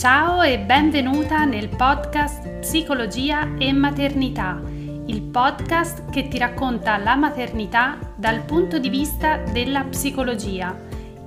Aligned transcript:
Ciao 0.00 0.40
e 0.40 0.58
benvenuta 0.58 1.44
nel 1.44 1.68
podcast 1.68 2.60
Psicologia 2.60 3.54
e 3.58 3.70
Maternità, 3.70 4.58
il 4.64 5.20
podcast 5.20 6.08
che 6.08 6.26
ti 6.26 6.38
racconta 6.38 6.96
la 6.96 7.16
maternità 7.16 7.98
dal 8.16 8.40
punto 8.46 8.78
di 8.78 8.88
vista 8.88 9.36
della 9.36 9.82
psicologia. 9.82 10.74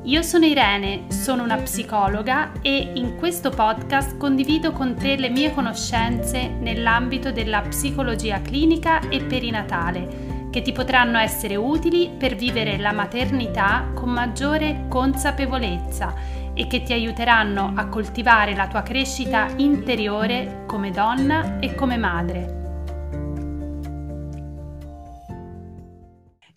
Io 0.06 0.24
sono 0.24 0.46
Irene, 0.46 1.04
sono 1.10 1.44
una 1.44 1.58
psicologa 1.58 2.52
e 2.64 2.94
in 2.96 3.16
questo 3.16 3.52
podcast 3.52 4.18
condivido 4.18 4.72
con 4.72 4.96
te 4.96 5.18
le 5.18 5.30
mie 5.30 5.54
conoscenze 5.54 6.48
nell'ambito 6.48 7.32
della 7.32 7.62
psicologia 7.62 8.42
clinica 8.42 9.08
e 9.08 9.22
perinatale, 9.22 10.48
che 10.50 10.64
ti 10.64 10.72
potranno 10.72 11.20
essere 11.20 11.56
utili 11.56 12.10
per 12.18 12.34
vivere 12.34 12.80
la 12.80 12.92
maternità 12.92 13.92
con 13.94 14.10
maggiore 14.10 14.86
consapevolezza 14.90 16.42
e 16.54 16.68
che 16.68 16.84
ti 16.84 16.94
aiuteranno 16.94 17.74
a 17.76 17.88
coltivare 17.88 18.56
la 18.56 18.68
tua 18.68 18.82
crescita 18.82 19.48
interiore 19.58 20.64
come 20.68 20.92
donna 20.92 21.60
e 21.60 21.76
come 21.76 21.98
madre. 21.98 22.62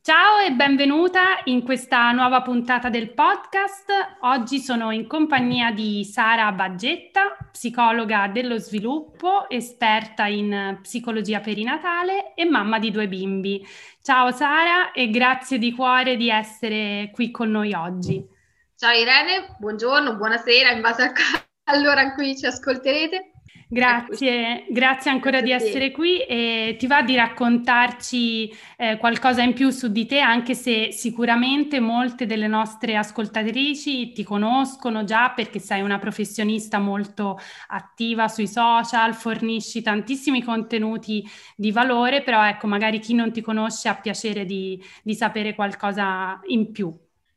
Ciao 0.07 0.39
e 0.39 0.53
benvenuta 0.53 1.41
in 1.47 1.65
questa 1.65 2.13
nuova 2.13 2.41
puntata 2.41 2.89
del 2.89 3.13
podcast. 3.13 3.91
Oggi 4.21 4.61
sono 4.61 4.93
in 4.93 5.09
compagnia 5.09 5.73
di 5.73 6.05
Sara 6.05 6.53
Baggetta, 6.53 7.37
psicologa 7.51 8.29
dello 8.29 8.57
sviluppo, 8.57 9.51
esperta 9.51 10.27
in 10.27 10.79
psicologia 10.81 11.41
perinatale 11.41 12.35
e 12.35 12.45
mamma 12.45 12.79
di 12.79 12.93
due 12.93 13.09
bimbi. 13.09 13.67
Ciao 14.01 14.31
Sara 14.31 14.93
e 14.93 15.11
grazie 15.11 15.59
di 15.59 15.73
cuore 15.73 16.17
di 16.17 16.31
essere 16.31 17.11
qui 17.13 17.33
con 17.33 17.51
noi 17.51 17.73
oggi. 17.73 18.35
Ciao 18.79 18.93
Irene, 18.93 19.57
buongiorno, 19.59 20.17
buonasera, 20.17 20.73
in 20.73 20.83
base 20.83 21.11
all'ora 21.65 22.03
in 22.03 22.13
cui 22.13 22.37
ci 22.37 22.45
ascolterete. 22.45 23.31
Grazie, 23.71 24.67
grazie 24.69 25.11
ancora 25.11 25.41
grazie 25.41 25.57
di 25.57 25.65
essere 25.65 25.91
qui 25.93 26.21
e 26.21 26.77
ti 26.79 26.87
va 26.87 27.01
di 27.01 27.17
raccontarci 27.17 28.55
eh, 28.77 28.99
qualcosa 28.99 29.41
in 29.41 29.55
più 29.55 29.71
su 29.71 29.89
di 29.89 30.05
te, 30.05 30.19
anche 30.19 30.53
se 30.53 30.93
sicuramente 30.93 31.81
molte 31.81 32.27
delle 32.27 32.49
nostre 32.49 32.97
ascoltatrici 32.97 34.13
ti 34.13 34.23
conoscono 34.23 35.05
già 35.05 35.31
perché 35.31 35.59
sei 35.59 35.81
una 35.81 35.99
professionista 35.99 36.79
molto 36.79 37.41
attiva 37.69 38.29
sui 38.29 38.47
social, 38.47 39.15
fornisci 39.15 39.81
tantissimi 39.81 40.43
contenuti 40.43 41.27
di 41.57 41.73
valore, 41.73 42.23
però 42.23 42.47
ecco, 42.47 42.67
magari 42.67 42.99
chi 42.99 43.15
non 43.15 43.33
ti 43.33 43.41
conosce 43.41 43.89
ha 43.89 43.95
piacere 43.95 44.45
di, 44.45 44.79
di 45.03 45.15
sapere 45.15 45.55
qualcosa 45.55 46.39
in 46.49 46.73
più. 46.73 46.95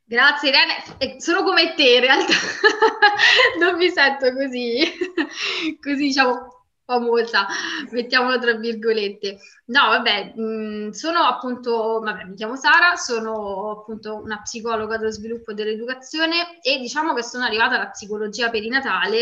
Grazie 0.09 0.49
Irene, 0.49 1.19
sono 1.19 1.43
come 1.43 1.75
te 1.75 1.97
in 1.97 1.99
realtà, 1.99 2.33
non 3.61 3.75
mi 3.77 3.91
sento 3.91 4.33
così, 4.33 4.79
così 5.79 6.05
diciamo 6.07 6.63
famosa, 6.83 7.45
mettiamolo 7.91 8.39
tra 8.39 8.55
virgolette. 8.55 9.37
No, 9.65 9.89
vabbè, 9.89 10.33
mm, 10.35 10.89
sono 10.89 11.19
appunto, 11.19 11.99
vabbè, 11.99 12.23
mi 12.23 12.33
chiamo 12.33 12.55
Sara, 12.55 12.95
sono 12.95 13.69
appunto 13.69 14.15
una 14.15 14.41
psicologa 14.41 14.97
dello 14.97 15.11
sviluppo 15.11 15.53
dell'educazione 15.53 16.59
e 16.63 16.79
diciamo 16.79 17.13
che 17.13 17.21
sono 17.21 17.43
arrivata 17.43 17.75
alla 17.75 17.91
psicologia 17.91 18.49
perinatale 18.49 19.19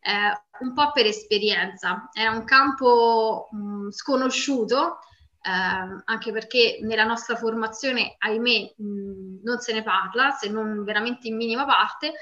eh, 0.00 0.42
un 0.58 0.74
po' 0.74 0.90
per 0.90 1.06
esperienza. 1.06 2.08
Era 2.12 2.32
un 2.32 2.42
campo 2.42 3.50
mh, 3.52 3.56
mm, 3.56 3.90
sconosciuto 3.90 4.98
eh, 5.46 6.02
anche 6.04 6.32
perché 6.32 6.78
nella 6.82 7.04
nostra 7.04 7.36
formazione, 7.36 8.14
ahimè, 8.18 8.74
mh, 8.76 9.42
non 9.42 9.58
se 9.58 9.74
ne 9.74 9.82
parla, 9.82 10.30
se 10.30 10.48
non 10.48 10.84
veramente 10.84 11.28
in 11.28 11.36
minima 11.36 11.66
parte. 11.66 12.14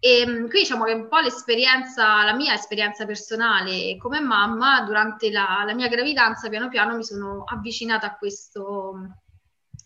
E 0.00 0.24
qui 0.48 0.60
diciamo 0.60 0.84
che 0.84 0.92
un 0.92 1.08
po' 1.08 1.18
l'esperienza, 1.18 2.22
la 2.24 2.34
mia 2.34 2.52
esperienza 2.54 3.06
personale 3.06 3.96
come 3.96 4.20
mamma, 4.20 4.82
durante 4.82 5.30
la, 5.30 5.64
la 5.66 5.74
mia 5.74 5.88
gravidanza, 5.88 6.48
piano 6.48 6.68
piano 6.68 6.94
mi 6.94 7.04
sono 7.04 7.42
avvicinata 7.44 8.06
a 8.06 8.16
questo 8.16 8.94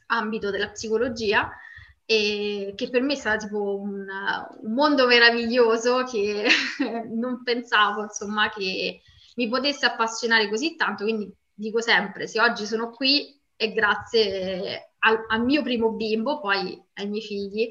ambito 0.06 0.50
della 0.50 0.70
psicologia 0.70 1.50
e 2.04 2.74
che 2.76 2.90
per 2.90 3.00
me 3.00 3.12
è 3.14 3.16
stato 3.16 3.46
tipo 3.46 3.78
un, 3.78 4.06
un 4.60 4.72
mondo 4.74 5.06
meraviglioso 5.06 6.02
che 6.04 6.46
non 7.14 7.42
pensavo 7.42 8.02
insomma 8.02 8.50
che 8.50 9.00
mi 9.36 9.48
potesse 9.48 9.86
appassionare 9.86 10.48
così 10.48 10.76
tanto, 10.76 11.04
quindi 11.04 11.32
dico 11.54 11.80
sempre, 11.80 12.26
se 12.26 12.40
oggi 12.40 12.66
sono 12.66 12.90
qui 12.90 13.40
è 13.56 13.72
grazie 13.72 14.92
al, 15.00 15.24
al 15.28 15.44
mio 15.44 15.62
primo 15.62 15.92
bimbo, 15.92 16.40
poi 16.40 16.80
ai 16.94 17.08
miei 17.08 17.22
figli, 17.22 17.70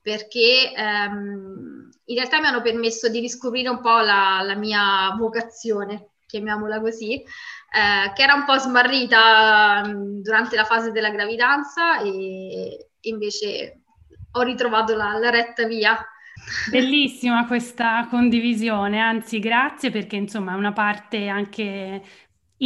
perché 0.00 0.72
ehm, 0.76 1.88
in 2.04 2.16
realtà 2.16 2.40
mi 2.40 2.46
hanno 2.46 2.60
permesso 2.60 3.08
di 3.08 3.20
riscoprire 3.20 3.68
un 3.68 3.80
po' 3.80 4.00
la, 4.00 4.42
la 4.42 4.54
mia 4.54 5.14
vocazione, 5.18 6.10
chiamiamola 6.26 6.80
così, 6.80 7.14
eh, 7.14 8.12
che 8.14 8.22
era 8.22 8.34
un 8.34 8.44
po' 8.44 8.58
smarrita 8.58 9.82
mm, 9.86 10.20
durante 10.20 10.56
la 10.56 10.64
fase 10.64 10.92
della 10.92 11.10
gravidanza 11.10 12.00
e 12.00 12.90
invece 13.00 13.80
ho 14.32 14.42
ritrovato 14.42 14.94
la, 14.94 15.16
la 15.18 15.30
retta 15.30 15.66
via. 15.66 15.98
Bellissima 16.70 17.46
questa 17.46 18.06
condivisione, 18.10 18.98
anzi 18.98 19.38
grazie 19.38 19.90
perché 19.90 20.16
insomma 20.16 20.52
è 20.52 20.56
una 20.56 20.72
parte 20.72 21.28
anche 21.28 22.02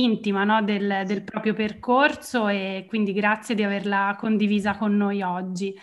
intima 0.02 0.44
no, 0.44 0.62
del, 0.62 1.02
del 1.06 1.22
proprio 1.22 1.54
percorso 1.54 2.48
e 2.48 2.86
quindi 2.88 3.12
grazie 3.12 3.54
di 3.54 3.62
averla 3.62 4.16
condivisa 4.18 4.76
con 4.76 4.96
noi 4.96 5.22
oggi. 5.22 5.74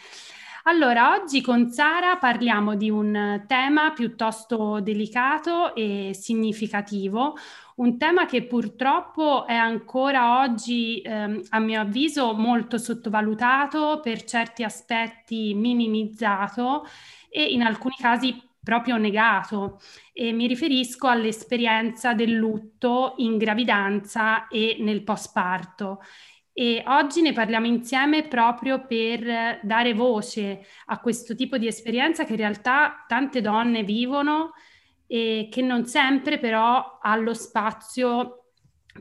Allora, 0.67 1.13
oggi 1.13 1.41
con 1.41 1.69
Sara 1.69 2.17
parliamo 2.17 2.75
di 2.75 2.89
un 2.89 3.43
tema 3.45 3.91
piuttosto 3.93 4.79
delicato 4.81 5.75
e 5.75 6.09
significativo, 6.19 7.35
un 7.75 7.99
tema 7.99 8.25
che 8.25 8.47
purtroppo 8.47 9.45
è 9.45 9.53
ancora 9.53 10.39
oggi, 10.39 11.01
ehm, 11.01 11.43
a 11.49 11.59
mio 11.59 11.81
avviso, 11.81 12.33
molto 12.33 12.79
sottovalutato, 12.79 13.99
per 14.01 14.23
certi 14.23 14.63
aspetti 14.63 15.53
minimizzato 15.53 16.87
e 17.29 17.43
in 17.43 17.61
alcuni 17.61 17.95
casi 17.99 18.35
proprio 18.65 18.97
negato 18.97 19.79
e 20.11 20.33
mi 20.33 20.47
riferisco 20.47 21.07
all'esperienza 21.07 22.13
del 22.13 22.31
lutto 22.31 23.13
in 23.17 23.37
gravidanza 23.37 24.47
e 24.47 24.77
nel 24.79 25.03
postparto. 25.03 26.01
E 26.51 26.83
oggi 26.87 27.21
ne 27.21 27.31
parliamo 27.31 27.67
insieme 27.67 28.27
proprio 28.27 28.85
per 28.87 29.59
dare 29.61 29.93
voce 29.93 30.65
a 30.85 30.99
questo 30.99 31.35
tipo 31.35 31.57
di 31.57 31.67
esperienza 31.67 32.25
che 32.25 32.31
in 32.31 32.37
realtà 32.39 33.05
tante 33.07 33.41
donne 33.41 33.83
vivono 33.83 34.53
e 35.05 35.47
che 35.51 35.61
non 35.61 35.85
sempre 35.85 36.39
però 36.39 36.97
ha 37.01 37.15
lo 37.17 37.33
spazio 37.33 38.45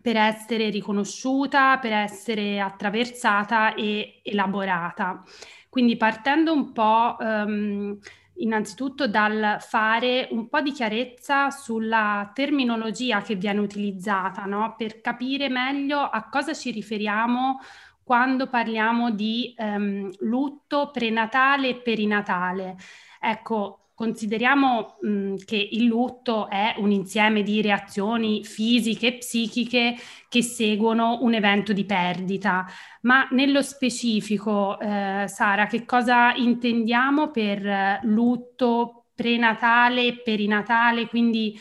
per 0.03 0.16
essere 0.16 0.69
riconosciuta, 0.69 1.78
per 1.78 1.92
essere 1.92 2.60
attraversata 2.60 3.74
e 3.74 4.20
elaborata. 4.24 5.22
Quindi 5.70 5.97
partendo 5.97 6.53
un 6.53 6.72
po' 6.72 7.16
um, 7.19 7.98
innanzitutto 8.37 9.06
dal 9.06 9.59
fare 9.61 10.28
un 10.31 10.49
po' 10.49 10.61
di 10.61 10.72
chiarezza 10.72 11.50
sulla 11.50 12.31
terminologia 12.34 13.22
che 13.22 13.37
viene 13.37 13.61
utilizzata, 13.61 14.45
no? 14.45 14.75
per 14.77 15.00
capire 15.00 15.49
meglio 15.49 16.00
a 16.00 16.28
cosa 16.28 16.53
ci 16.55 16.71
riferiamo 16.71 17.61
quando 18.03 18.49
parliamo 18.49 19.11
di 19.11 19.55
um, 19.56 20.11
lutto 20.21 20.91
prenatale 20.91 21.69
e 21.71 21.77
perinatale. 21.77 22.77
Ecco, 23.21 23.84
Consideriamo 23.94 24.97
mh, 25.03 25.37
che 25.44 25.56
il 25.56 25.84
lutto 25.84 26.49
è 26.50 26.75
un 26.78 26.91
insieme 26.91 27.44
di 27.44 27.62
reazioni 27.62 28.43
fisiche 28.44 29.06
e 29.06 29.19
psichiche 29.19 29.94
che 30.28 30.43
seguono 30.43 31.19
un 31.22 31.32
evento 31.32 31.72
di 31.72 31.84
perdita, 31.84 32.66
ma 33.03 33.28
nello 33.31 33.62
specifico, 33.62 34.81
eh, 34.81 35.27
Sara, 35.28 35.66
che 35.66 35.84
cosa 35.84 36.34
intendiamo 36.34 37.30
per 37.30 37.65
eh, 37.65 38.01
lutto 38.03 39.07
prenatale 39.15 40.07
e 40.07 40.22
perinatale? 40.22 41.07
Quindi 41.07 41.57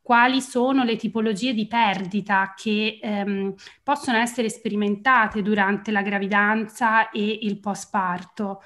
quali 0.00 0.40
sono 0.40 0.82
le 0.82 0.96
tipologie 0.96 1.52
di 1.54 1.68
perdita 1.68 2.52
che 2.56 2.98
ehm, 3.00 3.54
possono 3.84 4.18
essere 4.18 4.48
sperimentate 4.50 5.40
durante 5.42 5.92
la 5.92 6.02
gravidanza 6.02 7.10
e 7.10 7.38
il 7.42 7.60
postparto? 7.60 8.60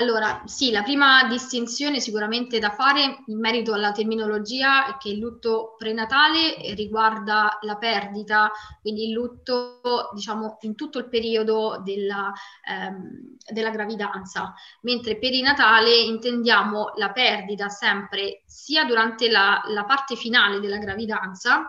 Allora, 0.00 0.40
sì, 0.46 0.70
la 0.70 0.82
prima 0.82 1.24
distinzione 1.28 2.00
sicuramente 2.00 2.58
da 2.58 2.70
fare 2.70 3.22
in 3.26 3.38
merito 3.38 3.74
alla 3.74 3.92
terminologia 3.92 4.86
è 4.86 4.96
che 4.96 5.10
il 5.10 5.18
lutto 5.18 5.74
prenatale 5.76 6.56
riguarda 6.74 7.58
la 7.60 7.76
perdita, 7.76 8.50
quindi 8.80 9.08
il 9.08 9.12
lutto, 9.12 9.80
diciamo, 10.14 10.56
in 10.62 10.74
tutto 10.74 10.98
il 10.98 11.08
periodo 11.10 11.82
della, 11.84 12.32
ehm, 12.66 13.36
della 13.52 13.68
gravidanza, 13.68 14.54
mentre 14.82 15.18
perinatale 15.18 15.94
intendiamo 15.94 16.92
la 16.96 17.10
perdita 17.10 17.68
sempre 17.68 18.42
sia 18.46 18.86
durante 18.86 19.28
la, 19.30 19.60
la 19.66 19.84
parte 19.84 20.16
finale 20.16 20.60
della 20.60 20.78
gravidanza 20.78 21.68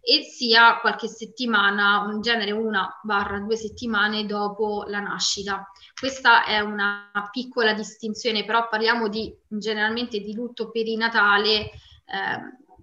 e 0.00 0.22
sia 0.22 0.78
qualche 0.80 1.08
settimana, 1.08 2.08
in 2.12 2.20
genere 2.20 2.52
una 2.52 2.98
barra 3.02 3.38
due 3.40 3.56
settimane 3.56 4.24
dopo 4.24 4.84
la 4.86 5.00
nascita. 5.00 5.68
Questa 6.02 6.44
è 6.44 6.58
una 6.58 7.12
piccola 7.30 7.74
distinzione, 7.74 8.44
però 8.44 8.66
parliamo 8.68 9.06
di, 9.06 9.32
generalmente 9.46 10.18
di 10.18 10.34
lutto 10.34 10.72
perinatale 10.72 11.60
eh, 11.60 11.70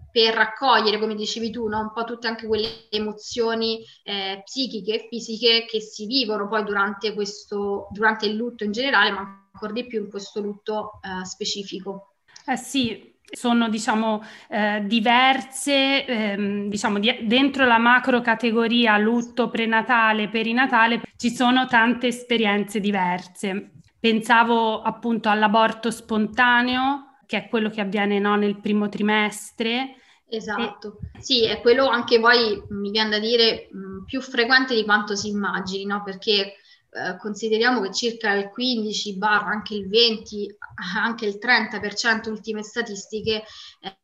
per 0.10 0.34
raccogliere, 0.34 1.00
come 1.00 1.16
dicevi 1.16 1.52
tu, 1.52 1.68
no? 1.68 1.82
un 1.82 1.92
po' 1.92 2.06
tutte 2.06 2.28
anche 2.28 2.48
quelle 2.48 2.90
emozioni 2.90 3.84
eh, 4.04 4.42
psichiche 4.46 4.94
e 4.94 5.08
fisiche 5.10 5.66
che 5.66 5.82
si 5.82 6.06
vivono 6.06 6.48
poi 6.48 6.64
durante, 6.64 7.14
questo, 7.14 7.90
durante 7.92 8.26
il 8.26 8.36
lutto 8.36 8.64
in 8.64 8.72
generale, 8.72 9.12
ma 9.12 9.50
ancora 9.52 9.74
di 9.74 9.86
più 9.86 10.00
in 10.00 10.10
questo 10.10 10.40
lutto 10.40 11.02
eh, 11.02 11.26
specifico. 11.26 12.14
Eh 12.46 12.56
sì, 12.56 13.19
sono 13.32 13.70
diciamo 13.70 14.22
eh, 14.50 14.82
diverse, 14.86 16.06
ehm, 16.06 16.68
diciamo 16.70 17.00
di- 17.00 17.20
dentro 17.24 17.66
la 17.66 17.78
macro 17.78 18.22
categoria 18.22 18.98
lutto 18.98 19.50
prenatale, 19.50 20.30
perinatale, 20.30 21.02
ci 21.16 21.30
sono 21.32 21.66
tante 21.66 22.08
esperienze 22.08 22.80
diverse. 22.80 23.72
Pensavo 24.00 24.82
appunto 24.82 25.30
all'aborto 25.30 25.92
spontaneo, 25.92 27.18
che 27.26 27.38
è 27.38 27.50
quello 27.50 27.70
che 27.70 27.82
avviene 27.82 28.20
no, 28.20 28.36
nel 28.36 28.60
primo 28.60 28.90
trimestre. 28.90 29.96
Esatto, 30.30 31.00
e... 31.14 31.22
sì, 31.22 31.46
è 31.46 31.60
quello 31.60 31.88
anche 31.88 32.20
poi, 32.20 32.62
mi 32.70 32.92
viene 32.92 33.10
da 33.10 33.20
dire, 33.20 33.68
mh, 33.72 34.06
più 34.06 34.22
frequente 34.22 34.76
di 34.76 34.84
quanto 34.84 35.16
si 35.16 35.30
immagini, 35.30 35.86
no? 35.86 36.02
Perché 36.04 36.56
eh, 36.92 37.18
consideriamo 37.18 37.82
che 37.82 37.94
circa 37.94 38.34
il 38.34 38.50
15 38.50 39.18
barra 39.18 39.50
anche 39.50 39.76
il 39.76 39.88
20, 39.88 40.58
anche 40.96 41.26
il 41.26 41.38
30% 41.40 42.30
ultime 42.30 42.64
statistiche 42.64 43.44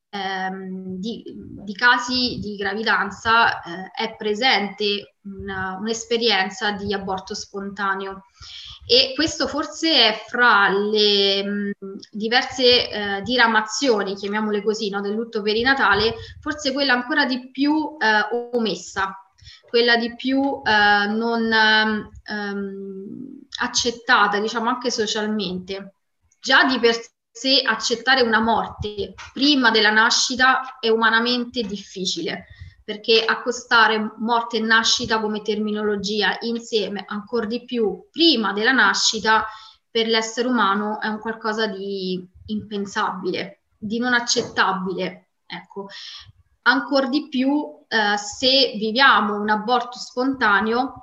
ehm, 0.10 0.98
di, 1.00 1.24
di, 1.26 1.74
casi 1.74 2.38
di 2.40 2.56
gravidanza 2.56 3.62
eh, 3.62 3.92
è 3.92 4.16
presente 4.16 5.16
una, 5.24 5.78
un'esperienza 5.80 6.72
di 6.72 6.94
aborto 6.94 7.34
spontaneo. 7.34 8.26
E 8.88 9.14
questo 9.16 9.48
forse 9.48 10.10
è 10.10 10.24
fra 10.28 10.70
le 10.70 11.44
mh, 11.44 11.72
diverse 12.12 12.90
eh, 12.90 13.22
diramazioni, 13.24 14.14
chiamiamole 14.14 14.62
così, 14.62 14.90
no, 14.90 15.02
del 15.02 15.16
lutto 15.16 15.42
perinatale, 15.42 16.14
forse 16.40 16.72
quella 16.72 16.94
ancora 16.94 17.26
di 17.26 17.50
più 17.50 17.98
eh, 17.98 18.56
omessa 18.56 19.25
quella 19.75 19.98
di 19.98 20.16
più 20.16 20.62
eh, 20.63 21.06
non 21.07 21.51
ehm, 21.51 23.39
accettata, 23.60 24.39
diciamo 24.39 24.69
anche 24.69 24.89
socialmente. 24.89 25.95
Già 26.39 26.63
di 26.63 26.80
per 26.80 26.95
sé 27.30 27.62
accettare 27.62 28.22
una 28.22 28.39
morte 28.39 29.16
prima 29.33 29.72
della 29.72 29.92
nascita 29.92 30.80
è 30.80 30.88
umanamente 30.88 31.62
difficile, 31.63 32.45
perché 32.86 33.25
accostare 33.25 34.13
morte 34.19 34.56
e 34.57 34.62
nascita 34.62 35.19
come 35.19 35.42
terminologia 35.42 36.38
insieme 36.39 37.04
ancora 37.06 37.45
di 37.45 37.66
più 37.66 38.07
prima 38.10 38.54
della 38.54 38.71
nascita 38.71 39.45
per 39.92 40.07
l'essere 40.07 40.48
umano 40.48 41.01
è 41.01 41.07
un 41.07 41.19
qualcosa 41.19 41.68
di 41.68 42.25
impensabile, 42.45 43.63
di 43.78 44.00
non 44.00 44.13
accettabile. 44.13 45.31
Ecco, 45.45 45.88
ancora 46.62 47.07
di 47.07 47.28
più 47.28 47.83
eh, 47.95 48.18
se 48.18 48.74
viviamo 48.77 49.39
un 49.39 49.50
aborto 49.50 49.97
spontaneo 49.97 51.01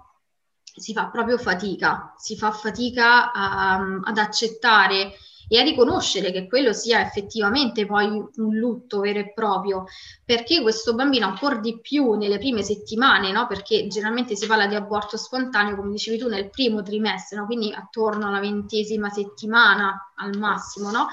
si 0.74 0.92
fa 0.92 1.08
proprio 1.08 1.38
fatica, 1.38 2.14
si 2.16 2.36
fa 2.36 2.50
fatica 2.50 3.32
a, 3.32 4.00
ad 4.02 4.18
accettare 4.18 5.12
e 5.48 5.58
a 5.58 5.62
riconoscere 5.62 6.32
che 6.32 6.46
quello 6.46 6.72
sia 6.72 7.00
effettivamente 7.00 7.84
poi 7.84 8.06
un 8.06 8.56
lutto 8.56 9.00
vero 9.00 9.18
e 9.18 9.32
proprio, 9.34 9.84
perché 10.24 10.62
questo 10.62 10.94
bambino 10.94 11.26
ancora 11.26 11.56
di 11.56 11.78
più 11.80 12.12
nelle 12.12 12.38
prime 12.38 12.62
settimane, 12.62 13.32
no? 13.32 13.46
perché 13.46 13.86
generalmente 13.86 14.34
si 14.34 14.46
parla 14.46 14.66
di 14.66 14.74
aborto 14.74 15.18
spontaneo, 15.18 15.76
come 15.76 15.90
dicevi 15.90 16.16
tu, 16.16 16.28
nel 16.28 16.48
primo 16.48 16.82
trimestre, 16.82 17.36
no? 17.36 17.44
quindi 17.44 17.70
attorno 17.70 18.28
alla 18.28 18.40
ventesima 18.40 19.10
settimana 19.10 20.12
al 20.16 20.38
massimo, 20.38 20.90
no? 20.90 21.08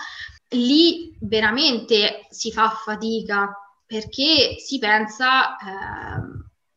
lì 0.52 1.14
veramente 1.20 2.26
si 2.30 2.52
fa 2.52 2.70
fatica 2.70 3.52
perché 3.90 4.60
si 4.60 4.78
pensa 4.78 5.58
eh, 5.58 6.22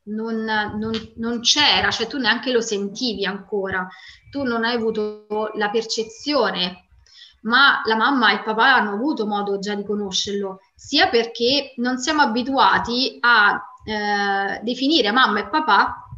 non, 0.05 0.44
non, 0.44 1.12
non, 1.17 1.41
c'era, 1.41 1.91
cioè 1.91 2.06
tu 2.06 2.17
neanche 2.17 2.50
lo 2.50 2.62
sentivi 2.62 3.26
ancora, 3.26 3.87
tu 4.31 4.44
non 4.44 4.64
hai 4.64 4.76
avuto 4.76 5.26
la 5.56 5.69
percezione, 5.69 6.88
ma 7.43 7.82
la 7.85 7.97
mamma 7.97 8.31
e 8.31 8.37
il 8.37 8.43
papà 8.43 8.76
hanno 8.76 8.94
avuto 8.94 9.26
modo 9.26 9.59
già 9.59 9.75
di 9.75 9.85
conoscerlo, 9.85 10.61
sia 10.75 11.09
perché 11.09 11.75
non 11.76 11.99
siamo 11.99 12.23
abituati 12.23 13.19
a 13.20 13.62
eh, 13.85 14.61
definire 14.62 15.12
mamma 15.12 15.41
e 15.41 15.49
papà 15.50 16.09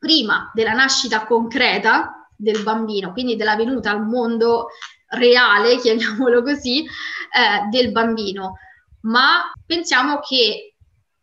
prima 0.00 0.50
della 0.52 0.72
nascita 0.72 1.26
concreta 1.26 2.28
del 2.34 2.64
bambino, 2.64 3.12
quindi 3.12 3.36
della 3.36 3.54
venuta 3.54 3.92
al 3.92 4.04
mondo 4.04 4.66
reale, 5.10 5.78
chiamiamolo 5.80 6.42
così, 6.42 6.80
eh, 6.80 7.68
del 7.70 7.92
bambino 7.92 8.56
ma 9.02 9.52
pensiamo 9.64 10.18
che 10.20 10.72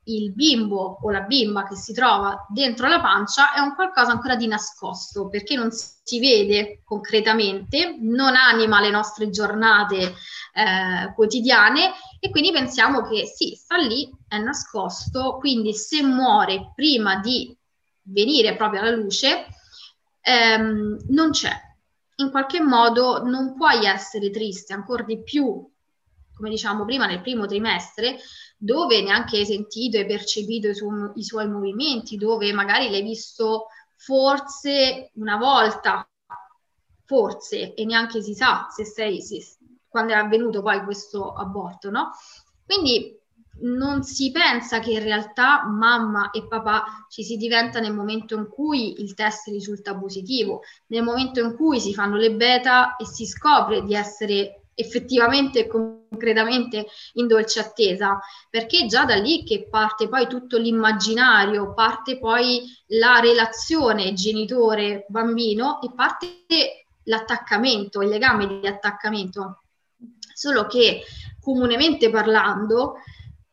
il 0.10 0.34
bimbo 0.34 1.00
o 1.02 1.12
la 1.12 1.22
bimba 1.22 1.68
che 1.68 1.76
si 1.76 1.94
trova 1.94 2.46
dentro 2.50 2.88
la 2.88 3.00
pancia 3.00 3.54
è 3.54 3.60
un 3.60 3.76
qualcosa 3.76 4.12
ancora 4.12 4.36
di 4.36 4.48
nascosto 4.48 5.30
perché 5.30 5.56
non 5.56 5.70
si 5.72 6.20
vede 6.20 6.81
concretamente, 6.84 7.96
non 8.00 8.36
anima 8.36 8.81
le 8.81 8.90
nostre 8.90 9.30
giornate 9.30 10.16
eh, 10.54 11.14
quotidiane 11.14 11.92
e 12.20 12.30
quindi 12.31 12.52
pensiamo 12.52 13.08
che 13.08 13.26
sì, 13.26 13.56
sta 13.56 13.78
lì, 13.78 14.10
è 14.28 14.38
nascosto, 14.40 15.38
quindi 15.38 15.74
se 15.74 16.02
muore 16.02 16.72
prima 16.74 17.18
di 17.18 17.56
venire 18.04 18.56
proprio 18.56 18.81
alla 18.81 18.96
luce, 18.96 19.46
ehm, 20.22 21.06
non 21.10 21.30
c'è. 21.30 21.54
In 22.16 22.31
qualche 22.31 22.62
modo 22.62 23.24
non 23.24 23.56
puoi 23.56 23.86
essere 23.86 24.30
triste 24.31 24.74
ancora 24.74 25.04
di 25.04 25.22
più 25.22 25.66
come 26.40 26.50
diciamo 26.50 26.86
prima, 26.86 27.06
nel 27.06 27.22
primo 27.22 27.46
trimestre, 27.46 28.18
dove 28.58 29.02
neanche 29.02 29.38
hai 29.38 29.46
sentito 29.46 29.98
e 29.98 30.06
percepito 30.06 30.70
i, 30.70 30.74
su- 30.74 31.12
i 31.16 31.24
suoi 31.24 31.50
movimenti, 31.50 32.16
dove 32.16 32.54
magari 32.54 32.90
l'hai 32.90 33.04
visto 33.04 33.68
forse 33.98 35.12
una 35.16 35.36
volta, 35.36 36.10
forse, 37.04 37.74
e 37.74 37.86
neanche 37.86 38.22
si 38.22 38.34
sa 38.34 38.68
se 38.70 38.86
sei, 38.86 39.22
se, 39.22 39.40
quando 39.90 40.14
è 40.14 40.16
avvenuto 40.16 40.62
poi 40.62 40.82
questo 40.86 41.34
aborto, 41.34 41.90
no? 41.90 42.12
Quindi 42.66 43.18
non 43.62 44.04
si 44.04 44.32
pensa 44.32 44.80
che 44.80 44.92
in 44.92 45.04
realtà 45.04 45.66
mamma 45.66 46.30
e 46.32 46.48
papà 46.48 47.06
ci 47.10 47.24
si 47.26 47.36
diventa 47.36 47.82
nel 47.82 47.94
momento 47.94 48.36
in 48.36 48.48
cui 48.48 49.02
il 49.02 49.14
test 49.14 49.48
risulta 49.48 49.98
positivo, 49.98 50.62
nel 50.88 51.04
momento 51.04 51.42
in 51.42 51.56
cui 51.58 51.82
si 51.82 51.94
fanno 51.94 52.16
le 52.16 52.32
beta 52.32 52.96
e 52.96 53.06
si 53.06 53.26
scopre 53.26 53.84
di 53.84 53.94
essere 53.94 54.59
effettivamente 54.80 55.59
e 55.59 55.68
concretamente 55.68 56.88
in 57.14 57.28
dolce 57.28 57.59
attesa, 57.59 58.19
perché 58.50 58.86
già 58.86 59.06
da 59.06 59.16
lì 59.16 59.44
che 59.44 59.68
parte 59.69 60.07
poi 60.07 60.28
tutto 60.28 60.57
l'immaginario, 60.57 61.74
parte 61.74 62.18
poi 62.18 62.62
la 62.88 63.19
relazione 63.19 64.14
genitore-bambino 64.14 65.81
e 65.81 65.92
parte 65.94 66.45
l'attaccamento, 67.04 68.02
il 68.02 68.09
legame 68.09 68.59
di 68.59 68.68
attaccamento. 68.68 69.64
Solo 70.33 70.68
che 70.68 71.02
comunemente 71.42 72.09
parlando 72.09 72.95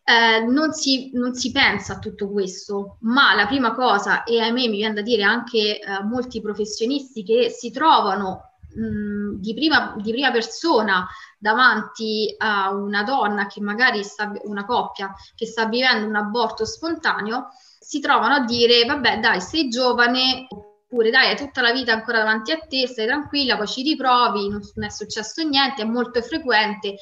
eh, 0.04 0.44
non, 0.44 0.72
si, 0.72 1.10
non, 1.14 1.34
si, 1.34 1.50
pensa 1.50 1.94
a 1.94 1.98
tutto 1.98 2.30
questo, 2.30 2.98
ma 3.00 3.34
la 3.34 3.46
prima 3.46 3.74
cosa, 3.74 4.22
e 4.22 4.40
ahimè 4.40 4.68
mi 4.68 4.76
viene 4.76 4.94
da 4.94 5.02
dire 5.02 5.24
anche 5.24 5.80
eh, 5.80 6.02
molti 6.04 6.40
professionisti 6.40 7.24
che 7.24 7.50
si 7.50 7.72
trovano 7.72 8.55
di, 8.76 9.54
prima, 9.54 9.94
di 9.96 10.10
prima 10.10 10.30
persona 10.30 11.06
davanti 11.38 12.34
a 12.36 12.72
una 12.74 13.02
donna 13.02 13.46
che 13.46 13.60
magari 13.60 14.04
sta, 14.04 14.32
una 14.44 14.66
coppia 14.66 15.14
che 15.34 15.46
sta 15.46 15.66
vivendo 15.66 16.06
un 16.06 16.16
aborto 16.16 16.66
spontaneo, 16.66 17.48
si 17.78 18.00
trovano 18.00 18.34
a 18.34 18.44
dire, 18.44 18.84
vabbè 18.84 19.20
dai, 19.20 19.40
sei 19.40 19.68
giovane, 19.68 20.46
oppure 20.48 21.10
dai, 21.10 21.28
hai 21.28 21.36
tutta 21.36 21.62
la 21.62 21.72
vita 21.72 21.92
ancora 21.92 22.18
davanti 22.18 22.52
a 22.52 22.58
te, 22.58 22.86
stai 22.86 23.06
tranquilla, 23.06 23.56
poi 23.56 23.66
ci 23.66 23.82
riprovi, 23.82 24.48
non, 24.48 24.60
non 24.74 24.86
è 24.86 24.90
successo 24.90 25.42
niente, 25.42 25.82
è 25.82 25.86
molto 25.86 26.20
frequente. 26.20 26.96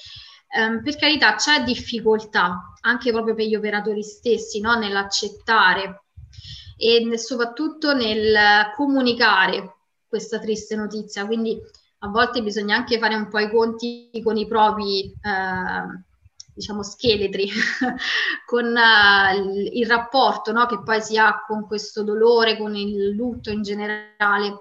Um, 0.57 0.83
per 0.85 0.97
carità 0.97 1.35
c'è 1.35 1.65
difficoltà 1.65 2.75
anche 2.83 3.11
proprio 3.11 3.35
per 3.35 3.47
gli 3.47 3.57
operatori 3.57 4.05
stessi 4.05 4.61
no? 4.61 4.77
nell'accettare 4.77 6.05
e 6.77 7.19
soprattutto 7.19 7.93
nel 7.93 8.71
comunicare 8.77 9.74
questa 10.15 10.39
triste 10.39 10.77
notizia. 10.77 11.27
Quindi 11.27 11.61
a 11.99 12.09
volte 12.09 12.41
bisogna 12.41 12.77
anche 12.77 13.01
fare 13.01 13.17
un 13.17 13.29
po' 13.29 13.41
i 13.41 13.51
conti 13.51 14.21
con 14.23 14.37
i 14.37 14.47
propri, 14.47 15.07
eh, 15.07 16.05
diciamo, 16.55 16.85
scheletri, 16.85 17.51
con 18.47 18.77
eh, 18.77 19.71
il, 19.73 19.87
rapporto 19.89 20.53
no, 20.53 20.67
che 20.67 20.81
poi 20.85 21.03
si 21.03 21.19
ha 21.19 21.43
con 21.45 21.67
questo 21.67 22.05
dolore, 22.05 22.57
con 22.57 22.77
il 22.77 23.09
lutto 23.11 23.51
in 23.51 23.63
generale. 23.63 24.61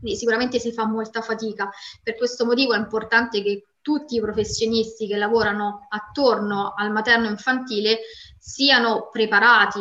Quindi 0.00 0.16
sicuramente 0.16 0.58
si 0.58 0.72
fa 0.72 0.86
molta 0.86 1.20
fatica. 1.20 1.68
Per 2.02 2.16
questo 2.16 2.46
motivo 2.46 2.72
è 2.72 2.78
importante 2.78 3.42
che 3.42 3.66
tutti 3.82 4.16
i 4.16 4.20
professionisti 4.22 5.06
che 5.06 5.18
lavorano 5.18 5.86
attorno 5.90 6.72
al 6.74 6.92
materno 6.92 7.26
infantile 7.26 7.98
siano 8.38 9.10
preparati 9.12 9.80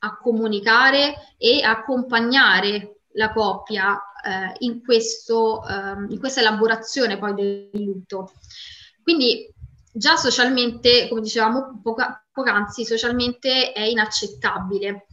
a 0.00 0.18
comunicare 0.18 1.14
e 1.38 1.62
accompagnare 1.62 2.93
la 3.14 3.32
coppia 3.32 4.00
eh, 4.24 4.54
in, 4.58 4.82
questo, 4.82 5.66
eh, 5.66 6.06
in 6.08 6.18
questa 6.18 6.40
elaborazione 6.40 7.18
poi 7.18 7.34
del 7.34 7.70
lutto. 7.72 8.32
Quindi 9.02 9.52
già 9.92 10.16
socialmente, 10.16 11.08
come 11.08 11.20
dicevamo 11.20 11.80
poca, 11.82 12.24
poc'anzi, 12.32 12.84
socialmente 12.84 13.72
è 13.72 13.82
inaccettabile. 13.82 15.06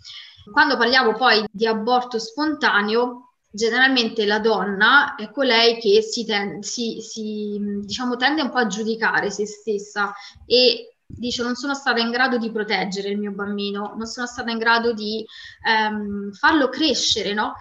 Quando 0.52 0.78
parliamo 0.78 1.14
poi 1.14 1.46
di 1.52 1.68
aborto 1.68 2.18
spontaneo, 2.18 3.34
generalmente 3.52 4.26
la 4.26 4.40
donna 4.40 5.16
è 5.16 5.30
colei 5.30 5.78
che 5.80 6.02
si, 6.02 6.26
ten- 6.26 6.64
si, 6.64 7.00
si 7.02 7.60
diciamo, 7.82 8.16
tende 8.16 8.42
un 8.42 8.50
po' 8.50 8.58
a 8.58 8.68
giudicare 8.68 9.30
se 9.30 9.46
stessa 9.46 10.14
e 10.46 10.96
dice 11.06 11.44
non 11.44 11.56
sono 11.56 11.76
stata 11.76 12.00
in 12.00 12.10
grado 12.10 12.38
di 12.38 12.52
proteggere 12.52 13.10
il 13.10 13.20
mio 13.20 13.32
bambino, 13.32 13.94
non 13.98 14.08
sono 14.08 14.26
stata 14.26 14.50
in 14.50 14.58
grado 14.58 14.94
di 14.94 15.26
ehm, 15.68 16.32
farlo 16.32 16.70
crescere, 16.70 17.34
no? 17.34 17.54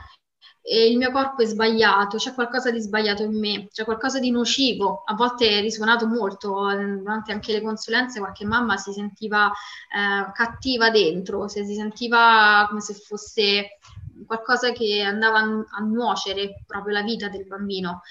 E 0.72 0.88
il 0.88 0.98
mio 0.98 1.10
corpo 1.10 1.42
è 1.42 1.46
sbagliato, 1.46 2.16
c'è 2.16 2.32
qualcosa 2.32 2.70
di 2.70 2.78
sbagliato 2.78 3.24
in 3.24 3.36
me, 3.36 3.66
c'è 3.72 3.82
qualcosa 3.82 4.20
di 4.20 4.30
nocivo. 4.30 5.02
A 5.04 5.14
volte 5.14 5.48
è 5.48 5.60
risuonato 5.60 6.06
molto, 6.06 6.48
durante 6.48 7.32
anche 7.32 7.50
le 7.50 7.60
consulenze 7.60 8.20
qualche 8.20 8.44
mamma 8.44 8.76
si 8.76 8.92
sentiva 8.92 9.48
eh, 9.48 10.30
cattiva 10.32 10.90
dentro, 10.90 11.48
si 11.48 11.64
sentiva 11.74 12.66
come 12.68 12.80
se 12.80 12.94
fosse 12.94 13.78
qualcosa 14.24 14.70
che 14.70 15.00
andava 15.00 15.38
a 15.38 15.80
nuocere 15.80 16.62
proprio 16.64 16.94
la 16.94 17.02
vita 17.02 17.28
del 17.28 17.48
bambino. 17.48 18.02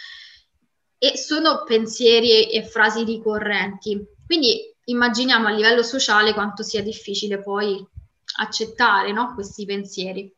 E 0.97 1.15
sono 1.15 1.63
pensieri 1.65 2.51
e 2.51 2.65
frasi 2.65 3.05
ricorrenti. 3.05 4.05
Quindi 4.25 4.75
immaginiamo 4.83 5.47
a 5.47 5.51
livello 5.51 5.81
sociale 5.81 6.33
quanto 6.33 6.63
sia 6.63 6.83
difficile 6.83 7.41
poi 7.41 7.81
accettare 8.39 9.13
no? 9.13 9.33
questi 9.33 9.63
pensieri. 9.63 10.35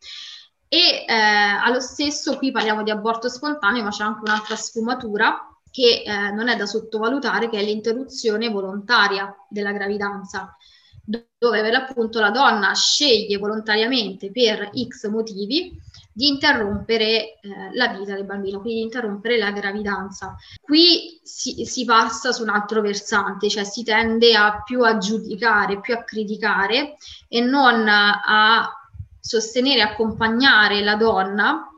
E 0.73 1.03
eh, 1.05 1.13
allo 1.13 1.81
stesso 1.81 2.37
qui 2.37 2.49
parliamo 2.49 2.81
di 2.81 2.91
aborto 2.91 3.27
spontaneo, 3.27 3.83
ma 3.83 3.89
c'è 3.89 4.05
anche 4.05 4.21
un'altra 4.21 4.55
sfumatura 4.55 5.53
che 5.69 6.03
eh, 6.05 6.31
non 6.31 6.47
è 6.47 6.55
da 6.55 6.65
sottovalutare, 6.65 7.49
che 7.49 7.59
è 7.59 7.61
l'interruzione 7.61 8.47
volontaria 8.47 9.35
della 9.49 9.73
gravidanza, 9.73 10.55
dove 11.03 11.61
per 11.61 11.73
l'appunto 11.73 12.21
la 12.21 12.29
donna 12.29 12.73
sceglie 12.73 13.37
volontariamente 13.37 14.31
per 14.31 14.69
X 14.87 15.09
motivi 15.09 15.77
di 16.13 16.27
interrompere 16.29 17.01
eh, 17.01 17.39
la 17.73 17.89
vita 17.89 18.13
del 18.13 18.23
bambino, 18.23 18.61
quindi 18.61 18.79
di 18.79 18.85
interrompere 18.85 19.37
la 19.37 19.51
gravidanza. 19.51 20.37
Qui 20.61 21.19
si, 21.21 21.65
si, 21.65 21.83
passa 21.83 22.31
su 22.31 22.43
un 22.43 22.49
altro 22.49 22.79
versante, 22.79 23.49
cioè 23.49 23.65
si 23.65 23.83
tende 23.83 24.37
a 24.37 24.61
più 24.63 24.83
a 24.83 24.97
giudicare, 24.97 25.81
più 25.81 25.93
a 25.95 26.03
criticare 26.05 26.95
e 27.27 27.41
non 27.41 27.85
a 27.89 28.80
sostenere 29.21 29.79
e 29.79 29.83
accompagnare 29.83 30.81
la 30.81 30.95
donna 30.95 31.69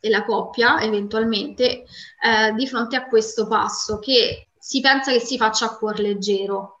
e 0.00 0.08
la 0.08 0.24
coppia 0.24 0.80
eventualmente 0.80 1.84
eh, 2.22 2.52
di 2.54 2.66
fronte 2.66 2.96
a 2.96 3.06
questo 3.06 3.46
passo 3.46 3.98
che 3.98 4.48
si 4.56 4.80
pensa 4.80 5.12
che 5.12 5.20
si 5.20 5.36
faccia 5.36 5.66
a 5.66 5.76
cuor 5.76 5.98
leggero 5.98 6.78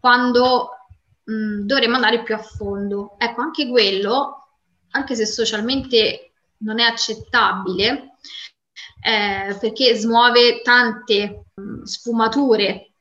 quando 0.00 0.70
mh, 1.24 1.32
mm, 1.32 1.60
dovremmo 1.60 1.94
andare 1.94 2.22
più 2.22 2.34
a 2.34 2.38
fondo. 2.38 3.14
Ecco, 3.18 3.40
anche 3.40 3.68
quello, 3.68 4.48
anche 4.90 5.14
se 5.14 5.26
socialmente 5.26 6.32
non 6.58 6.80
è 6.80 6.84
accettabile, 6.84 8.16
eh, 9.00 9.56
perché 9.60 9.94
smuove 9.94 10.62
tante 10.62 11.44
mh, 11.54 11.62
mm, 11.62 11.82
sfumature 11.84 12.94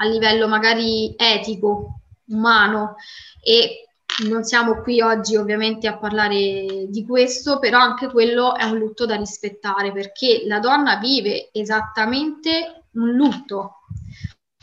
a 0.00 0.06
livello 0.06 0.48
magari 0.48 1.14
etico, 1.16 2.00
umano 2.26 2.96
e 3.42 3.87
non 4.26 4.42
siamo 4.42 4.80
qui 4.82 5.00
oggi 5.00 5.36
ovviamente 5.36 5.86
a 5.86 5.96
parlare 5.96 6.86
di 6.88 7.04
questo, 7.06 7.58
però 7.58 7.78
anche 7.78 8.08
quello 8.08 8.56
è 8.56 8.64
un 8.64 8.78
lutto 8.78 9.06
da 9.06 9.14
rispettare 9.14 9.92
perché 9.92 10.42
la 10.46 10.58
donna 10.58 10.96
vive 10.96 11.50
esattamente 11.52 12.86
un 12.92 13.10
lutto, 13.10 13.82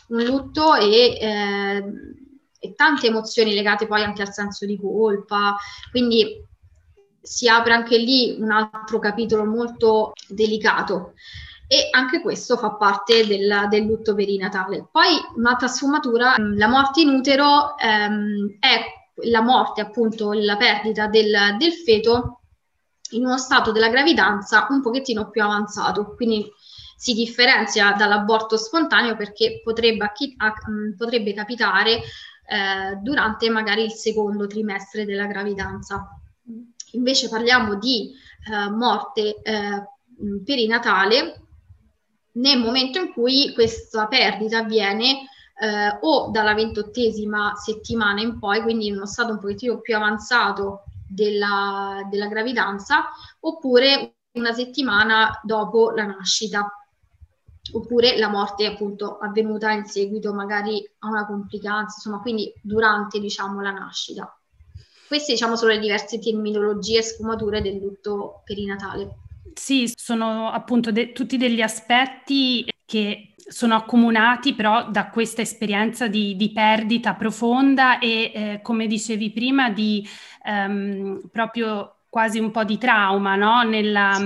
un 0.09 0.23
lutto 0.23 0.75
e, 0.75 1.17
eh, 1.19 1.83
e 2.59 2.73
tante 2.75 3.07
emozioni 3.07 3.53
legate 3.53 3.87
poi 3.87 4.03
anche 4.03 4.23
al 4.23 4.33
senso 4.33 4.65
di 4.65 4.77
colpa, 4.77 5.55
quindi 5.91 6.43
si 7.21 7.47
apre 7.47 7.73
anche 7.73 7.97
lì 7.97 8.35
un 8.39 8.51
altro 8.51 8.99
capitolo 8.99 9.45
molto 9.45 10.11
delicato 10.27 11.13
e 11.67 11.87
anche 11.91 12.21
questo 12.21 12.57
fa 12.57 12.73
parte 12.73 13.25
del, 13.25 13.67
del 13.69 13.83
lutto 13.83 14.13
perinatale. 14.13 14.87
Poi 14.91 15.15
un'altra 15.35 15.67
sfumatura, 15.67 16.35
la 16.37 16.67
morte 16.67 17.01
in 17.01 17.09
utero 17.09 17.77
ehm, 17.77 18.57
è 18.59 18.83
la 19.24 19.41
morte, 19.41 19.81
appunto 19.81 20.34
la 20.34 20.57
perdita 20.57 21.07
del, 21.07 21.55
del 21.57 21.72
feto 21.72 22.41
in 23.12 23.24
uno 23.24 23.38
stato 23.38 23.72
della 23.72 23.89
gravidanza 23.89 24.67
un 24.69 24.81
pochettino 24.81 25.29
più 25.29 25.43
avanzato, 25.43 26.15
quindi 26.15 26.51
si 26.98 27.13
differenzia 27.13 27.93
dall'aborto 27.93 28.57
spontaneo 28.57 29.15
perché 29.15 29.62
potrebbe, 29.63 30.12
potrebbe 30.98 31.34
capitare 31.34 32.01
eh, 32.48 32.95
durante 33.01 33.50
magari 33.50 33.84
il 33.84 33.91
secondo 33.91 34.48
trimestre 34.48 35.05
della 35.05 35.27
gravidanza. 35.27 36.07
Invece 36.91 37.29
parliamo 37.29 37.75
di 37.75 38.12
eh, 38.51 38.69
morte 38.69 39.41
eh, 39.41 39.84
perinatale 40.43 41.41
nel 42.34 42.60
momento 42.60 43.00
in 43.00 43.12
cui 43.12 43.53
questa 43.53 44.07
perdita 44.07 44.60
avviene 44.60 45.27
eh, 45.59 45.97
o 46.01 46.29
dalla 46.31 46.53
ventottesima 46.53 47.55
settimana 47.55 48.21
in 48.21 48.39
poi, 48.39 48.62
quindi 48.62 48.88
in 48.88 48.95
uno 48.95 49.05
stato 49.05 49.31
un 49.31 49.39
pochettino 49.39 49.79
più 49.79 49.95
avanzato 49.95 50.83
della, 51.07 52.05
della 52.09 52.27
gravidanza, 52.27 53.05
oppure 53.41 54.15
una 54.33 54.51
settimana 54.53 55.39
dopo 55.43 55.91
la 55.91 56.05
nascita 56.05 56.69
oppure 57.74 58.17
la 58.17 58.29
morte 58.29 58.65
appunto 58.65 59.17
avvenuta 59.17 59.71
in 59.71 59.85
seguito 59.85 60.33
magari 60.33 60.88
a 61.00 61.07
una 61.07 61.25
complicanza, 61.25 61.95
insomma, 61.97 62.19
quindi 62.21 62.53
durante 62.62 63.19
diciamo 63.19 63.62
la 63.62 63.71
nascita. 63.71 64.39
Queste 65.07 65.33
diciamo 65.33 65.55
sono 65.55 65.71
le 65.71 65.79
diverse 65.79 66.19
terminologie 66.19 67.00
e 67.00 67.03
sfumature 67.03 67.62
del 67.62 67.77
lutto 67.77 68.41
perinatale. 68.43 69.17
Sì, 69.53 69.91
sono 69.95 70.50
appunto 70.51 70.91
de- 70.91 71.12
tutti 71.12 71.38
degli 71.38 71.62
aspetti 71.62 72.65
che 72.85 73.35
sono 73.47 73.75
accomunati 73.75 74.53
però 74.53 74.89
da 74.89 75.09
questa 75.09 75.41
esperienza 75.41 76.07
di, 76.07 76.35
di 76.35 76.51
perdita 76.51 77.13
profonda 77.13 77.99
e, 77.99 78.31
eh, 78.33 78.59
come 78.61 78.87
dicevi 78.87 79.31
prima, 79.31 79.69
di 79.69 80.07
ehm, 80.43 81.29
proprio 81.31 81.97
quasi 82.09 82.39
un 82.39 82.51
po' 82.51 82.63
di 82.63 82.77
trauma 82.77 83.35
no? 83.35 83.63
nella, 83.63 84.17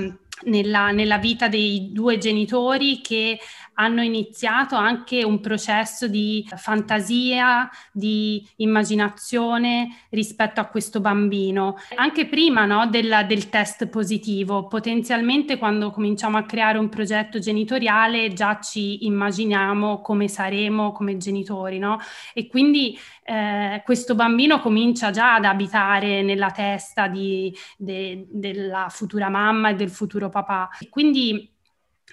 nella, 0.43 0.91
nella 0.91 1.17
vita 1.17 1.47
dei 1.47 1.91
due 1.91 2.17
genitori 2.17 3.01
che 3.01 3.39
hanno 3.79 4.01
iniziato 4.01 4.75
anche 4.75 5.23
un 5.23 5.39
processo 5.39 6.07
di 6.07 6.47
fantasia, 6.55 7.69
di 7.91 8.45
immaginazione 8.57 10.05
rispetto 10.09 10.59
a 10.59 10.65
questo 10.65 10.99
bambino. 10.99 11.77
Anche 11.95 12.27
prima 12.27 12.65
no, 12.65 12.87
del, 12.87 13.25
del 13.25 13.47
test 13.49 13.87
positivo, 13.87 14.67
potenzialmente 14.67 15.57
quando 15.57 15.91
cominciamo 15.91 16.37
a 16.37 16.43
creare 16.43 16.77
un 16.77 16.89
progetto 16.89 17.39
genitoriale 17.39 18.33
già 18.33 18.59
ci 18.59 19.05
immaginiamo 19.05 20.01
come 20.01 20.27
saremo 20.27 20.91
come 20.91 21.15
genitori, 21.17 21.79
no? 21.79 21.99
E 22.33 22.47
quindi 22.47 22.97
eh, 23.23 23.81
questo 23.85 24.13
bambino 24.13 24.59
comincia 24.59 25.11
già 25.11 25.35
ad 25.35 25.45
abitare 25.45 26.21
nella 26.21 26.51
testa 26.51 27.07
di, 27.07 27.55
de, 27.77 28.27
della 28.29 28.87
futura 28.89 29.29
mamma 29.29 29.69
e 29.69 29.75
del 29.75 29.89
futuro 29.89 30.27
papà. 30.27 30.67
E 30.79 30.89
quindi 30.89 31.57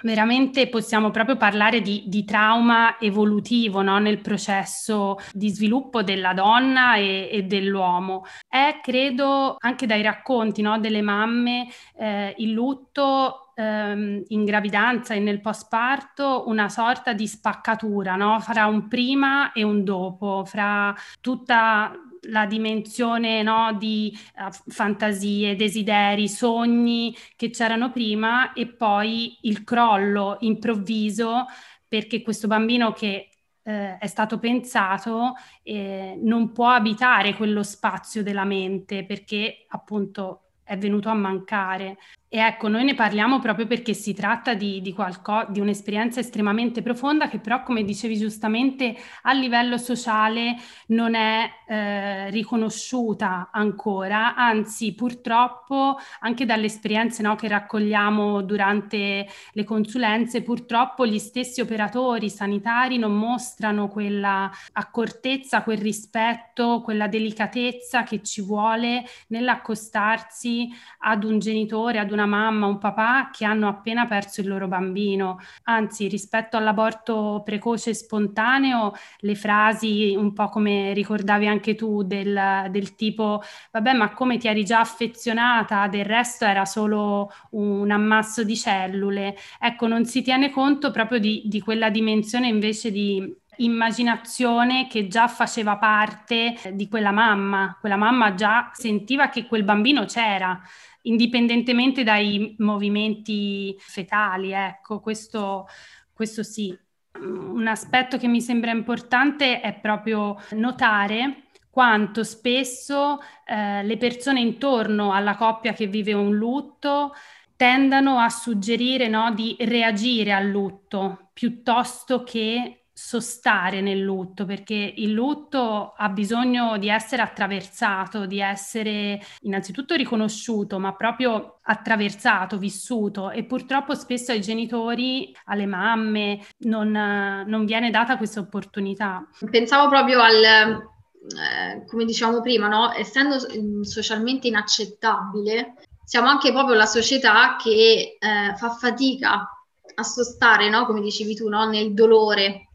veramente 0.02 0.68
possiamo 0.68 1.10
proprio 1.10 1.36
parlare 1.36 1.80
di, 1.80 2.04
di 2.06 2.24
trauma 2.24 2.98
evolutivo 2.98 3.82
no? 3.82 3.98
nel 3.98 4.20
processo 4.20 5.16
di 5.32 5.48
sviluppo 5.50 6.02
della 6.02 6.34
donna 6.34 6.96
e, 6.96 7.28
e 7.30 7.42
dell'uomo. 7.42 8.24
È, 8.48 8.80
credo, 8.82 9.56
anche 9.58 9.86
dai 9.86 10.02
racconti 10.02 10.62
no? 10.62 10.78
delle 10.78 11.02
mamme, 11.02 11.68
eh, 11.96 12.34
il 12.38 12.52
lutto 12.52 13.52
ehm, 13.54 14.22
in 14.28 14.44
gravidanza 14.44 15.14
e 15.14 15.18
nel 15.18 15.40
postparto 15.40 16.44
una 16.46 16.68
sorta 16.68 17.12
di 17.12 17.26
spaccatura 17.26 18.14
no? 18.16 18.38
fra 18.40 18.66
un 18.66 18.88
prima 18.88 19.52
e 19.52 19.62
un 19.62 19.82
dopo, 19.82 20.44
fra 20.44 20.94
tutta 21.20 21.92
la 22.28 22.46
dimensione 22.46 23.42
no, 23.42 23.74
di 23.78 24.16
uh, 24.36 24.70
fantasie, 24.70 25.56
desideri, 25.56 26.28
sogni 26.28 27.16
che 27.36 27.50
c'erano 27.50 27.90
prima 27.90 28.52
e 28.52 28.66
poi 28.66 29.38
il 29.42 29.64
crollo 29.64 30.36
improvviso 30.40 31.46
perché 31.88 32.22
questo 32.22 32.46
bambino 32.46 32.92
che 32.92 33.30
eh, 33.62 33.98
è 33.98 34.06
stato 34.06 34.38
pensato 34.38 35.34
eh, 35.62 36.18
non 36.22 36.52
può 36.52 36.68
abitare 36.70 37.34
quello 37.34 37.62
spazio 37.62 38.22
della 38.22 38.44
mente 38.44 39.04
perché 39.04 39.66
appunto 39.68 40.42
è 40.62 40.76
venuto 40.76 41.08
a 41.08 41.14
mancare. 41.14 41.96
E 42.28 42.38
ecco, 42.38 42.66
noi 42.66 42.82
ne 42.82 42.94
parliamo 42.94 43.38
proprio 43.38 43.68
perché 43.68 43.94
si 43.94 44.12
tratta 44.12 44.54
di, 44.54 44.80
di, 44.80 44.92
qualco, 44.92 45.46
di 45.48 45.60
un'esperienza 45.60 46.18
estremamente 46.18 46.82
profonda 46.82 47.28
che 47.28 47.38
però, 47.38 47.62
come 47.62 47.84
dicevi 47.84 48.18
giustamente, 48.18 48.96
a 49.22 49.32
livello 49.32 49.78
sociale 49.78 50.56
non 50.88 51.14
è 51.14 51.48
eh, 51.68 52.28
riconosciuta 52.30 53.50
ancora, 53.52 54.34
anzi 54.34 54.92
purtroppo 54.94 55.98
anche 56.18 56.44
dalle 56.44 56.66
esperienze 56.66 57.22
no, 57.22 57.36
che 57.36 57.46
raccogliamo 57.46 58.42
durante 58.42 59.28
le 59.52 59.64
consulenze, 59.64 60.42
purtroppo 60.42 61.06
gli 61.06 61.20
stessi 61.20 61.60
operatori 61.60 62.28
sanitari 62.28 62.98
non 62.98 63.16
mostrano 63.16 63.86
quella 63.86 64.50
accortezza, 64.72 65.62
quel 65.62 65.78
rispetto, 65.78 66.80
quella 66.82 67.06
delicatezza 67.06 68.02
che 68.02 68.20
ci 68.24 68.42
vuole 68.42 69.04
nell'accostarsi 69.28 70.68
ad 70.98 71.22
un 71.22 71.38
genitore, 71.38 72.00
ad 72.00 72.14
una 72.16 72.26
mamma, 72.26 72.66
un 72.66 72.78
papà 72.78 73.30
che 73.30 73.44
hanno 73.44 73.68
appena 73.68 74.06
perso 74.06 74.40
il 74.40 74.48
loro 74.48 74.66
bambino. 74.68 75.38
Anzi, 75.64 76.08
rispetto 76.08 76.56
all'aborto 76.56 77.42
precoce 77.44 77.90
e 77.90 77.94
spontaneo, 77.94 78.92
le 79.18 79.34
frasi 79.34 80.14
un 80.16 80.32
po' 80.32 80.48
come 80.48 80.92
ricordavi 80.92 81.46
anche 81.46 81.74
tu 81.74 82.02
del, 82.02 82.66
del 82.70 82.94
tipo, 82.96 83.42
vabbè, 83.70 83.92
ma 83.92 84.12
come 84.12 84.38
ti 84.38 84.48
eri 84.48 84.64
già 84.64 84.80
affezionata, 84.80 85.86
del 85.88 86.04
resto 86.04 86.44
era 86.44 86.64
solo 86.64 87.30
un 87.50 87.90
ammasso 87.90 88.42
di 88.42 88.56
cellule. 88.56 89.36
Ecco, 89.60 89.86
non 89.86 90.04
si 90.04 90.22
tiene 90.22 90.50
conto 90.50 90.90
proprio 90.90 91.18
di, 91.18 91.42
di 91.44 91.60
quella 91.60 91.90
dimensione 91.90 92.48
invece 92.48 92.90
di 92.90 93.44
immaginazione 93.58 94.86
che 94.86 95.06
già 95.08 95.28
faceva 95.28 95.76
parte 95.76 96.54
di 96.72 96.88
quella 96.88 97.10
mamma. 97.12 97.76
Quella 97.80 97.96
mamma 97.96 98.34
già 98.34 98.70
sentiva 98.72 99.28
che 99.28 99.46
quel 99.46 99.62
bambino 99.64 100.04
c'era 100.04 100.60
indipendentemente 101.06 102.04
dai 102.04 102.54
movimenti 102.58 103.74
fetali, 103.78 104.52
ecco, 104.52 105.00
questo, 105.00 105.66
questo 106.12 106.42
sì. 106.42 106.76
Un 107.18 107.66
aspetto 107.66 108.18
che 108.18 108.28
mi 108.28 108.40
sembra 108.42 108.70
importante 108.70 109.60
è 109.60 109.72
proprio 109.80 110.36
notare 110.50 111.44
quanto 111.70 112.24
spesso 112.24 113.18
eh, 113.44 113.82
le 113.82 113.96
persone 113.96 114.40
intorno 114.40 115.12
alla 115.12 115.36
coppia 115.36 115.72
che 115.72 115.86
vive 115.86 116.12
un 116.12 116.34
lutto 116.34 117.12
tendano 117.56 118.18
a 118.18 118.28
suggerire 118.28 119.08
no, 119.08 119.32
di 119.32 119.56
reagire 119.60 120.32
al 120.32 120.46
lutto 120.46 121.30
piuttosto 121.32 122.22
che 122.22 122.85
sostare 122.98 123.82
nel 123.82 124.00
lutto, 124.00 124.46
perché 124.46 124.94
il 124.96 125.12
lutto 125.12 125.92
ha 125.94 126.08
bisogno 126.08 126.78
di 126.78 126.88
essere 126.88 127.20
attraversato, 127.20 128.24
di 128.24 128.40
essere 128.40 129.20
innanzitutto 129.42 129.94
riconosciuto, 129.94 130.78
ma 130.78 130.94
proprio 130.94 131.58
attraversato, 131.60 132.56
vissuto 132.56 133.30
e 133.30 133.44
purtroppo 133.44 133.94
spesso 133.94 134.32
ai 134.32 134.40
genitori, 134.40 135.30
alle 135.44 135.66
mamme 135.66 136.40
non, 136.60 136.90
non 136.90 137.66
viene 137.66 137.90
data 137.90 138.16
questa 138.16 138.40
opportunità. 138.40 139.28
Pensavo 139.50 139.90
proprio 139.90 140.22
al, 140.22 140.42
eh, 140.42 141.84
come 141.86 142.06
diciamo 142.06 142.40
prima, 142.40 142.66
no? 142.66 142.94
essendo 142.94 143.36
socialmente 143.82 144.48
inaccettabile, 144.48 145.74
siamo 146.02 146.28
anche 146.28 146.50
proprio 146.50 146.74
la 146.76 146.86
società 146.86 147.56
che 147.62 148.16
eh, 148.18 148.56
fa 148.56 148.70
fatica 148.70 149.50
a 149.94 150.02
sostare, 150.02 150.70
no? 150.70 150.86
come 150.86 151.02
dicevi 151.02 151.34
tu, 151.34 151.50
no? 151.50 151.68
nel 151.68 151.92
dolore, 151.92 152.65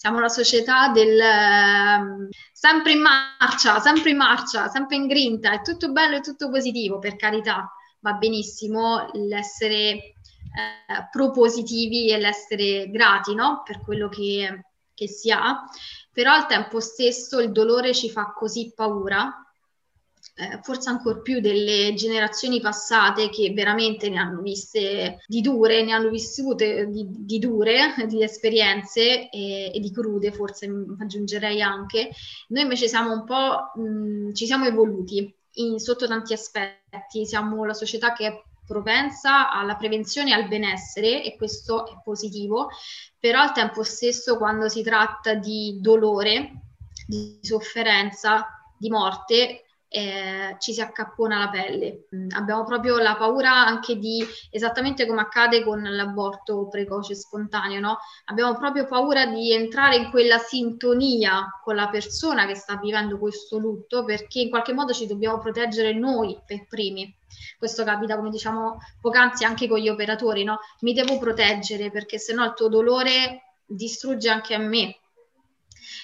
siamo 0.00 0.18
la 0.18 0.30
società 0.30 0.88
del 0.88 1.14
uh, 1.14 2.28
sempre 2.50 2.92
in 2.92 3.02
marcia, 3.02 3.80
sempre 3.80 4.08
in 4.08 4.16
marcia, 4.16 4.66
sempre 4.68 4.96
in 4.96 5.06
grinta, 5.06 5.52
è 5.52 5.60
tutto 5.60 5.92
bello 5.92 6.16
e 6.16 6.20
tutto 6.20 6.48
positivo, 6.48 6.98
per 6.98 7.16
carità, 7.16 7.70
va 7.98 8.14
benissimo 8.14 9.10
l'essere 9.12 10.14
uh, 10.56 11.06
propositivi 11.10 12.10
e 12.10 12.16
l'essere 12.16 12.88
grati 12.88 13.34
no? 13.34 13.60
per 13.62 13.82
quello 13.82 14.08
che, 14.08 14.64
che 14.94 15.06
si 15.06 15.30
ha, 15.30 15.68
però 16.10 16.32
al 16.32 16.46
tempo 16.46 16.80
stesso 16.80 17.38
il 17.38 17.52
dolore 17.52 17.92
ci 17.92 18.08
fa 18.08 18.32
così 18.34 18.72
paura 18.74 19.49
eh, 20.40 20.58
forse 20.62 20.88
ancora 20.88 21.18
più 21.18 21.40
delle 21.40 21.92
generazioni 21.94 22.60
passate 22.60 23.28
che 23.28 23.52
veramente 23.52 24.08
ne 24.08 24.18
hanno 24.18 24.40
viste 24.40 25.18
di 25.26 25.42
dure, 25.42 25.82
ne 25.82 25.92
hanno 25.92 26.08
vissute 26.08 26.86
di, 26.86 27.06
di 27.06 27.38
dure, 27.38 27.94
di 28.08 28.22
esperienze 28.22 29.28
e, 29.28 29.70
e, 29.74 29.78
di 29.78 29.92
crude, 29.92 30.32
forse 30.32 30.66
aggiungerei 30.98 31.60
anche. 31.60 32.10
Noi 32.48 32.62
invece 32.62 32.88
siamo 32.88 33.12
un 33.12 33.24
po', 33.24 33.78
mh, 33.78 34.32
ci 34.32 34.46
siamo 34.46 34.64
evoluti 34.64 35.30
in, 35.54 35.78
sotto 35.78 36.06
tanti 36.06 36.32
aspetti, 36.32 37.26
siamo 37.26 37.66
la 37.66 37.74
società 37.74 38.14
che 38.14 38.26
è 38.26 38.42
propensa 38.66 39.50
alla 39.50 39.76
prevenzione 39.76 40.30
e 40.30 40.34
al 40.34 40.48
benessere 40.48 41.22
e 41.22 41.36
questo 41.36 41.86
è 41.86 42.00
positivo, 42.02 42.68
però 43.18 43.40
al 43.40 43.52
tempo 43.52 43.82
stesso 43.82 44.38
quando 44.38 44.68
si 44.70 44.82
tratta 44.82 45.34
di 45.34 45.78
dolore, 45.82 46.62
di 47.06 47.40
sofferenza, 47.42 48.46
di 48.78 48.88
morte, 48.88 49.64
eh, 49.92 50.54
ci 50.60 50.72
si 50.72 50.80
accappona 50.80 51.38
la 51.38 51.48
pelle. 51.50 52.06
Mm, 52.14 52.28
abbiamo 52.30 52.64
proprio 52.64 52.98
la 52.98 53.16
paura 53.16 53.66
anche 53.66 53.96
di, 53.96 54.24
esattamente 54.50 55.04
come 55.04 55.20
accade 55.20 55.64
con 55.64 55.82
l'aborto 55.82 56.68
precoce 56.68 57.16
spontaneo, 57.16 57.80
no? 57.80 57.98
abbiamo 58.26 58.54
proprio 58.56 58.86
paura 58.86 59.26
di 59.26 59.52
entrare 59.52 59.96
in 59.96 60.10
quella 60.10 60.38
sintonia 60.38 61.60
con 61.62 61.74
la 61.74 61.88
persona 61.88 62.46
che 62.46 62.54
sta 62.54 62.76
vivendo 62.76 63.18
questo 63.18 63.58
lutto 63.58 64.04
perché 64.04 64.40
in 64.40 64.48
qualche 64.48 64.72
modo 64.72 64.92
ci 64.92 65.08
dobbiamo 65.08 65.38
proteggere 65.38 65.92
noi 65.92 66.40
per 66.46 66.66
primi. 66.68 67.12
Questo 67.58 67.82
capita, 67.84 68.16
come 68.16 68.30
diciamo 68.30 68.78
poc'anzi, 69.00 69.44
anche 69.44 69.66
con 69.66 69.78
gli 69.78 69.88
operatori, 69.88 70.44
no? 70.44 70.60
Mi 70.80 70.92
devo 70.92 71.18
proteggere 71.18 71.90
perché 71.90 72.18
sennò 72.18 72.44
il 72.44 72.54
tuo 72.54 72.68
dolore 72.68 73.54
distrugge 73.66 74.28
anche 74.28 74.54
a 74.54 74.58
me 74.58 74.96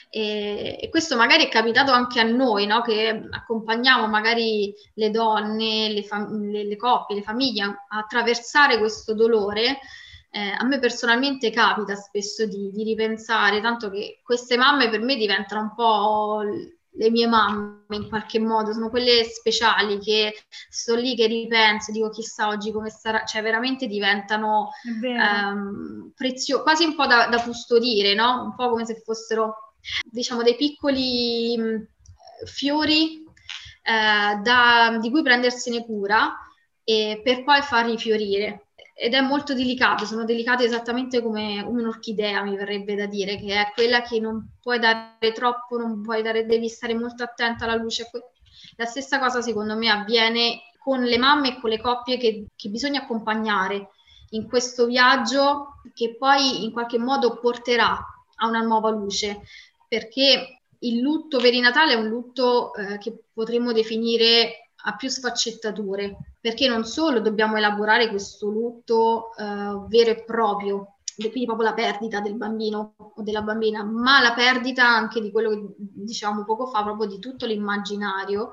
e, 0.08 0.78
e, 0.80 0.88
questo 0.88 1.16
magari 1.16 1.44
è 1.44 1.48
capitato 1.48 1.92
anche 1.92 2.20
a 2.20 2.24
noi, 2.24 2.66
no? 2.66 2.80
che 2.82 3.28
accompagniamo 3.30 4.06
magari 4.06 4.74
le 4.94 5.10
donne, 5.10 5.90
le, 5.90 6.02
fam- 6.02 6.50
le, 6.50 6.64
le 6.64 6.76
coppie, 6.76 7.16
le 7.16 7.22
famiglie 7.22 7.62
a, 7.62 7.86
a 7.88 7.98
attraversare 7.98 8.78
questo 8.78 9.14
dolore. 9.14 9.78
Eh, 10.30 10.54
a 10.58 10.64
me 10.64 10.78
personalmente 10.78 11.50
capita 11.50 11.94
spesso 11.94 12.46
di, 12.46 12.70
di, 12.70 12.82
ripensare, 12.84 13.60
tanto 13.60 13.90
che 13.90 14.20
queste 14.22 14.56
mamme 14.56 14.90
per 14.90 15.00
me 15.00 15.16
diventano 15.16 15.62
un 15.62 15.74
po' 15.74 16.42
le 16.98 17.10
mie 17.10 17.26
mamme 17.26 17.84
in 17.90 18.08
qualche 18.08 18.38
modo, 18.38 18.72
sono 18.72 18.90
quelle 18.90 19.24
speciali 19.24 19.98
che 19.98 20.34
sto 20.68 20.94
lì 20.94 21.14
che 21.14 21.26
ripenso, 21.26 21.92
dico 21.92 22.10
chissà 22.10 22.48
oggi 22.48 22.72
come 22.72 22.90
sarà, 22.90 23.24
cioè 23.24 23.42
veramente 23.42 23.86
diventano 23.86 24.70
ehm, 25.02 26.12
preziosi, 26.14 26.62
quasi 26.62 26.84
un 26.84 26.94
po' 26.94 27.06
da, 27.06 27.28
da 27.28 27.42
custodire, 27.42 28.14
no? 28.14 28.42
Un 28.44 28.54
po' 28.54 28.70
come 28.70 28.84
se 28.84 29.00
fossero 29.04 29.65
diciamo, 30.04 30.42
dei 30.42 30.56
piccoli 30.56 31.56
mh, 31.56 31.88
fiori 32.44 33.24
eh, 33.82 34.36
da, 34.42 34.98
di 35.00 35.10
cui 35.10 35.22
prendersene 35.22 35.84
cura 35.84 36.34
e 36.84 37.20
per 37.22 37.44
poi 37.44 37.62
farli 37.62 37.98
fiorire. 37.98 38.68
Ed 38.98 39.12
è 39.12 39.20
molto 39.20 39.52
delicato, 39.52 40.06
sono 40.06 40.24
delicate 40.24 40.64
esattamente 40.64 41.20
come 41.20 41.60
un'orchidea, 41.60 42.42
mi 42.42 42.56
verrebbe 42.56 42.94
da 42.94 43.04
dire, 43.04 43.36
che 43.36 43.54
è 43.54 43.70
quella 43.74 44.00
che 44.00 44.18
non 44.20 44.52
puoi 44.60 44.78
dare 44.78 45.32
troppo, 45.34 45.76
non 45.76 46.00
puoi 46.00 46.22
dare, 46.22 46.46
devi 46.46 46.68
stare 46.68 46.94
molto 46.94 47.22
attenta 47.22 47.64
alla 47.64 47.74
luce. 47.74 48.08
La 48.76 48.86
stessa 48.86 49.18
cosa 49.18 49.42
secondo 49.42 49.76
me 49.76 49.90
avviene 49.90 50.62
con 50.78 51.02
le 51.02 51.18
mamme 51.18 51.48
e 51.48 51.60
con 51.60 51.68
le 51.68 51.80
coppie 51.80 52.16
che, 52.16 52.46
che 52.56 52.68
bisogna 52.70 53.02
accompagnare 53.02 53.90
in 54.30 54.48
questo 54.48 54.86
viaggio 54.86 55.80
che 55.92 56.16
poi 56.16 56.64
in 56.64 56.72
qualche 56.72 56.98
modo 56.98 57.38
porterà 57.38 57.98
a 58.36 58.46
una 58.46 58.60
nuova 58.60 58.90
luce 58.90 59.42
perché 59.96 60.60
il 60.80 61.00
lutto 61.00 61.38
per 61.38 61.54
i 61.54 61.60
Natale 61.60 61.94
è 61.94 61.96
un 61.96 62.08
lutto 62.08 62.74
eh, 62.74 62.98
che 62.98 63.18
potremmo 63.32 63.72
definire 63.72 64.72
a 64.84 64.94
più 64.94 65.08
sfaccettature, 65.08 66.34
perché 66.38 66.68
non 66.68 66.84
solo 66.84 67.20
dobbiamo 67.20 67.56
elaborare 67.56 68.10
questo 68.10 68.48
lutto 68.50 69.34
eh, 69.38 69.86
vero 69.88 70.10
e 70.10 70.22
proprio, 70.22 70.98
quindi 71.16 71.46
proprio 71.46 71.68
la 71.68 71.74
perdita 71.74 72.20
del 72.20 72.34
bambino 72.34 72.94
o 72.98 73.22
della 73.22 73.40
bambina, 73.40 73.82
ma 73.84 74.20
la 74.20 74.34
perdita 74.34 74.86
anche 74.86 75.22
di 75.22 75.30
quello 75.30 75.48
che 75.48 75.64
dicevamo 75.78 76.44
poco 76.44 76.66
fa, 76.66 76.82
proprio 76.82 77.08
di 77.08 77.18
tutto 77.18 77.46
l'immaginario 77.46 78.52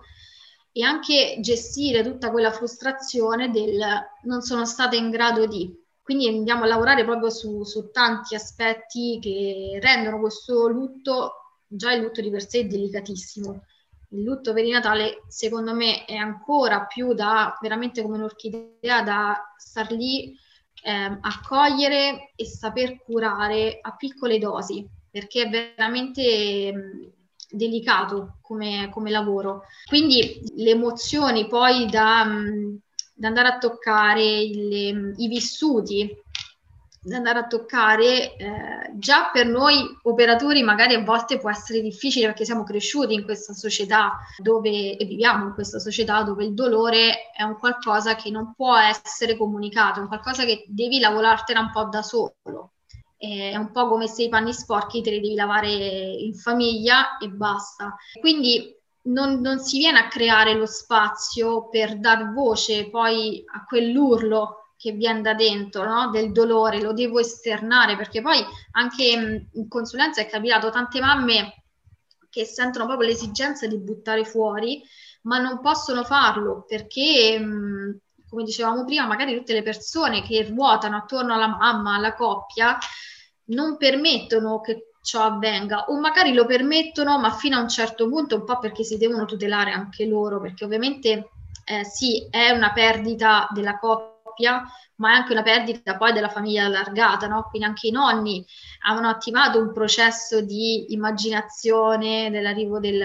e 0.71 0.81
anche 0.81 1.39
gestire 1.41 2.03
tutta 2.03 2.31
quella 2.31 2.51
frustrazione 2.51 3.51
del 3.51 3.83
non 4.23 4.41
sono 4.41 4.65
stata 4.65 4.95
in 4.95 5.09
grado 5.09 5.45
di. 5.45 5.81
Quindi 6.03 6.27
andiamo 6.27 6.63
a 6.63 6.67
lavorare 6.67 7.05
proprio 7.05 7.29
su, 7.29 7.63
su 7.63 7.89
tanti 7.91 8.35
aspetti 8.35 9.19
che 9.21 9.79
rendono 9.81 10.19
questo 10.19 10.67
lutto, 10.67 11.61
già 11.65 11.93
il 11.93 12.01
lutto 12.01 12.19
di 12.19 12.29
per 12.29 12.45
sé, 12.45 12.67
delicatissimo. 12.67 13.63
Il 14.09 14.23
lutto 14.23 14.53
per 14.53 14.65
il 14.65 14.71
Natale, 14.71 15.23
secondo 15.29 15.73
me, 15.73 16.03
è 16.05 16.15
ancora 16.15 16.85
più 16.85 17.13
da 17.13 17.57
veramente 17.61 18.01
come 18.01 18.17
un'orchidea 18.17 19.01
da 19.01 19.53
star 19.57 19.91
lì, 19.91 20.37
eh, 20.83 21.17
accogliere 21.21 22.33
e 22.35 22.45
saper 22.45 23.01
curare 23.01 23.79
a 23.81 23.95
piccole 23.95 24.37
dosi, 24.37 24.85
perché 25.09 25.43
è 25.43 25.49
veramente 25.49 26.73
mh, 26.73 27.11
delicato 27.49 28.39
come, 28.41 28.89
come, 28.91 29.09
lavoro. 29.09 29.63
Quindi 29.85 30.41
le 30.57 30.71
emozioni 30.71 31.47
poi 31.47 31.89
da, 31.89 32.25
mh, 32.25 32.81
di 33.23 33.29
andare 33.29 33.47
a 33.47 33.57
toccare 33.57 34.21
il, 34.21 35.13
i 35.15 35.27
vissuti 35.29 36.21
di 37.05 37.13
andare 37.13 37.39
a 37.39 37.47
toccare, 37.47 38.35
eh, 38.35 38.91
già 38.95 39.29
per 39.31 39.45
noi 39.45 39.75
operatori 40.03 40.63
magari 40.63 40.93
a 40.93 41.03
volte 41.03 41.37
può 41.37 41.49
essere 41.49 41.81
difficile 41.81 42.27
perché 42.27 42.45
siamo 42.45 42.63
cresciuti 42.63 43.13
in 43.13 43.25
questa 43.25 43.51
società 43.51 44.19
dove, 44.37 44.95
e 44.95 45.05
viviamo 45.05 45.47
in 45.47 45.53
questa 45.53 45.79
società 45.79 46.23
dove 46.23 46.45
il 46.45 46.53
dolore 46.53 47.31
è 47.35 47.43
un 47.43 47.57
qualcosa 47.57 48.15
che 48.15 48.29
non 48.29 48.53
può 48.55 48.77
essere 48.77 49.35
comunicato, 49.35 49.99
è 49.99 50.01
un 50.01 50.07
qualcosa 50.07 50.45
che 50.45 50.63
devi 50.67 50.99
lavorartene 50.99 51.59
un 51.59 51.71
po' 51.71 51.85
da 51.85 52.01
solo. 52.01 52.71
È 53.17 53.55
un 53.55 53.71
po' 53.71 53.87
come 53.87 54.07
se 54.07 54.23
i 54.23 54.29
panni 54.29 54.53
sporchi 54.53 55.01
te 55.01 55.11
li 55.11 55.21
devi 55.21 55.35
lavare 55.35 55.69
in 55.69 56.33
famiglia 56.35 57.17
e 57.17 57.29
basta. 57.29 57.95
Quindi 58.19 58.77
non, 59.03 59.41
non 59.41 59.59
si 59.59 59.79
viene 59.79 59.99
a 59.99 60.07
creare 60.07 60.53
lo 60.53 60.65
spazio 60.65 61.67
per 61.69 61.99
dar 61.99 62.31
voce 62.31 62.89
poi 62.89 63.43
a 63.53 63.65
quell'urlo 63.65 64.73
che 64.77 64.91
viene 64.91 65.21
da 65.21 65.33
dentro, 65.33 65.85
no? 65.85 66.09
del 66.09 66.31
dolore, 66.31 66.81
lo 66.81 66.91
devo 66.91 67.19
esternare, 67.19 67.95
perché 67.95 68.21
poi 68.21 68.43
anche 68.71 69.47
in 69.51 69.67
consulenza 69.69 70.21
è 70.21 70.27
capitato 70.27 70.69
tante 70.69 70.99
mamme 70.99 71.63
che 72.29 72.43
sentono 72.43 72.85
proprio 72.85 73.07
l'esigenza 73.07 73.65
di 73.65 73.77
buttare 73.77 74.25
fuori, 74.25 74.83
ma 75.21 75.39
non 75.39 75.61
possono 75.61 76.03
farlo 76.03 76.65
perché, 76.67 77.39
come 78.27 78.43
dicevamo 78.43 78.83
prima, 78.83 79.05
magari 79.05 79.37
tutte 79.37 79.53
le 79.53 79.63
persone 79.63 80.21
che 80.21 80.43
ruotano 80.49 80.97
attorno 80.97 81.33
alla 81.33 81.47
mamma, 81.47 81.95
alla 81.95 82.13
coppia, 82.13 82.77
non 83.45 83.77
permettono 83.77 84.59
che 84.59 84.92
ciò 85.03 85.23
avvenga 85.23 85.85
o 85.89 85.99
magari 85.99 86.33
lo 86.33 86.45
permettono 86.45 87.19
ma 87.19 87.31
fino 87.31 87.57
a 87.57 87.61
un 87.61 87.67
certo 87.69 88.07
punto 88.07 88.35
un 88.35 88.45
po' 88.45 88.57
perché 88.57 88.83
si 88.83 88.97
devono 88.97 89.25
tutelare 89.25 89.71
anche 89.71 90.05
loro 90.05 90.39
perché 90.39 90.63
ovviamente 90.63 91.29
eh, 91.65 91.83
sì 91.83 92.25
è 92.29 92.49
una 92.51 92.71
perdita 92.71 93.47
della 93.51 93.77
coppia 93.77 94.65
ma 94.95 95.11
è 95.11 95.15
anche 95.15 95.31
una 95.33 95.41
perdita 95.41 95.97
poi 95.97 96.13
della 96.13 96.29
famiglia 96.29 96.65
allargata, 96.65 97.27
no? 97.27 97.47
Quindi 97.49 97.67
anche 97.67 97.87
i 97.87 97.91
nonni 97.91 98.45
hanno 98.85 99.09
attivato 99.09 99.59
un 99.59 99.73
processo 99.73 100.41
di 100.41 100.93
immaginazione 100.93 102.29
dell'arrivo 102.29 102.79
del 102.79 103.03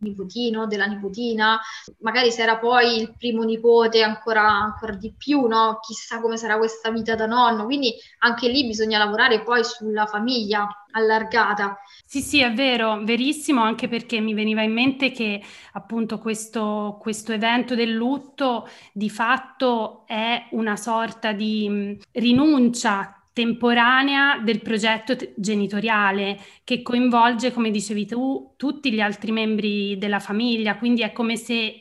nipotino, 0.00 0.66
della 0.66 0.86
nipotina, 0.86 1.60
magari 2.00 2.30
se 2.30 2.42
era 2.42 2.58
poi 2.58 2.98
il 3.00 3.14
primo 3.16 3.44
nipote 3.44 4.02
ancora, 4.02 4.46
ancora 4.46 4.94
di 4.94 5.14
più, 5.16 5.46
no? 5.46 5.78
Chissà 5.80 6.20
come 6.20 6.36
sarà 6.36 6.58
questa 6.58 6.90
vita 6.90 7.14
da 7.14 7.26
nonno, 7.26 7.64
quindi 7.64 7.94
anche 8.18 8.48
lì 8.48 8.66
bisogna 8.66 8.98
lavorare 8.98 9.42
poi 9.42 9.64
sulla 9.64 10.06
famiglia 10.06 10.66
allargata. 10.92 11.78
Sì, 12.04 12.20
sì, 12.20 12.40
è 12.40 12.52
vero, 12.52 13.02
verissimo, 13.04 13.62
anche 13.62 13.88
perché 13.88 14.20
mi 14.20 14.34
veniva 14.34 14.62
in 14.62 14.72
mente 14.72 15.10
che 15.12 15.40
appunto 15.72 16.18
questo, 16.18 16.98
questo 17.00 17.32
evento 17.32 17.74
del 17.74 17.90
lutto 17.92 18.68
di 18.92 19.08
fatto 19.08 20.04
è 20.06 20.46
una 20.50 20.76
sorta 20.76 21.32
di 21.32 21.68
mh, 21.68 21.96
rinuncia 22.12 23.16
temporanea 23.32 24.38
del 24.40 24.60
progetto 24.60 25.16
t- 25.16 25.32
genitoriale 25.38 26.38
che 26.64 26.82
coinvolge, 26.82 27.50
come 27.52 27.70
dicevi 27.70 28.04
tu, 28.06 28.52
tutti 28.58 28.92
gli 28.92 29.00
altri 29.00 29.32
membri 29.32 29.96
della 29.96 30.20
famiglia, 30.20 30.76
quindi 30.76 31.00
è 31.02 31.12
come 31.12 31.36
se 31.36 31.80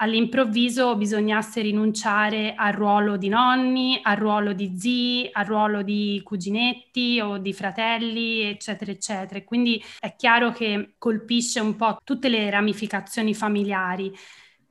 all'improvviso 0.00 0.96
bisognasse 0.96 1.60
rinunciare 1.60 2.54
al 2.56 2.72
ruolo 2.72 3.16
di 3.18 3.28
nonni, 3.28 4.00
al 4.02 4.16
ruolo 4.16 4.54
di 4.54 4.72
zii, 4.76 5.28
al 5.32 5.44
ruolo 5.44 5.82
di 5.82 6.20
cuginetti 6.24 7.20
o 7.20 7.36
di 7.36 7.52
fratelli, 7.52 8.40
eccetera, 8.40 8.90
eccetera. 8.90 9.42
Quindi 9.44 9.82
è 9.98 10.16
chiaro 10.16 10.52
che 10.52 10.94
colpisce 10.96 11.60
un 11.60 11.76
po' 11.76 11.98
tutte 12.02 12.28
le 12.30 12.48
ramificazioni 12.48 13.34
familiari. 13.34 14.12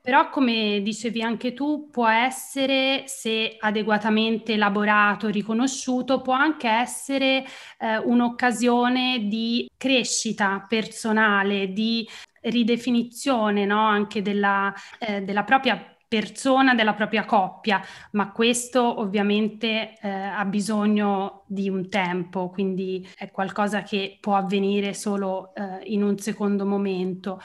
Però, 0.01 0.29
come 0.29 0.81
dicevi 0.81 1.21
anche 1.21 1.53
tu, 1.53 1.89
può 1.91 2.07
essere, 2.07 3.03
se 3.05 3.57
adeguatamente 3.59 4.53
elaborato, 4.53 5.27
riconosciuto, 5.27 6.21
può 6.21 6.33
anche 6.33 6.69
essere 6.69 7.45
eh, 7.77 7.97
un'occasione 7.97 9.27
di 9.27 9.69
crescita 9.77 10.65
personale, 10.67 11.73
di 11.73 12.07
ridefinizione 12.41 13.65
no? 13.65 13.79
anche 13.79 14.21
della, 14.21 14.73
eh, 14.99 15.21
della 15.21 15.43
propria 15.43 15.95
persona, 16.09 16.73
della 16.73 16.95
propria 16.95 17.23
coppia, 17.23 17.79
ma 18.13 18.31
questo 18.31 18.99
ovviamente 18.99 19.95
eh, 20.01 20.09
ha 20.09 20.43
bisogno 20.43 21.43
di 21.45 21.69
un 21.69 21.87
tempo, 21.87 22.49
quindi 22.49 23.07
è 23.15 23.29
qualcosa 23.29 23.83
che 23.83 24.17
può 24.19 24.35
avvenire 24.35 24.95
solo 24.95 25.53
eh, 25.53 25.81
in 25.83 26.01
un 26.01 26.17
secondo 26.17 26.65
momento. 26.65 27.39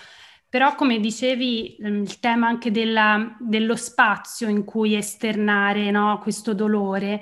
Però, 0.48 0.76
come 0.76 0.98
dicevi, 0.98 1.76
mm, 1.82 2.02
il 2.02 2.20
tema 2.20 2.46
anche 2.46 2.70
della, 2.70 3.36
dello 3.38 3.76
spazio 3.76 4.48
in 4.48 4.64
cui 4.64 4.94
esternare 4.94 5.90
no, 5.90 6.18
questo 6.22 6.54
dolore 6.54 7.20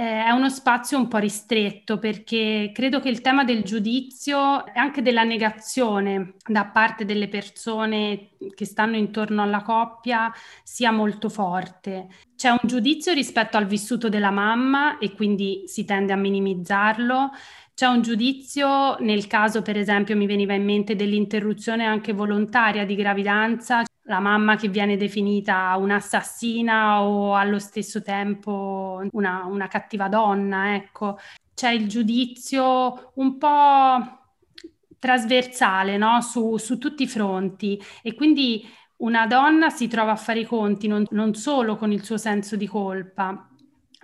eh, 0.00 0.24
è 0.24 0.30
uno 0.30 0.48
spazio 0.48 0.96
un 0.96 1.08
po' 1.08 1.18
ristretto 1.18 1.98
perché 1.98 2.70
credo 2.72 3.00
che 3.00 3.08
il 3.08 3.20
tema 3.20 3.42
del 3.42 3.64
giudizio 3.64 4.64
e 4.66 4.78
anche 4.78 5.02
della 5.02 5.24
negazione 5.24 6.34
da 6.46 6.66
parte 6.66 7.04
delle 7.04 7.26
persone 7.26 8.28
che 8.54 8.64
stanno 8.64 8.94
intorno 8.96 9.42
alla 9.42 9.62
coppia 9.62 10.32
sia 10.62 10.92
molto 10.92 11.28
forte. 11.28 12.06
C'è 12.36 12.50
un 12.50 12.60
giudizio 12.62 13.12
rispetto 13.12 13.56
al 13.56 13.66
vissuto 13.66 14.08
della 14.08 14.30
mamma 14.30 14.98
e 14.98 15.14
quindi 15.14 15.64
si 15.66 15.84
tende 15.84 16.12
a 16.12 16.16
minimizzarlo. 16.16 17.32
C'è 17.74 17.86
un 17.86 18.00
giudizio 18.00 18.98
nel 19.00 19.26
caso, 19.26 19.62
per 19.62 19.76
esempio, 19.76 20.16
mi 20.16 20.26
veniva 20.26 20.54
in 20.54 20.64
mente 20.64 20.94
dell'interruzione 20.94 21.84
anche 21.84 22.12
volontaria 22.12 22.86
di 22.86 22.94
gravidanza, 22.94 23.82
la 24.08 24.20
mamma 24.20 24.56
che 24.56 24.68
viene 24.68 24.96
definita 24.96 25.76
un'assassina 25.76 27.02
o 27.02 27.34
allo 27.34 27.58
stesso 27.58 28.02
tempo 28.02 29.02
una, 29.12 29.44
una 29.44 29.68
cattiva 29.68 30.08
donna, 30.08 30.74
ecco. 30.74 31.18
C'è 31.54 31.70
il 31.70 31.88
giudizio 31.88 33.12
un 33.16 33.36
po' 33.36 34.20
trasversale 34.98 35.96
no? 35.96 36.20
su, 36.22 36.56
su, 36.56 36.78
tutti 36.78 37.04
i 37.04 37.08
fronti 37.08 37.80
e 38.02 38.14
quindi 38.14 38.66
una 38.98 39.26
donna 39.26 39.68
si 39.70 39.88
trova 39.88 40.12
a 40.12 40.16
fare 40.16 40.40
i 40.40 40.44
conti 40.44 40.88
non, 40.88 41.04
non 41.10 41.34
solo 41.34 41.76
con 41.76 41.92
il 41.92 42.02
suo 42.02 42.16
senso 42.16 42.56
di 42.56 42.66
colpa, 42.66 43.47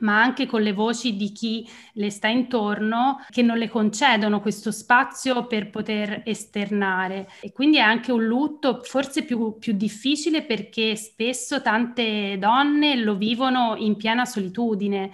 ma 0.01 0.21
anche 0.21 0.47
con 0.47 0.63
le 0.63 0.73
voci 0.73 1.17
di 1.17 1.33
chi 1.33 1.69
le 1.95 2.11
sta 2.11 2.29
intorno 2.29 3.25
che 3.29 3.43
non 3.43 3.59
le 3.59 3.69
concedono 3.69 4.41
questo 4.41 4.71
spazio 4.71 5.47
per 5.47 5.71
poter 5.71 6.23
esternare. 6.25 7.29
E 7.41 7.53
quindi 7.53 7.77
è 7.77 7.81
anche 7.81 8.13
un 8.13 8.25
lutto 8.25 8.81
forse 8.83 9.25
più, 9.25 9.59
più 9.59 9.73
difficile 9.75 10.43
perché 10.43 10.97
spesso 10.97 11.63
tante 11.63 12.37
donne 12.39 12.97
lo 12.97 13.17
vivono 13.17 13.75
in 13.77 13.97
piena 13.97 14.25
solitudine. 14.25 15.11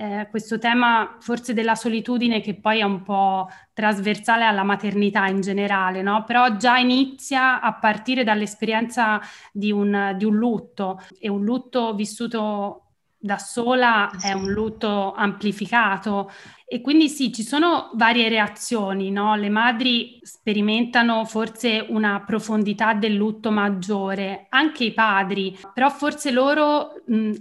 Eh, 0.00 0.28
questo 0.30 0.58
tema 0.58 1.16
forse 1.18 1.54
della 1.54 1.74
solitudine 1.74 2.40
che 2.40 2.54
poi 2.54 2.78
è 2.78 2.84
un 2.84 3.02
po' 3.02 3.48
trasversale 3.72 4.44
alla 4.44 4.62
maternità 4.62 5.26
in 5.26 5.40
generale, 5.40 6.02
no? 6.02 6.22
però 6.22 6.56
già 6.56 6.78
inizia 6.78 7.60
a 7.60 7.74
partire 7.74 8.22
dall'esperienza 8.22 9.20
di 9.52 9.72
un, 9.72 10.14
di 10.16 10.24
un 10.24 10.36
lutto 10.36 11.00
e 11.18 11.28
un 11.28 11.42
lutto 11.42 11.96
vissuto 11.96 12.87
da 13.20 13.38
sola 13.38 14.10
è 14.20 14.32
un 14.32 14.52
lutto 14.52 15.12
amplificato 15.12 16.30
e 16.70 16.82
quindi 16.82 17.08
sì, 17.08 17.32
ci 17.32 17.42
sono 17.42 17.90
varie 17.94 18.28
reazioni, 18.28 19.10
no? 19.10 19.34
Le 19.36 19.48
madri 19.48 20.18
sperimentano 20.22 21.24
forse 21.24 21.86
una 21.88 22.22
profondità 22.24 22.92
del 22.92 23.14
lutto 23.14 23.50
maggiore, 23.50 24.46
anche 24.50 24.84
i 24.84 24.92
padri, 24.92 25.58
però 25.72 25.88
forse 25.88 26.30
loro, 26.30 26.92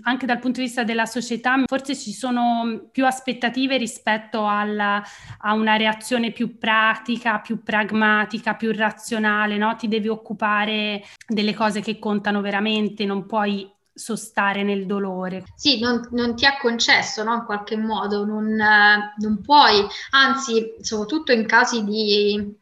anche 0.04 0.26
dal 0.26 0.40
punto 0.40 0.62
di 0.62 0.68
vista 0.68 0.86
della 0.86 1.06
società, 1.06 1.62
forse 1.66 1.94
ci 1.94 2.14
sono 2.14 2.88
più 2.90 3.06
aspettative 3.06 3.76
rispetto 3.76 4.48
alla, 4.48 5.04
a 5.40 5.54
una 5.54 5.76
reazione 5.76 6.32
più 6.32 6.58
pratica, 6.58 7.40
più 7.40 7.62
pragmatica, 7.62 8.56
più 8.56 8.72
razionale, 8.72 9.58
no? 9.58 9.76
Ti 9.76 9.90
devi 9.90 10.08
occupare 10.08 11.04
delle 11.28 11.54
cose 11.54 11.82
che 11.82 12.00
contano 12.00 12.40
veramente, 12.40 13.04
non 13.04 13.26
puoi 13.26 13.70
sostare 13.98 14.64
nel 14.64 14.86
dolore. 14.86 15.44
Sì, 15.56 15.80
non, 15.80 16.08
non 16.12 16.36
ti 16.36 16.46
è 16.46 16.58
concesso, 16.62 17.24
no? 17.24 17.34
In 17.34 17.44
qualche 17.46 17.76
modo, 17.76 18.24
non, 18.26 18.60
eh, 18.60 19.14
non 19.18 19.42
puoi, 19.42 19.86
anzi, 20.12 20.76
soprattutto 20.82 21.32
in 21.32 21.46
casi 21.46 21.84
di 21.84 22.56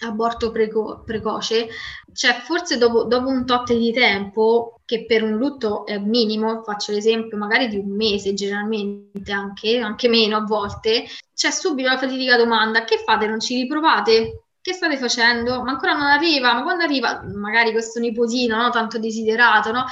aborto 0.00 0.50
preco- 0.50 1.02
precoce, 1.04 1.68
cioè 2.12 2.40
forse 2.44 2.78
dopo, 2.78 3.04
dopo, 3.04 3.28
un 3.28 3.44
tot 3.46 3.72
di 3.72 3.92
tempo, 3.92 4.80
che 4.84 5.04
per 5.06 5.22
un 5.22 5.36
lutto 5.36 5.86
è 5.86 5.98
minimo, 5.98 6.62
faccio 6.62 6.92
l'esempio 6.92 7.36
magari 7.36 7.68
di 7.68 7.76
un 7.76 7.94
mese 7.94 8.34
generalmente, 8.34 9.32
anche, 9.32 9.78
anche 9.78 10.08
meno 10.08 10.36
a 10.36 10.44
volte, 10.44 11.04
c'è 11.34 11.50
subito 11.50 11.88
la 11.88 11.98
fatidica 11.98 12.36
domanda, 12.36 12.84
che 12.84 12.98
fate, 12.98 13.26
non 13.26 13.40
ci 13.40 13.54
riprovate? 13.54 14.44
Che 14.60 14.72
state 14.72 14.96
facendo? 14.98 15.62
Ma 15.62 15.70
ancora 15.70 15.94
non 15.94 16.06
arriva, 16.06 16.52
ma 16.52 16.62
quando 16.62 16.84
arriva 16.84 17.22
magari 17.34 17.72
questo 17.72 18.00
nipotino, 18.00 18.56
no? 18.56 18.70
tanto 18.70 18.98
desiderato, 18.98 19.72
no? 19.72 19.84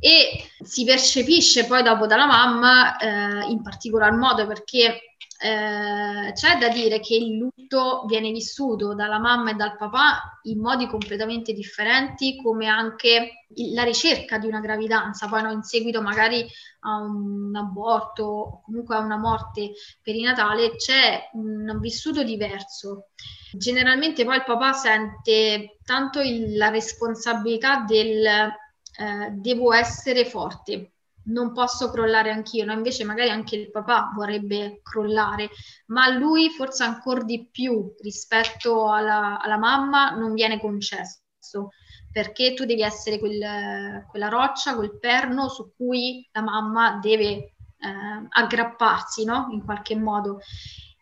E 0.00 0.50
si 0.62 0.84
percepisce 0.84 1.66
poi 1.66 1.82
dopo 1.82 2.06
dalla 2.06 2.26
mamma 2.26 2.96
eh, 2.96 3.50
in 3.50 3.62
particolar 3.62 4.12
modo 4.12 4.46
perché 4.46 5.00
eh, 5.40 6.32
c'è 6.32 6.58
da 6.58 6.68
dire 6.68 6.98
che 6.98 7.14
il 7.14 7.36
lutto 7.36 8.04
viene 8.06 8.32
vissuto 8.32 8.94
dalla 8.94 9.20
mamma 9.20 9.50
e 9.50 9.54
dal 9.54 9.76
papà 9.76 10.40
in 10.42 10.58
modi 10.58 10.88
completamente 10.88 11.52
differenti, 11.52 12.40
come 12.42 12.66
anche 12.66 13.44
la 13.72 13.84
ricerca 13.84 14.38
di 14.38 14.48
una 14.48 14.58
gravidanza, 14.58 15.28
poi 15.28 15.42
no, 15.42 15.52
in 15.52 15.62
seguito 15.62 16.02
magari 16.02 16.44
a 16.80 16.96
un 16.96 17.54
aborto 17.54 18.24
o 18.24 18.62
comunque 18.62 18.96
a 18.96 19.00
una 19.00 19.16
morte 19.16 19.72
perinatale, 20.02 20.74
c'è 20.74 21.30
un 21.34 21.78
vissuto 21.80 22.24
diverso. 22.24 23.10
Generalmente 23.52 24.24
poi 24.24 24.36
il 24.36 24.44
papà 24.44 24.72
sente 24.72 25.78
tanto 25.84 26.20
il, 26.20 26.56
la 26.56 26.68
responsabilità 26.68 27.84
del 27.86 28.50
eh, 28.98 29.30
devo 29.30 29.72
essere 29.72 30.24
forte, 30.24 30.94
non 31.26 31.52
posso 31.52 31.90
crollare 31.90 32.30
anch'io, 32.30 32.64
no? 32.64 32.72
invece 32.72 33.04
magari 33.04 33.30
anche 33.30 33.54
il 33.54 33.70
papà 33.70 34.10
vorrebbe 34.14 34.80
crollare, 34.82 35.50
ma 35.86 36.08
lui 36.08 36.50
forse 36.50 36.82
ancora 36.82 37.22
di 37.22 37.48
più 37.48 37.94
rispetto 38.00 38.90
alla, 38.90 39.40
alla 39.40 39.56
mamma 39.56 40.10
non 40.10 40.34
viene 40.34 40.58
concesso, 40.58 41.70
perché 42.10 42.54
tu 42.54 42.64
devi 42.64 42.82
essere 42.82 43.20
quel, 43.20 44.04
quella 44.10 44.28
roccia, 44.28 44.74
quel 44.74 44.98
perno 44.98 45.48
su 45.48 45.72
cui 45.76 46.26
la 46.32 46.42
mamma 46.42 46.98
deve 47.00 47.26
eh, 47.26 47.54
aggrapparsi 48.28 49.24
no? 49.24 49.48
in 49.52 49.64
qualche 49.64 49.94
modo. 49.94 50.40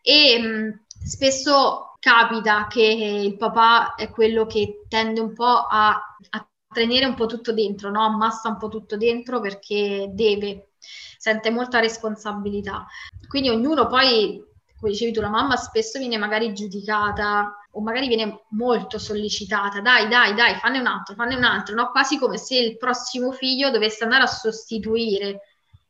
E 0.01 0.39
mh, 0.39 0.85
spesso 1.03 1.93
capita 1.99 2.67
che 2.67 2.83
il 2.83 3.35
papà 3.37 3.95
è 3.95 4.09
quello 4.11 4.45
che 4.45 4.85
tende 4.87 5.19
un 5.19 5.33
po' 5.33 5.65
a, 5.67 5.89
a 6.29 6.47
tenere 6.71 7.05
un 7.05 7.15
po' 7.15 7.25
tutto 7.25 7.53
dentro, 7.53 7.89
no? 7.89 8.03
ammassa 8.03 8.49
un 8.49 8.57
po' 8.57 8.67
tutto 8.67 8.97
dentro 8.97 9.39
perché 9.39 10.09
deve, 10.11 10.71
sente 11.17 11.49
molta 11.49 11.79
responsabilità. 11.79 12.85
Quindi 13.27 13.49
ognuno 13.49 13.87
poi, 13.87 14.43
come 14.79 14.91
dicevi 14.91 15.11
tu, 15.11 15.21
la 15.21 15.29
mamma 15.29 15.55
spesso 15.55 15.99
viene 15.99 16.17
magari 16.17 16.53
giudicata 16.53 17.55
o 17.71 17.81
magari 17.81 18.07
viene 18.07 18.43
molto 18.49 18.97
sollecitata, 18.97 19.81
dai, 19.81 20.07
dai, 20.07 20.33
dai, 20.33 20.55
fanne 20.55 20.79
un 20.79 20.87
altro, 20.87 21.15
fanne 21.15 21.35
un 21.35 21.43
altro, 21.43 21.75
no? 21.75 21.91
quasi 21.91 22.17
come 22.17 22.37
se 22.37 22.57
il 22.57 22.77
prossimo 22.77 23.31
figlio 23.31 23.69
dovesse 23.69 24.03
andare 24.03 24.23
a 24.23 24.27
sostituire 24.27 25.41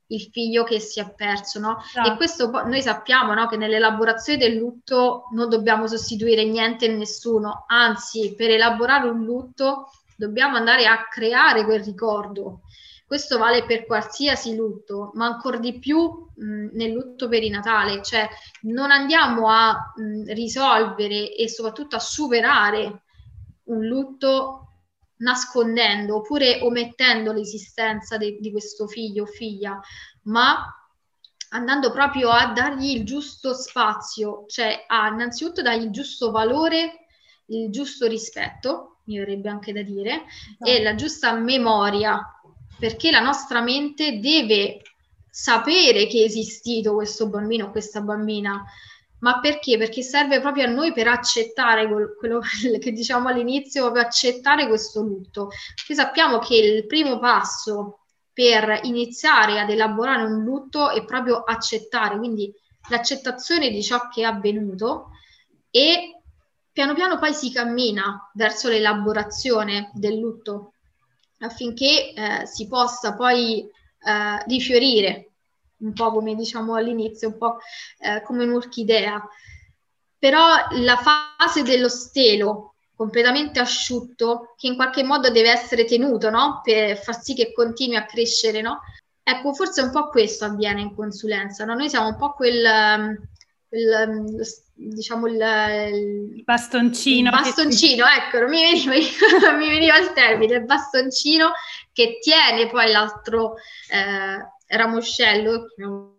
il 0.07 0.21
figlio 0.31 0.63
che 0.63 0.79
si 0.79 0.99
è 0.99 1.13
perso, 1.13 1.59
no? 1.59 1.81
Esatto. 1.81 2.13
E 2.13 2.15
questo 2.15 2.49
noi 2.65 2.81
sappiamo, 2.81 3.33
no? 3.33 3.47
Che 3.47 3.57
nell'elaborazione 3.57 4.39
del 4.39 4.55
lutto 4.55 5.27
non 5.33 5.49
dobbiamo 5.49 5.85
sostituire 5.85 6.45
niente 6.45 6.85
e 6.85 6.95
nessuno, 6.95 7.65
anzi, 7.67 8.33
per 8.35 8.51
elaborare 8.51 9.09
un 9.09 9.25
lutto 9.25 9.89
dobbiamo 10.17 10.57
andare 10.57 10.85
a 10.87 11.07
creare 11.07 11.63
quel 11.63 11.83
ricordo. 11.83 12.61
Questo 13.05 13.37
vale 13.37 13.63
per 13.65 13.85
qualsiasi 13.85 14.53
lutto, 14.55 15.11
ma 15.13 15.27
ancora 15.27 15.57
di 15.59 15.79
più 15.79 16.27
mh, 16.35 16.69
nel 16.73 16.91
lutto 16.91 17.29
perinatale, 17.29 18.01
cioè 18.03 18.27
non 18.63 18.91
andiamo 18.91 19.47
a 19.49 19.93
mh, 19.95 20.33
risolvere 20.33 21.33
e 21.33 21.47
soprattutto 21.47 21.95
a 21.95 21.99
superare 21.99 23.03
un 23.65 23.85
lutto 23.85 24.63
nascondendo 25.19 26.17
oppure 26.17 26.59
omettendo 26.61 27.31
l'esistenza 27.31 28.17
de- 28.17 28.37
di 28.41 28.51
questo 28.51 28.87
figlio 28.87 29.23
o 29.23 29.27
figlia, 29.27 29.79
ma 30.23 30.65
andando 31.51 31.91
proprio 31.91 32.29
a 32.29 32.51
dargli 32.51 32.97
il 32.97 33.05
giusto 33.05 33.53
spazio, 33.53 34.43
cioè 34.47 34.83
a 34.85 35.07
innanzitutto 35.07 35.61
dargli 35.61 35.83
il 35.85 35.91
giusto 35.91 36.29
valore, 36.29 37.05
il 37.45 37.71
giusto 37.71 38.05
rispetto 38.05 38.96
mi 39.07 39.17
verrebbe 39.17 39.49
anche 39.49 39.73
da 39.73 39.81
dire, 39.81 40.23
no. 40.59 40.67
e 40.67 40.81
la 40.81 40.95
giusta 40.95 41.33
memoria, 41.33 42.19
perché 42.77 43.11
la 43.11 43.19
nostra 43.19 43.61
mente 43.61 44.19
deve 44.19 44.81
sapere 45.29 46.07
che 46.07 46.21
è 46.21 46.25
esistito 46.25 46.93
questo 46.93 47.27
bambino 47.27 47.65
o 47.65 47.71
questa 47.71 48.01
bambina. 48.01 48.63
Ma 49.19 49.39
perché? 49.39 49.77
Perché 49.77 50.03
serve 50.03 50.39
proprio 50.41 50.65
a 50.65 50.69
noi 50.69 50.93
per 50.93 51.07
accettare 51.07 51.87
quello 52.19 52.39
che 52.79 52.91
diciamo 52.91 53.29
all'inizio, 53.29 53.91
per 53.91 54.05
accettare 54.05 54.67
questo 54.67 55.01
lutto. 55.01 55.49
Perché 55.75 55.95
sappiamo 55.95 56.39
che 56.39 56.55
il 56.55 56.85
primo 56.85 57.17
passo 57.19 57.99
per 58.31 58.81
iniziare 58.83 59.59
ad 59.59 59.69
elaborare 59.71 60.23
un 60.23 60.43
lutto 60.43 60.91
è 60.91 61.03
proprio 61.03 61.41
accettare, 61.43 62.17
quindi 62.17 62.53
l'accettazione 62.89 63.69
di 63.69 63.81
ciò 63.81 64.07
che 64.09 64.21
è 64.21 64.25
avvenuto 64.25 65.09
e 65.71 66.16
Piano 66.77 66.93
piano 66.93 67.17
poi 67.17 67.33
si 67.33 67.51
cammina 67.51 68.29
verso 68.35 68.69
l'elaborazione 68.69 69.89
del 69.95 70.19
lutto 70.19 70.73
affinché 71.39 72.13
eh, 72.13 72.45
si 72.45 72.67
possa 72.67 73.15
poi 73.15 73.61
eh, 73.61 74.43
rifiorire, 74.45 75.31
un 75.77 75.93
po' 75.93 76.11
come 76.11 76.35
diciamo 76.35 76.75
all'inizio, 76.75 77.29
un 77.29 77.37
po' 77.39 77.57
eh, 77.97 78.21
come 78.21 78.43
un'orchidea. 78.43 79.27
Però 80.19 80.45
la 80.73 80.97
fase 80.97 81.63
dello 81.63 81.89
stelo 81.89 82.75
completamente 82.95 83.59
asciutto, 83.59 84.53
che 84.55 84.67
in 84.67 84.75
qualche 84.75 85.01
modo 85.03 85.31
deve 85.31 85.49
essere 85.49 85.83
tenuto, 85.83 86.29
no? 86.29 86.61
Per 86.63 86.95
far 86.95 87.19
sì 87.19 87.33
che 87.33 87.53
continui 87.53 87.95
a 87.95 88.05
crescere, 88.05 88.61
no? 88.61 88.81
Ecco, 89.23 89.51
forse 89.51 89.81
un 89.81 89.89
po' 89.89 90.09
questo 90.09 90.45
avviene 90.45 90.81
in 90.81 90.93
consulenza, 90.93 91.65
no? 91.65 91.73
Noi 91.73 91.89
siamo 91.89 92.09
un 92.09 92.17
po' 92.17 92.33
quel, 92.33 93.19
quel 93.67 94.45
diciamo 94.73 95.27
il, 95.27 95.35
il 96.35 96.43
bastoncino. 96.43 97.29
Il 97.29 97.35
bastoncino, 97.35 98.05
che... 98.05 98.11
ecco, 98.11 98.39
non 98.39 98.49
mi 98.49 98.61
veniva, 98.61 98.93
mi 99.57 99.69
veniva 99.69 99.97
il 99.97 100.11
termine, 100.13 100.55
il 100.55 100.65
bastoncino 100.65 101.51
che 101.91 102.19
tiene 102.21 102.69
poi 102.69 102.91
l'altro 102.91 103.55
eh, 103.89 104.56
ramoscello, 104.67 105.67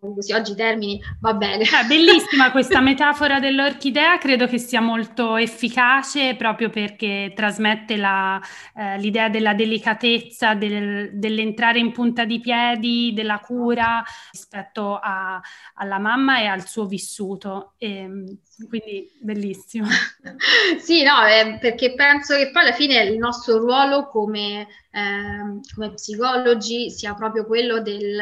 così 0.01 0.33
oggi 0.33 0.53
i 0.53 0.55
termini, 0.55 1.01
va 1.21 1.35
bene. 1.35 1.65
È 1.65 1.87
bellissima 1.87 2.51
questa 2.53 2.81
metafora 2.81 3.39
dell'orchidea, 3.39 4.19
credo 4.19 4.47
che 4.47 4.59
sia 4.59 4.81
molto 4.81 5.37
efficace 5.37 6.35
proprio 6.35 6.71
perché 6.71 7.33
trasmette 7.35 7.97
la, 7.97 8.41
eh, 8.75 8.99
l'idea 8.99 9.29
della 9.29 9.55
delicatezza, 9.55 10.55
del, 10.55 11.11
dell'entrare 11.13 11.79
in 11.79 11.93
punta 11.93 12.25
di 12.25 12.41
piedi, 12.41 13.13
della 13.15 13.39
cura 13.39 14.03
rispetto 14.33 14.97
a, 14.97 15.41
alla 15.75 15.99
mamma 15.99 16.41
e 16.41 16.47
al 16.47 16.67
suo 16.67 16.87
vissuto. 16.87 17.75
E, 17.77 17.97
ehm, 17.97 18.39
quindi 18.67 19.11
bellissimo. 19.21 19.87
sì, 20.81 21.03
no, 21.03 21.25
eh, 21.27 21.59
perché 21.61 21.95
penso 21.95 22.35
che 22.37 22.51
poi 22.51 22.63
alla 22.63 22.73
fine 22.73 23.03
il 23.03 23.19
nostro 23.19 23.59
ruolo 23.59 24.09
come, 24.09 24.67
eh, 24.91 25.61
come 25.75 25.95
psicologi 25.95 26.91
sia 26.91 27.15
proprio 27.15 27.45
quello 27.47 27.81
del 27.81 28.21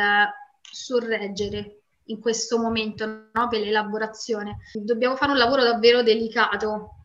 sorreggere 0.60 1.80
in 2.08 2.20
questo 2.20 2.58
momento 2.58 3.28
no, 3.32 3.48
per 3.48 3.60
l'elaborazione. 3.60 4.58
Dobbiamo 4.74 5.16
fare 5.16 5.32
un 5.32 5.38
lavoro 5.38 5.62
davvero 5.62 6.02
delicato 6.02 7.00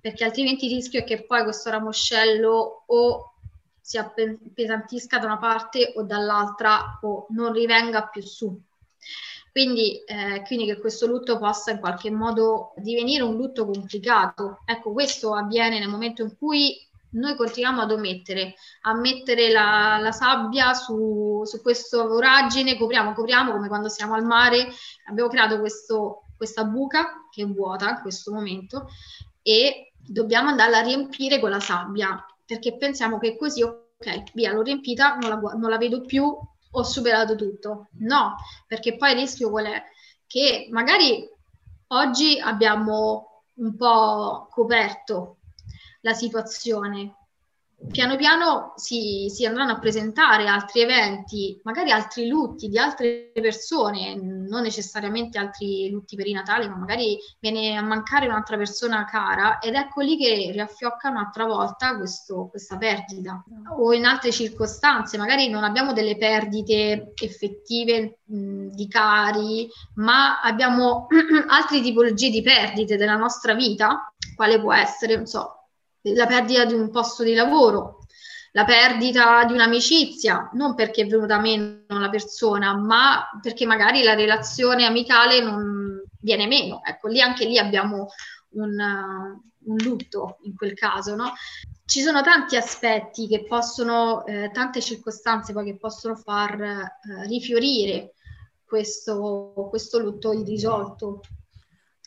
perché 0.00 0.24
altrimenti 0.24 0.66
il 0.66 0.74
rischio 0.74 1.00
è 1.00 1.04
che 1.04 1.24
poi 1.24 1.42
questo 1.42 1.70
ramoscello 1.70 2.84
o 2.86 3.32
si 3.80 3.98
appesantisca 3.98 5.18
da 5.18 5.26
una 5.26 5.38
parte 5.38 5.92
o 5.96 6.02
dall'altra 6.02 6.98
o 7.02 7.26
non 7.30 7.52
rivenga 7.52 8.06
più 8.06 8.22
su. 8.22 8.60
Quindi, 9.58 10.04
eh, 10.04 10.44
quindi, 10.46 10.66
che 10.66 10.78
questo 10.78 11.08
lutto 11.08 11.36
possa 11.36 11.72
in 11.72 11.80
qualche 11.80 12.12
modo 12.12 12.74
divenire 12.76 13.24
un 13.24 13.34
lutto 13.34 13.66
complicato. 13.66 14.60
Ecco, 14.64 14.92
questo 14.92 15.34
avviene 15.34 15.80
nel 15.80 15.88
momento 15.88 16.22
in 16.22 16.36
cui 16.38 16.76
noi 17.14 17.34
continuiamo 17.34 17.80
ad 17.80 17.90
omettere, 17.90 18.54
a 18.82 18.94
mettere 18.94 19.50
la, 19.50 19.98
la 20.00 20.12
sabbia 20.12 20.74
su, 20.74 21.42
su 21.44 21.60
questa 21.60 22.04
voragine, 22.04 22.78
copriamo, 22.78 23.12
copriamo 23.14 23.50
come 23.50 23.66
quando 23.66 23.88
siamo 23.88 24.14
al 24.14 24.24
mare, 24.24 24.68
abbiamo 25.08 25.28
creato 25.28 25.58
questo, 25.58 26.26
questa 26.36 26.62
buca 26.62 27.26
che 27.28 27.42
è 27.42 27.46
vuota 27.46 27.90
in 27.90 27.98
questo 28.00 28.30
momento 28.30 28.86
e 29.42 29.92
dobbiamo 29.96 30.50
andarla 30.50 30.78
a 30.78 30.82
riempire 30.82 31.40
con 31.40 31.50
la 31.50 31.58
sabbia 31.58 32.24
perché 32.46 32.76
pensiamo 32.76 33.18
che 33.18 33.36
così, 33.36 33.64
ok, 33.64 34.34
via, 34.34 34.52
l'ho 34.52 34.62
riempita, 34.62 35.16
non 35.16 35.30
la, 35.30 35.52
non 35.54 35.68
la 35.68 35.78
vedo 35.78 36.02
più, 36.02 36.32
ho 36.70 36.82
superato 36.82 37.34
tutto. 37.34 37.88
No, 37.98 38.36
perché 38.66 38.96
poi 38.96 39.12
il 39.12 39.18
rischio 39.18 39.50
qual 39.50 39.66
è? 39.66 39.82
Che 40.26 40.68
magari 40.70 41.28
oggi 41.88 42.38
abbiamo 42.38 43.44
un 43.54 43.76
po' 43.76 44.48
coperto 44.50 45.38
la 46.02 46.12
situazione, 46.12 47.27
piano 47.90 48.16
piano 48.16 48.72
si, 48.76 49.28
si, 49.32 49.46
andranno 49.46 49.72
a 49.72 49.78
presentare 49.78 50.46
altri 50.48 50.80
eventi, 50.80 51.58
magari 51.62 51.92
altri 51.92 52.26
lutti 52.26 52.68
di 52.68 52.76
altre 52.76 53.30
persone, 53.32 54.16
non 54.16 54.62
necessariamente 54.62 55.38
altri 55.38 55.88
lutti 55.90 56.16
per 56.16 56.26
i 56.26 56.32
Natali, 56.32 56.68
ma 56.68 56.76
magari 56.76 57.16
viene 57.38 57.76
a 57.76 57.82
mancare 57.82 58.26
un'altra 58.26 58.56
persona 58.56 59.04
cara 59.04 59.58
ed 59.58 59.74
ecco 59.74 60.00
lì 60.00 60.16
che 60.16 60.50
riaffiocca 60.52 61.08
un'altra 61.08 61.44
volta 61.44 61.96
questo, 61.96 62.48
questa 62.50 62.76
perdita. 62.76 63.44
O 63.78 63.92
in 63.92 64.04
altre 64.04 64.32
circostanze, 64.32 65.16
magari 65.16 65.48
non 65.48 65.62
abbiamo 65.62 65.92
delle 65.92 66.16
perdite 66.16 67.12
effettive 67.22 68.18
mh, 68.24 68.68
di 68.70 68.88
cari, 68.88 69.68
ma 69.94 70.40
abbiamo 70.40 71.06
altre 71.46 71.80
tipologie 71.80 72.30
di 72.30 72.42
perdite 72.42 72.96
della 72.96 73.16
nostra 73.16 73.54
vita, 73.54 74.12
quale 74.34 74.60
può 74.60 74.72
essere, 74.74 75.16
non 75.16 75.26
so, 75.26 75.57
la 76.14 76.26
perdita 76.26 76.64
di 76.64 76.74
un 76.74 76.90
posto 76.90 77.22
di 77.22 77.34
lavoro, 77.34 78.00
la 78.52 78.64
perdita 78.64 79.44
di 79.44 79.52
un'amicizia, 79.52 80.50
non 80.54 80.74
perché 80.74 81.02
è 81.02 81.06
venuta 81.06 81.38
meno 81.38 81.84
la 81.86 82.08
persona, 82.08 82.76
ma 82.76 83.28
perché 83.40 83.66
magari 83.66 84.02
la 84.02 84.14
relazione 84.14 84.84
amicale 84.84 85.40
non, 85.40 86.02
viene 86.20 86.46
meno. 86.46 86.80
Ecco, 86.84 87.08
lì 87.08 87.20
anche 87.20 87.44
lì 87.44 87.58
abbiamo 87.58 88.08
un, 88.50 88.78
un 89.64 89.76
lutto 89.76 90.38
in 90.42 90.54
quel 90.54 90.74
caso, 90.74 91.14
no? 91.14 91.32
Ci 91.84 92.02
sono 92.02 92.20
tanti 92.20 92.56
aspetti 92.56 93.26
che 93.26 93.44
possono, 93.44 94.26
eh, 94.26 94.50
tante 94.52 94.80
circostanze 94.80 95.52
poi 95.52 95.64
che 95.64 95.78
possono 95.78 96.16
far 96.16 96.60
eh, 96.60 97.26
rifiorire 97.26 98.14
questo, 98.64 99.68
questo 99.70 99.98
lutto 99.98 100.32
irrisolto 100.32 101.22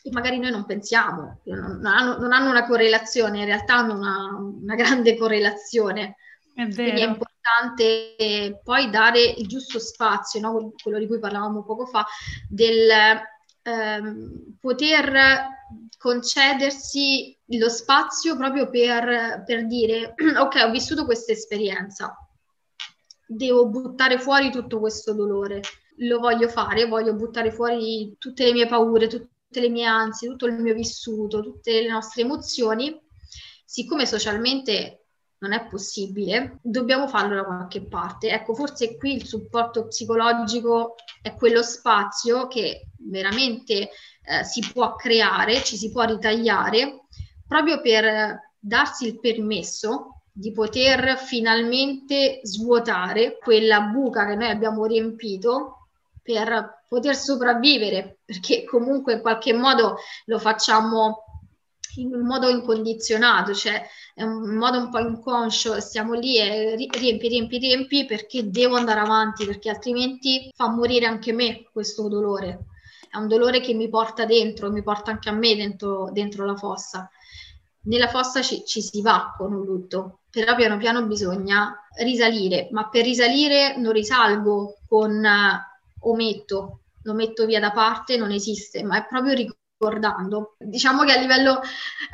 e 0.02 0.10
magari 0.10 0.38
noi 0.38 0.50
non 0.50 0.66
pensiamo, 0.66 1.40
non 1.44 1.86
hanno, 1.86 2.18
non 2.18 2.32
hanno 2.32 2.50
una 2.50 2.66
correlazione, 2.66 3.38
in 3.38 3.44
realtà 3.44 3.76
hanno 3.76 3.94
una, 3.94 4.36
una 4.36 4.74
grande 4.74 5.16
correlazione. 5.16 6.16
È 6.54 6.68
Quindi 6.74 7.00
è 7.00 7.06
importante 7.06 8.60
poi 8.64 8.90
dare 8.90 9.22
il 9.22 9.46
giusto 9.46 9.78
spazio, 9.78 10.40
no? 10.40 10.72
quello 10.82 10.98
di 10.98 11.06
cui 11.06 11.20
parlavamo 11.20 11.62
poco 11.62 11.86
fa, 11.86 12.04
del 12.48 12.90
ehm, 13.62 14.56
poter 14.60 15.46
concedersi 15.98 17.36
lo 17.46 17.68
spazio 17.68 18.36
proprio 18.36 18.68
per, 18.68 19.44
per 19.46 19.66
dire 19.66 20.14
ok, 20.36 20.62
ho 20.66 20.70
vissuto 20.70 21.04
questa 21.04 21.30
esperienza, 21.30 22.16
devo 23.24 23.68
buttare 23.68 24.18
fuori 24.18 24.50
tutto 24.50 24.80
questo 24.80 25.14
dolore, 25.14 25.60
lo 25.98 26.18
voglio 26.18 26.48
fare, 26.48 26.86
voglio 26.86 27.14
buttare 27.14 27.52
fuori 27.52 28.16
tutte 28.18 28.44
le 28.44 28.52
mie 28.52 28.66
paure, 28.66 29.06
tutte 29.06 29.30
le 29.60 29.68
mie 29.68 29.86
ansie, 29.86 30.28
tutto 30.28 30.46
il 30.46 30.54
mio 30.54 30.74
vissuto, 30.74 31.40
tutte 31.40 31.80
le 31.80 31.88
nostre 31.88 32.22
emozioni, 32.22 32.98
siccome 33.64 34.06
socialmente 34.06 35.02
non 35.38 35.52
è 35.52 35.66
possibile, 35.66 36.58
dobbiamo 36.62 37.08
farlo 37.08 37.34
da 37.34 37.44
qualche 37.44 37.82
parte. 37.82 38.30
Ecco, 38.30 38.54
forse 38.54 38.96
qui 38.96 39.14
il 39.14 39.26
supporto 39.26 39.88
psicologico 39.88 40.94
è 41.20 41.34
quello 41.34 41.62
spazio 41.62 42.46
che 42.46 42.88
veramente 42.98 43.90
eh, 44.24 44.44
si 44.44 44.64
può 44.72 44.94
creare, 44.94 45.62
ci 45.62 45.76
si 45.76 45.90
può 45.90 46.04
ritagliare, 46.04 47.06
proprio 47.46 47.80
per 47.80 48.52
darsi 48.58 49.06
il 49.06 49.18
permesso 49.18 50.22
di 50.32 50.52
poter 50.52 51.18
finalmente 51.18 52.40
svuotare 52.42 53.38
quella 53.38 53.80
buca 53.80 54.26
che 54.26 54.36
noi 54.36 54.48
abbiamo 54.48 54.86
riempito 54.86 55.81
per 56.22 56.84
poter 56.88 57.16
sopravvivere, 57.16 58.18
perché 58.24 58.64
comunque 58.64 59.14
in 59.14 59.20
qualche 59.20 59.52
modo 59.52 59.96
lo 60.26 60.38
facciamo 60.38 61.24
in 61.96 62.14
un 62.14 62.24
modo 62.24 62.48
incondizionato, 62.48 63.52
cioè 63.52 63.82
è 64.14 64.22
un 64.22 64.54
modo 64.54 64.78
un 64.78 64.90
po' 64.90 64.98
inconscio, 64.98 65.80
stiamo 65.80 66.14
lì 66.14 66.38
e 66.38 66.74
riempi, 66.76 67.28
riempi, 67.28 67.58
riempi 67.58 68.06
perché 68.06 68.48
devo 68.50 68.76
andare 68.76 69.00
avanti, 69.00 69.44
perché 69.44 69.68
altrimenti 69.68 70.50
fa 70.54 70.68
morire 70.70 71.06
anche 71.06 71.32
me 71.32 71.68
questo 71.70 72.08
dolore 72.08 72.66
è 73.12 73.18
un 73.18 73.28
dolore 73.28 73.60
che 73.60 73.74
mi 73.74 73.90
porta 73.90 74.24
dentro, 74.24 74.72
mi 74.72 74.82
porta 74.82 75.10
anche 75.10 75.28
a 75.28 75.32
me 75.32 75.54
dentro, 75.54 76.08
dentro 76.12 76.46
la 76.46 76.56
fossa. 76.56 77.10
Nella 77.82 78.08
fossa 78.08 78.40
ci, 78.40 78.64
ci 78.64 78.80
si 78.80 79.02
va 79.02 79.34
con 79.36 79.52
un 79.52 79.66
lutto, 79.66 80.20
però 80.30 80.54
piano 80.54 80.78
piano 80.78 81.04
bisogna 81.04 81.76
risalire, 81.98 82.68
ma 82.70 82.88
per 82.88 83.04
risalire 83.04 83.76
non 83.76 83.92
risalgo 83.92 84.78
con 84.88 85.22
ometto, 86.02 86.82
lo 87.02 87.14
metto 87.14 87.46
via 87.46 87.60
da 87.60 87.72
parte, 87.72 88.16
non 88.16 88.30
esiste, 88.30 88.82
ma 88.82 88.98
è 88.98 89.06
proprio 89.06 89.34
ricordando. 89.34 90.56
Diciamo 90.58 91.04
che 91.04 91.12
a 91.12 91.20
livello 91.20 91.60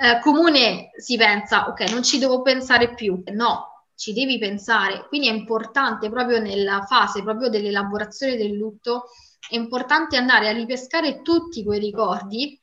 eh, 0.01 0.21
comune 0.21 0.91
si 0.97 1.17
pensa, 1.17 1.69
ok, 1.69 1.91
non 1.91 2.03
ci 2.03 2.19
devo 2.19 2.43
pensare 2.43 2.95
più. 2.95 3.23
No, 3.33 3.85
ci 3.95 4.13
devi 4.13 4.39
pensare. 4.39 5.07
Quindi 5.09 5.29
è 5.29 5.33
importante 5.33 6.09
proprio 6.11 6.39
nella 6.41 6.83
fase 6.83 7.23
proprio 7.23 7.49
dell'elaborazione 7.49 8.37
del 8.37 8.53
lutto 8.53 9.05
è 9.49 9.57
importante 9.57 10.17
andare 10.17 10.49
a 10.49 10.53
ripescare 10.53 11.23
tutti 11.23 11.65
quei 11.65 11.81
ricordi 11.81 12.61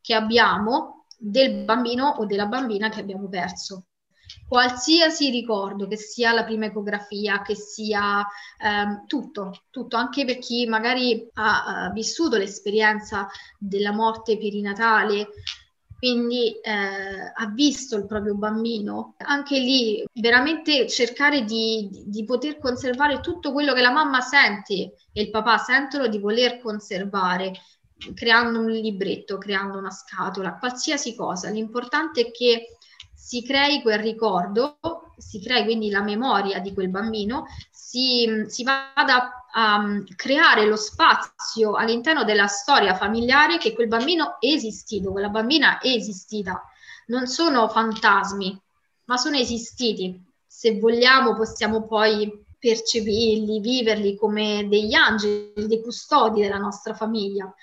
che 0.00 0.14
abbiamo 0.14 1.06
del 1.16 1.64
bambino 1.64 2.08
o 2.18 2.26
della 2.26 2.46
bambina 2.46 2.88
che 2.90 3.00
abbiamo 3.00 3.28
perso. 3.28 3.87
Qualsiasi 4.46 5.30
ricordo, 5.30 5.86
che 5.86 5.96
sia 5.96 6.32
la 6.32 6.44
prima 6.44 6.66
ecografia, 6.66 7.42
che 7.42 7.54
sia 7.54 8.26
ehm, 8.58 9.06
tutto, 9.06 9.64
tutto, 9.70 9.96
anche 9.96 10.24
per 10.24 10.38
chi 10.38 10.66
magari 10.66 11.28
ha, 11.34 11.84
ha 11.84 11.90
vissuto 11.90 12.36
l'esperienza 12.36 13.28
della 13.58 13.92
morte 13.92 14.38
perinatale, 14.38 15.28
quindi 15.98 16.52
eh, 16.60 16.70
ha 16.70 17.46
visto 17.52 17.96
il 17.96 18.06
proprio 18.06 18.36
bambino, 18.36 19.14
anche 19.18 19.58
lì 19.58 20.04
veramente 20.12 20.88
cercare 20.88 21.42
di, 21.42 21.90
di, 22.06 22.24
poter 22.24 22.58
conservare 22.58 23.18
tutto 23.18 23.52
quello 23.52 23.72
che 23.72 23.80
la 23.80 23.90
mamma 23.90 24.20
sente 24.20 24.94
e 25.12 25.22
il 25.22 25.30
papà 25.30 25.58
sentono 25.58 26.06
di 26.06 26.20
voler 26.20 26.60
conservare, 26.60 27.52
creando 28.14 28.60
un 28.60 28.70
libretto, 28.70 29.38
creando 29.38 29.76
una 29.76 29.90
scatola, 29.90 30.56
qualsiasi 30.56 31.16
cosa. 31.16 31.50
L'importante 31.50 32.28
è 32.28 32.30
che 32.30 32.77
si 33.28 33.42
crei 33.42 33.82
quel 33.82 33.98
ricordo, 33.98 34.78
si 35.18 35.38
crei 35.38 35.64
quindi 35.64 35.90
la 35.90 36.00
memoria 36.00 36.60
di 36.60 36.72
quel 36.72 36.88
bambino, 36.88 37.44
si, 37.70 38.44
si 38.46 38.64
vada 38.64 39.44
a 39.52 39.76
um, 39.76 40.02
creare 40.16 40.64
lo 40.64 40.76
spazio 40.76 41.74
all'interno 41.74 42.24
della 42.24 42.46
storia 42.46 42.94
familiare 42.94 43.58
che 43.58 43.74
quel 43.74 43.86
bambino 43.86 44.40
è 44.40 44.46
esistito, 44.46 45.12
quella 45.12 45.28
bambina 45.28 45.78
è 45.78 45.88
esistita. 45.88 46.58
Non 47.08 47.26
sono 47.26 47.68
fantasmi, 47.68 48.58
ma 49.04 49.18
sono 49.18 49.36
esistiti. 49.36 50.24
Se 50.46 50.78
vogliamo 50.78 51.34
possiamo 51.34 51.86
poi 51.86 52.32
percepirli, 52.58 53.60
viverli 53.60 54.16
come 54.16 54.66
degli 54.70 54.94
angeli, 54.94 55.66
dei 55.66 55.82
custodi 55.82 56.40
della 56.40 56.56
nostra 56.56 56.94
famiglia 56.94 57.54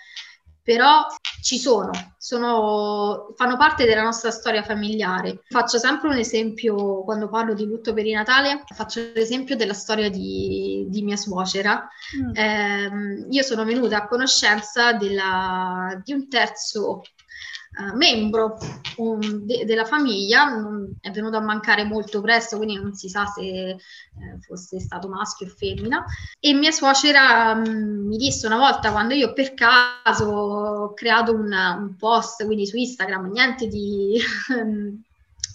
però 0.66 1.06
ci 1.44 1.60
sono, 1.60 1.92
sono, 2.18 3.36
fanno 3.36 3.56
parte 3.56 3.86
della 3.86 4.02
nostra 4.02 4.32
storia 4.32 4.64
familiare. 4.64 5.44
Faccio 5.48 5.78
sempre 5.78 6.10
un 6.10 6.18
esempio 6.18 7.04
quando 7.04 7.30
parlo 7.30 7.54
di 7.54 7.66
lutto 7.66 7.94
per 7.94 8.04
il 8.04 8.16
Natale, 8.16 8.64
faccio 8.74 9.12
l'esempio 9.14 9.56
della 9.56 9.76
storia 9.76 10.10
di, 10.10 10.88
di 10.90 11.04
mia 11.04 11.18
suocera. 11.18 11.88
Mm. 12.18 12.36
Eh, 12.36 13.28
io 13.30 13.44
sono 13.44 13.64
venuta 13.64 13.98
a 13.98 14.08
conoscenza 14.08 14.94
della, 14.94 16.02
di 16.04 16.14
un 16.14 16.28
terzo 16.28 17.04
Uh, 17.78 17.96
membro 17.98 18.58
um, 18.98 19.20
de- 19.20 19.66
della 19.66 19.84
famiglia 19.84 20.46
non, 20.46 20.96
è 21.02 21.12
venuto 21.12 21.36
a 21.36 21.42
mancare 21.42 21.84
molto 21.84 22.22
presto, 22.22 22.56
quindi 22.56 22.76
non 22.76 22.94
si 22.94 23.10
sa 23.10 23.26
se 23.26 23.42
eh, 23.42 23.78
fosse 24.40 24.80
stato 24.80 25.10
maschio 25.10 25.48
o 25.48 25.50
femmina. 25.50 26.06
E 26.40 26.54
mia 26.54 26.72
suocera 26.72 27.52
um, 27.52 28.08
mi 28.08 28.18
disse 28.18 28.48
una 28.48 28.58
volta 28.58 28.92
quando 28.92 29.14
io 29.14 29.34
per 29.34 29.54
caso 29.54 30.26
ho 30.26 30.94
creato 30.94 31.34
un, 31.34 31.52
un 31.52 31.96
post, 31.98 32.46
quindi 32.46 32.66
su 32.66 32.78
Instagram, 32.78 33.30
niente 33.32 33.68
di, 33.68 34.18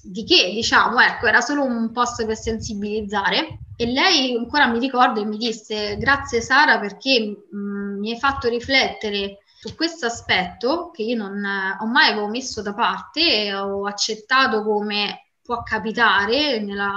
di 0.02 0.24
che, 0.24 0.50
diciamo, 0.52 1.00
ecco, 1.00 1.26
era 1.26 1.40
solo 1.40 1.64
un 1.64 1.90
post 1.92 2.24
per 2.26 2.36
sensibilizzare. 2.36 3.60
E 3.76 3.86
lei 3.86 4.36
ancora 4.36 4.66
mi 4.66 4.78
ricordo 4.78 5.20
e 5.20 5.24
mi 5.24 5.38
disse 5.38 5.96
grazie 5.96 6.42
Sara 6.42 6.78
perché 6.78 7.46
mh, 7.50 7.56
mm, 7.56 7.98
mi 7.98 8.12
hai 8.12 8.18
fatto 8.18 8.46
riflettere 8.48 9.38
su 9.60 9.74
questo 9.74 10.06
aspetto 10.06 10.90
che 10.90 11.02
io 11.02 11.18
non 11.18 11.44
ho 11.78 11.84
mai 11.84 12.12
avevo 12.12 12.28
messo 12.28 12.62
da 12.62 12.72
parte 12.72 13.44
e 13.44 13.54
ho 13.54 13.86
accettato 13.86 14.64
come 14.64 15.32
può 15.42 15.62
capitare 15.62 16.60
nella, 16.60 16.90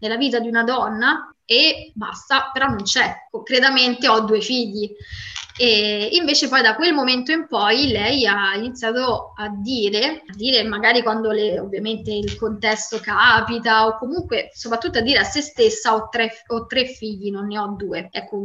nella 0.00 0.16
vita 0.16 0.40
di 0.40 0.48
una 0.48 0.64
donna 0.64 1.32
e 1.44 1.92
basta, 1.94 2.50
però 2.52 2.66
non 2.66 2.82
c'è. 2.82 3.28
Concretamente 3.30 4.08
ho 4.08 4.18
due 4.22 4.40
figli 4.40 4.90
e 5.60 6.08
invece 6.12 6.48
poi 6.48 6.62
da 6.62 6.74
quel 6.74 6.94
momento 6.94 7.32
in 7.32 7.46
poi 7.46 7.88
lei 7.88 8.24
ha 8.24 8.54
iniziato 8.54 9.34
a 9.36 9.50
dire, 9.50 10.22
a 10.26 10.32
dire 10.34 10.62
magari 10.62 11.02
quando 11.02 11.32
le, 11.32 11.60
ovviamente 11.60 12.10
il 12.10 12.34
contesto 12.38 12.98
capita 12.98 13.86
o 13.86 13.98
comunque 13.98 14.48
soprattutto 14.54 15.00
a 15.00 15.02
dire 15.02 15.18
a 15.18 15.24
se 15.24 15.42
stessa 15.42 15.94
ho 15.94 16.08
tre, 16.08 16.30
ho 16.46 16.64
tre 16.64 16.86
figli, 16.86 17.30
non 17.30 17.48
ne 17.48 17.58
ho 17.58 17.74
due. 17.76 18.08
Ecco, 18.10 18.42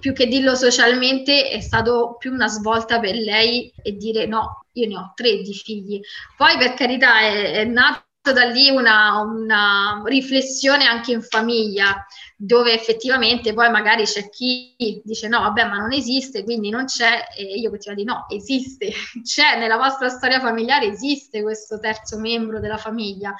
più, 0.00 0.12
che 0.12 0.26
dirlo 0.26 0.56
socialmente 0.56 1.50
è 1.50 1.60
stato 1.60 2.16
più 2.18 2.32
una 2.32 2.48
svolta 2.48 2.98
per 2.98 3.14
lei 3.14 3.72
e 3.80 3.92
dire 3.92 4.26
no, 4.26 4.66
io 4.72 4.88
ne 4.88 4.96
ho 4.96 5.12
tre 5.14 5.42
di 5.42 5.54
figli. 5.54 6.00
Poi 6.36 6.58
per 6.58 6.74
carità 6.74 7.20
è, 7.20 7.52
è 7.52 7.64
nato 7.64 8.05
da 8.32 8.44
lì 8.44 8.70
una, 8.70 9.20
una, 9.20 10.02
riflessione 10.04 10.84
anche 10.84 11.12
in 11.12 11.22
famiglia, 11.22 12.04
dove 12.36 12.72
effettivamente 12.72 13.52
poi 13.54 13.70
magari 13.70 14.04
c'è 14.04 14.28
chi 14.28 14.74
dice 15.04 15.28
no, 15.28 15.40
vabbè, 15.40 15.64
ma 15.64 15.78
non 15.78 15.92
esiste, 15.92 16.44
quindi 16.44 16.70
non 16.70 16.84
c'è, 16.84 17.26
e 17.36 17.58
io 17.58 17.70
continuo 17.70 17.94
a 17.94 18.02
dire 18.02 18.12
no, 18.12 18.26
esiste, 18.28 18.92
c'è 19.22 19.58
nella 19.58 19.76
vostra 19.76 20.08
storia 20.08 20.40
familiare, 20.40 20.86
esiste 20.86 21.42
questo 21.42 21.78
terzo 21.78 22.18
membro 22.18 22.60
della 22.60 22.78
famiglia. 22.78 23.34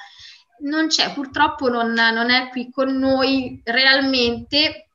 Non 0.59 0.87
c'è, 0.87 1.13
purtroppo 1.13 1.69
non, 1.69 1.91
non 1.93 2.31
è 2.31 2.49
qui 2.49 2.71
con 2.71 2.97
noi 2.97 3.61
realmente, 3.63 4.89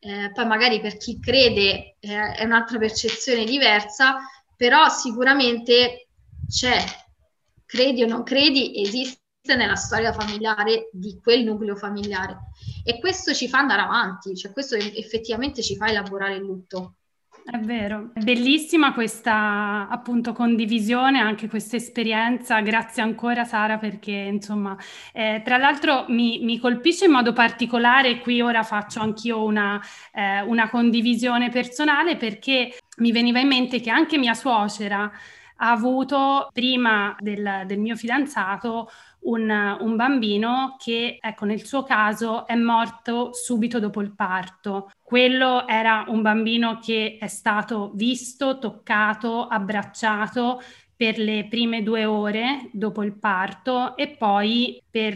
eh, 0.00 0.30
poi 0.32 0.46
magari 0.46 0.80
per 0.80 0.96
chi 0.96 1.20
crede 1.20 1.96
eh, 2.00 2.32
è 2.32 2.44
un'altra 2.44 2.78
percezione 2.78 3.44
diversa, 3.44 4.16
però 4.56 4.88
sicuramente 4.88 6.08
c'è, 6.48 6.82
credi 7.66 8.02
o 8.02 8.06
non 8.06 8.22
credi, 8.22 8.80
esiste 8.80 9.23
nella 9.52 9.74
storia 9.74 10.12
familiare 10.12 10.88
di 10.90 11.20
quel 11.22 11.44
nucleo 11.44 11.76
familiare 11.76 12.38
e 12.82 12.98
questo 12.98 13.34
ci 13.34 13.46
fa 13.46 13.58
andare 13.58 13.82
avanti, 13.82 14.34
cioè 14.34 14.52
questo 14.52 14.74
effettivamente 14.76 15.62
ci 15.62 15.76
fa 15.76 15.88
elaborare 15.88 16.36
il 16.36 16.42
lutto. 16.42 16.94
È 17.44 17.58
vero, 17.58 18.10
è 18.14 18.20
bellissima 18.20 18.94
questa 18.94 19.86
appunto 19.90 20.32
condivisione, 20.32 21.20
anche 21.20 21.46
questa 21.46 21.76
esperienza. 21.76 22.58
Grazie 22.62 23.02
ancora 23.02 23.44
Sara 23.44 23.76
perché 23.76 24.12
insomma, 24.12 24.74
eh, 25.12 25.42
tra 25.44 25.58
l'altro 25.58 26.06
mi, 26.08 26.42
mi, 26.42 26.58
colpisce 26.58 27.04
in 27.04 27.10
modo 27.10 27.34
particolare, 27.34 28.20
qui 28.20 28.40
ora 28.40 28.62
faccio 28.62 29.00
anch'io 29.00 29.44
una, 29.44 29.78
eh, 30.14 30.40
una 30.40 30.70
condivisione 30.70 31.50
personale 31.50 32.16
perché 32.16 32.78
mi 32.98 33.12
veniva 33.12 33.40
in 33.40 33.48
mente 33.48 33.78
che 33.78 33.90
anche 33.90 34.16
mia 34.16 34.32
suocera 34.32 35.12
ha 35.56 35.70
avuto 35.70 36.48
prima 36.52 37.16
del, 37.18 37.64
del 37.66 37.78
mio 37.78 37.96
fidanzato 37.96 38.88
un, 39.24 39.76
un, 39.80 39.96
bambino 39.96 40.76
che, 40.78 41.18
ecco, 41.20 41.44
nel 41.44 41.64
suo 41.64 41.82
caso 41.82 42.46
è 42.46 42.54
morto 42.54 43.32
subito 43.32 43.78
dopo 43.78 44.00
il 44.00 44.14
parto. 44.14 44.90
Quello 45.02 45.66
era 45.66 46.04
un 46.08 46.22
bambino 46.22 46.78
che 46.78 47.16
è 47.18 47.26
stato 47.26 47.92
visto, 47.94 48.58
toccato, 48.58 49.46
abbracciato 49.46 50.60
per 50.96 51.18
le 51.18 51.46
prime 51.48 51.82
due 51.82 52.04
ore 52.04 52.70
dopo 52.72 53.02
il 53.02 53.18
parto 53.18 53.96
e 53.96 54.10
poi 54.10 54.80
per, 54.88 55.14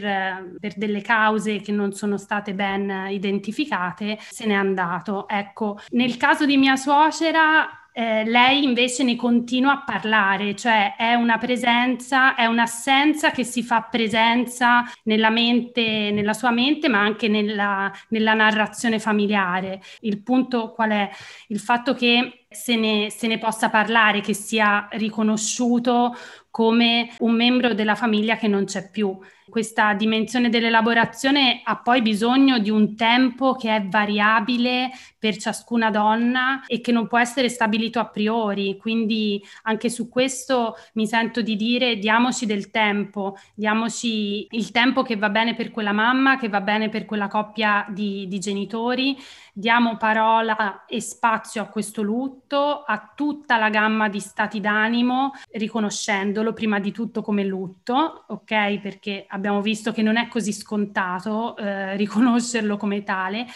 per, 0.59 0.73
delle 0.75 1.01
cause 1.01 1.61
che 1.61 1.71
non 1.71 1.93
sono 1.93 2.17
state 2.17 2.53
ben 2.53 3.07
identificate 3.09 4.17
se 4.19 4.45
n'è 4.45 4.53
andato. 4.53 5.27
Ecco, 5.27 5.79
nel 5.91 6.17
caso 6.17 6.45
di 6.45 6.57
mia 6.57 6.75
suocera 6.75 7.78
eh, 7.99 8.23
lei 8.23 8.63
invece 8.63 9.03
ne 9.03 9.17
continua 9.17 9.73
a 9.73 9.83
parlare, 9.83 10.55
cioè 10.55 10.95
è 10.95 11.15
una 11.15 11.37
presenza, 11.37 12.33
è 12.33 12.45
un'assenza 12.45 13.31
che 13.31 13.43
si 13.43 13.61
fa 13.61 13.81
presenza 13.81 14.85
nella 15.03 15.29
mente, 15.29 16.09
nella 16.13 16.31
sua 16.31 16.49
mente, 16.51 16.87
ma 16.87 17.01
anche 17.01 17.27
nella, 17.27 17.91
nella 18.07 18.33
narrazione 18.33 18.99
familiare. 18.99 19.81
Il 19.99 20.23
punto 20.23 20.71
qual 20.71 20.91
è? 20.91 21.09
Il 21.47 21.59
fatto 21.59 21.93
che 21.93 22.45
se 22.49 22.77
ne, 22.77 23.09
se 23.11 23.27
ne 23.27 23.37
possa 23.37 23.69
parlare, 23.69 24.21
che 24.21 24.33
sia 24.33 24.87
riconosciuto 24.91 26.15
come 26.59 27.07
un 27.19 27.35
membro 27.35 27.73
della 27.73 27.95
famiglia 27.95 28.35
che 28.35 28.49
non 28.49 28.65
c'è 28.65 28.89
più. 28.91 29.17
Questa 29.47 29.93
dimensione 29.93 30.49
dell'elaborazione 30.49 31.61
ha 31.63 31.77
poi 31.77 32.01
bisogno 32.01 32.59
di 32.59 32.69
un 32.69 32.97
tempo 32.97 33.55
che 33.55 33.73
è 33.73 33.87
variabile 33.87 34.91
per 35.17 35.37
ciascuna 35.37 35.89
donna 35.89 36.63
e 36.67 36.81
che 36.81 36.91
non 36.91 37.07
può 37.07 37.17
essere 37.17 37.47
stabilito 37.47 37.99
a 37.99 38.07
priori. 38.07 38.77
Quindi 38.77 39.41
anche 39.63 39.89
su 39.89 40.09
questo 40.09 40.75
mi 40.95 41.07
sento 41.07 41.41
di 41.41 41.55
dire 41.55 41.97
diamoci 41.97 42.45
del 42.45 42.69
tempo, 42.69 43.37
diamoci 43.55 44.45
il 44.51 44.71
tempo 44.71 45.01
che 45.01 45.15
va 45.15 45.29
bene 45.29 45.55
per 45.55 45.71
quella 45.71 45.93
mamma, 45.93 46.37
che 46.37 46.49
va 46.49 46.59
bene 46.59 46.89
per 46.89 47.05
quella 47.05 47.29
coppia 47.29 47.85
di, 47.89 48.27
di 48.27 48.37
genitori, 48.37 49.17
diamo 49.59 49.97
parola 49.97 50.85
e 50.85 51.01
spazio 51.01 51.61
a 51.61 51.65
questo 51.65 52.01
lutto, 52.01 52.83
a 52.83 53.11
tutta 53.13 53.57
la 53.57 53.69
gamma 53.69 54.07
di 54.07 54.21
stati 54.21 54.61
d'animo, 54.61 55.33
riconoscendolo 55.51 56.53
prima 56.53 56.79
di 56.79 56.93
tutto 56.93 57.21
come 57.21 57.43
lutto, 57.43 58.23
ok? 58.27 58.79
Perché 58.79 59.25
abbiamo 59.27 59.61
visto 59.61 59.91
che 59.91 60.01
non 60.01 60.15
è 60.15 60.29
così 60.29 60.53
scontato 60.53 61.57
eh, 61.57 61.97
riconoscerlo 61.97 62.77
come 62.77 63.03
tale 63.03 63.47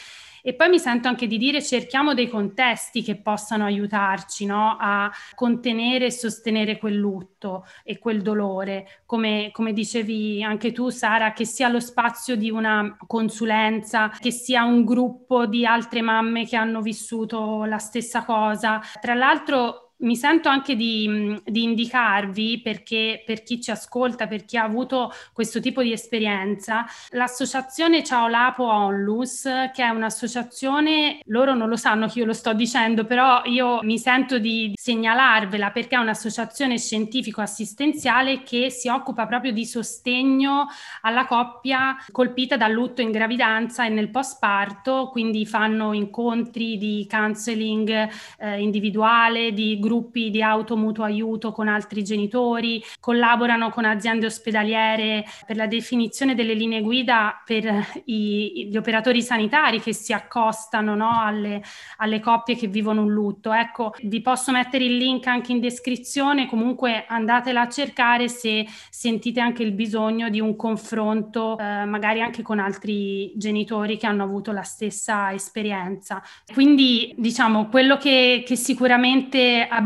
e 0.45 0.53
poi 0.55 0.67
mi 0.67 0.77
sento 0.77 1.07
anche 1.07 1.25
di 1.25 1.37
dire 1.37 1.63
cerchiamo 1.63 2.13
dei 2.13 2.27
contesti 2.27 3.01
che 3.01 3.15
possano 3.15 3.63
aiutarci 3.63 4.45
no? 4.45 4.75
a 4.77 5.09
contenere 5.35 6.07
e 6.07 6.11
sostenere 6.11 6.77
quel 6.77 6.97
lutto 6.97 7.65
e 7.81 7.97
quel 7.97 8.21
dolore, 8.21 9.03
come, 9.05 9.51
come 9.53 9.71
dicevi 9.71 10.43
anche 10.43 10.73
tu 10.73 10.89
Sara, 10.89 11.31
che 11.31 11.45
sia 11.45 11.69
lo 11.69 11.79
spazio 11.79 12.35
di 12.35 12.51
una 12.51 12.97
consulenza, 13.07 14.09
che 14.19 14.31
sia 14.31 14.65
un 14.65 14.83
gruppo 14.83 15.45
di 15.45 15.65
altre 15.65 16.01
mamme 16.01 16.45
che 16.45 16.57
hanno 16.57 16.81
vissuto 16.81 17.63
la 17.63 17.77
stessa 17.77 18.25
cosa. 18.25 18.81
Tra 18.99 19.13
l'altro 19.13 19.82
mi 20.04 20.16
sento 20.16 20.49
anche 20.49 20.76
di, 20.76 21.41
di, 21.45 21.64
indicarvi, 21.64 22.62
perché 22.62 23.24
per 23.26 23.43
chi 23.43 23.62
ci 23.62 23.72
ascolta, 23.72 24.28
per 24.28 24.45
chi 24.45 24.58
ha 24.58 24.64
avuto 24.64 25.12
questo 25.32 25.60
tipo 25.60 25.82
di 25.82 25.91
esperienza, 25.91 26.86
l'associazione 27.12 28.04
Ciao 28.04 28.28
Lapo 28.28 28.66
Onlus, 28.66 29.43
che 29.74 29.84
è 29.84 29.89
un'associazione, 29.89 31.20
loro 31.26 31.54
non 31.54 31.70
lo 31.70 31.78
sanno 31.78 32.08
che 32.08 32.20
io 32.20 32.26
lo 32.26 32.34
sto 32.34 32.54
dicendo, 32.54 33.06
però 33.06 33.43
io 33.45 33.80
mi 33.84 33.97
sento 33.97 34.39
di 34.39 34.74
segnalarvela 34.76 35.72
perché 35.72 35.95
è 35.95 35.99
un'associazione 35.99 36.78
scientifico-assistenziale 36.78 38.43
che 38.43 38.70
si 38.70 38.89
occupa 38.89 39.26
proprio 39.26 39.51
di 39.51 39.66
sostegno 39.66 40.68
alla 41.01 41.26
coppia 41.26 41.95
colpita 42.12 42.58
dal 42.58 42.72
lutto 42.72 43.01
in 43.01 43.12
gravidanza 43.12 43.86
e 43.86 43.89
nel 43.89 44.10
postparto, 44.10 45.10
quindi 45.12 45.45
fanno 45.45 45.93
incontri 45.93 46.78
di 46.78 47.08
counseling 47.10 48.10
eh, 48.38 48.60
individuale, 48.62 49.54
di 49.54 49.80
gruppi 49.80 49.91
gruppi 49.93 50.31
di 50.31 50.41
automutuo 50.41 51.03
aiuto 51.03 51.51
con 51.51 51.67
altri 51.67 52.03
genitori, 52.03 52.83
collaborano 52.99 53.69
con 53.69 53.85
aziende 53.85 54.25
ospedaliere 54.25 55.23
per 55.45 55.55
la 55.55 55.67
definizione 55.67 56.33
delle 56.33 56.55
linee 56.55 56.81
guida 56.81 57.41
per 57.45 57.65
i, 58.05 58.67
gli 58.69 58.77
operatori 58.77 59.21
sanitari 59.21 59.79
che 59.79 59.93
si 59.93 60.11
accostano 60.11 60.95
no, 60.95 61.21
alle, 61.21 61.61
alle 61.97 62.19
coppie 62.19 62.55
che 62.55 62.67
vivono 62.67 63.03
un 63.03 63.11
lutto. 63.11 63.53
Ecco, 63.53 63.93
vi 64.03 64.21
posso 64.21 64.51
mettere 64.51 64.85
il 64.85 64.97
link 64.97 65.27
anche 65.27 65.51
in 65.51 65.59
descrizione, 65.59 66.47
comunque 66.47 67.05
andatela 67.07 67.61
a 67.61 67.69
cercare 67.69 68.27
se 68.27 68.65
sentite 68.89 69.39
anche 69.39 69.61
il 69.61 69.73
bisogno 69.73 70.29
di 70.29 70.39
un 70.39 70.55
confronto 70.55 71.57
eh, 71.59 71.85
magari 71.85 72.21
anche 72.21 72.41
con 72.41 72.57
altri 72.59 73.31
genitori 73.35 73.97
che 73.97 74.07
hanno 74.07 74.23
avuto 74.23 74.51
la 74.51 74.63
stessa 74.63 75.31
esperienza. 75.33 76.21
Quindi 76.51 77.13
diciamo 77.15 77.67
quello 77.67 77.97
che, 77.97 78.43
che 78.45 78.55
sicuramente 78.55 79.67
abbiamo 79.69 79.82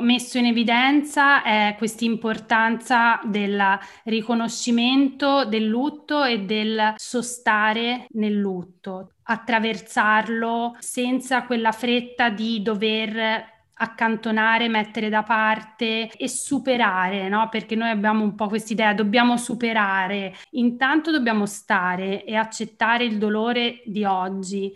messo 0.00 0.38
in 0.38 0.46
evidenza 0.46 1.42
è 1.42 1.74
questa 1.78 2.04
importanza 2.04 3.20
del 3.24 3.78
riconoscimento 4.04 5.44
del 5.44 5.66
lutto 5.66 6.24
e 6.24 6.40
del 6.40 6.94
sostare 6.96 8.06
nel 8.10 8.38
lutto, 8.38 9.12
attraversarlo 9.24 10.76
senza 10.78 11.42
quella 11.42 11.72
fretta 11.72 12.30
di 12.30 12.62
dover 12.62 13.50
accantonare, 13.74 14.68
mettere 14.68 15.08
da 15.08 15.22
parte 15.22 16.08
e 16.08 16.28
superare, 16.28 17.28
no? 17.28 17.48
Perché 17.48 17.74
noi 17.74 17.90
abbiamo 17.90 18.22
un 18.22 18.34
po' 18.34 18.48
questa 18.48 18.72
idea, 18.72 18.94
dobbiamo 18.94 19.36
superare. 19.36 20.34
Intanto 20.50 21.10
dobbiamo 21.10 21.46
stare 21.46 22.24
e 22.24 22.36
accettare 22.36 23.04
il 23.04 23.18
dolore 23.18 23.82
di 23.84 24.04
oggi 24.04 24.72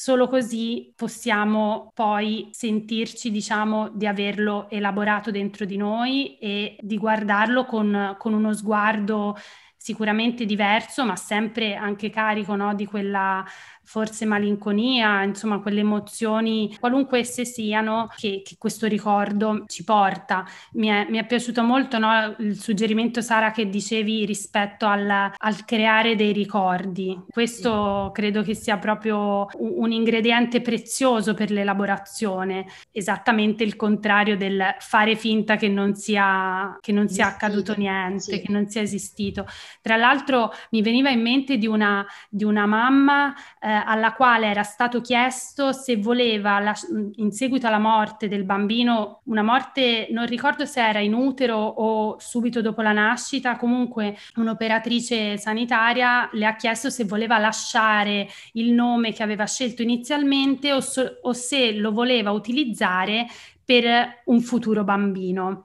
Solo 0.00 0.28
così 0.28 0.92
possiamo 0.94 1.90
poi 1.92 2.50
sentirci, 2.52 3.32
diciamo, 3.32 3.88
di 3.88 4.06
averlo 4.06 4.70
elaborato 4.70 5.32
dentro 5.32 5.64
di 5.64 5.76
noi 5.76 6.38
e 6.38 6.76
di 6.80 6.96
guardarlo 6.96 7.64
con, 7.64 8.14
con 8.16 8.32
uno 8.32 8.52
sguardo 8.52 9.36
sicuramente 9.76 10.44
diverso, 10.44 11.04
ma 11.04 11.16
sempre 11.16 11.74
anche 11.74 12.10
carico 12.10 12.54
no, 12.54 12.76
di 12.76 12.86
quella 12.86 13.44
forse 13.88 14.26
malinconia, 14.26 15.22
insomma 15.22 15.60
quelle 15.60 15.80
emozioni, 15.80 16.76
qualunque 16.78 17.20
esse 17.20 17.46
siano, 17.46 18.12
che, 18.14 18.42
che 18.44 18.56
questo 18.58 18.86
ricordo 18.86 19.64
ci 19.66 19.82
porta. 19.82 20.44
Mi 20.72 20.88
è, 20.88 21.06
mi 21.08 21.16
è 21.16 21.24
piaciuto 21.24 21.62
molto 21.62 21.98
no, 21.98 22.36
il 22.40 22.60
suggerimento, 22.60 23.22
Sara, 23.22 23.50
che 23.50 23.70
dicevi 23.70 24.26
rispetto 24.26 24.86
al, 24.86 25.32
al 25.34 25.64
creare 25.64 26.16
dei 26.16 26.32
ricordi. 26.32 27.18
Questo 27.30 28.10
credo 28.12 28.42
che 28.42 28.54
sia 28.54 28.76
proprio 28.76 29.46
un, 29.56 29.90
ingrediente 29.90 30.60
prezioso 30.60 31.32
per 31.32 31.50
l'elaborazione, 31.50 32.66
esattamente 32.92 33.64
il 33.64 33.74
contrario 33.74 34.36
del 34.36 34.76
fare 34.80 35.16
finta 35.16 35.56
che 35.56 35.68
non 35.68 35.94
sia, 35.94 36.76
che 36.78 36.92
non 36.92 37.08
sia 37.08 37.28
accaduto 37.28 37.74
niente, 37.74 38.20
sì. 38.20 38.42
che 38.42 38.52
non 38.52 38.68
sia 38.68 38.82
esistito. 38.82 39.46
Tra 39.80 39.96
l'altro 39.96 40.52
mi 40.72 40.82
veniva 40.82 41.08
in 41.08 41.22
mente 41.22 41.56
di 41.56 41.66
una, 41.66 42.06
di 42.28 42.44
una 42.44 42.66
mamma 42.66 43.34
eh, 43.62 43.76
alla 43.84 44.12
quale 44.12 44.46
era 44.46 44.62
stato 44.62 45.00
chiesto 45.00 45.72
se 45.72 45.96
voleva, 45.96 46.58
la, 46.60 46.74
in 47.16 47.32
seguito 47.32 47.66
alla 47.66 47.78
morte 47.78 48.28
del 48.28 48.44
bambino, 48.44 49.20
una 49.24 49.42
morte, 49.42 50.08
non 50.10 50.26
ricordo 50.26 50.64
se 50.64 50.86
era 50.86 51.00
in 51.00 51.14
utero 51.14 51.56
o 51.56 52.18
subito 52.18 52.60
dopo 52.60 52.82
la 52.82 52.92
nascita, 52.92 53.56
comunque 53.56 54.16
un'operatrice 54.36 55.36
sanitaria 55.36 56.28
le 56.32 56.46
ha 56.46 56.56
chiesto 56.56 56.90
se 56.90 57.04
voleva 57.04 57.38
lasciare 57.38 58.28
il 58.52 58.72
nome 58.72 59.12
che 59.12 59.22
aveva 59.22 59.46
scelto 59.46 59.82
inizialmente 59.82 60.72
o, 60.72 60.80
so, 60.80 61.18
o 61.22 61.32
se 61.32 61.72
lo 61.72 61.92
voleva 61.92 62.30
utilizzare 62.30 63.26
per 63.64 64.22
un 64.24 64.40
futuro 64.40 64.84
bambino. 64.84 65.64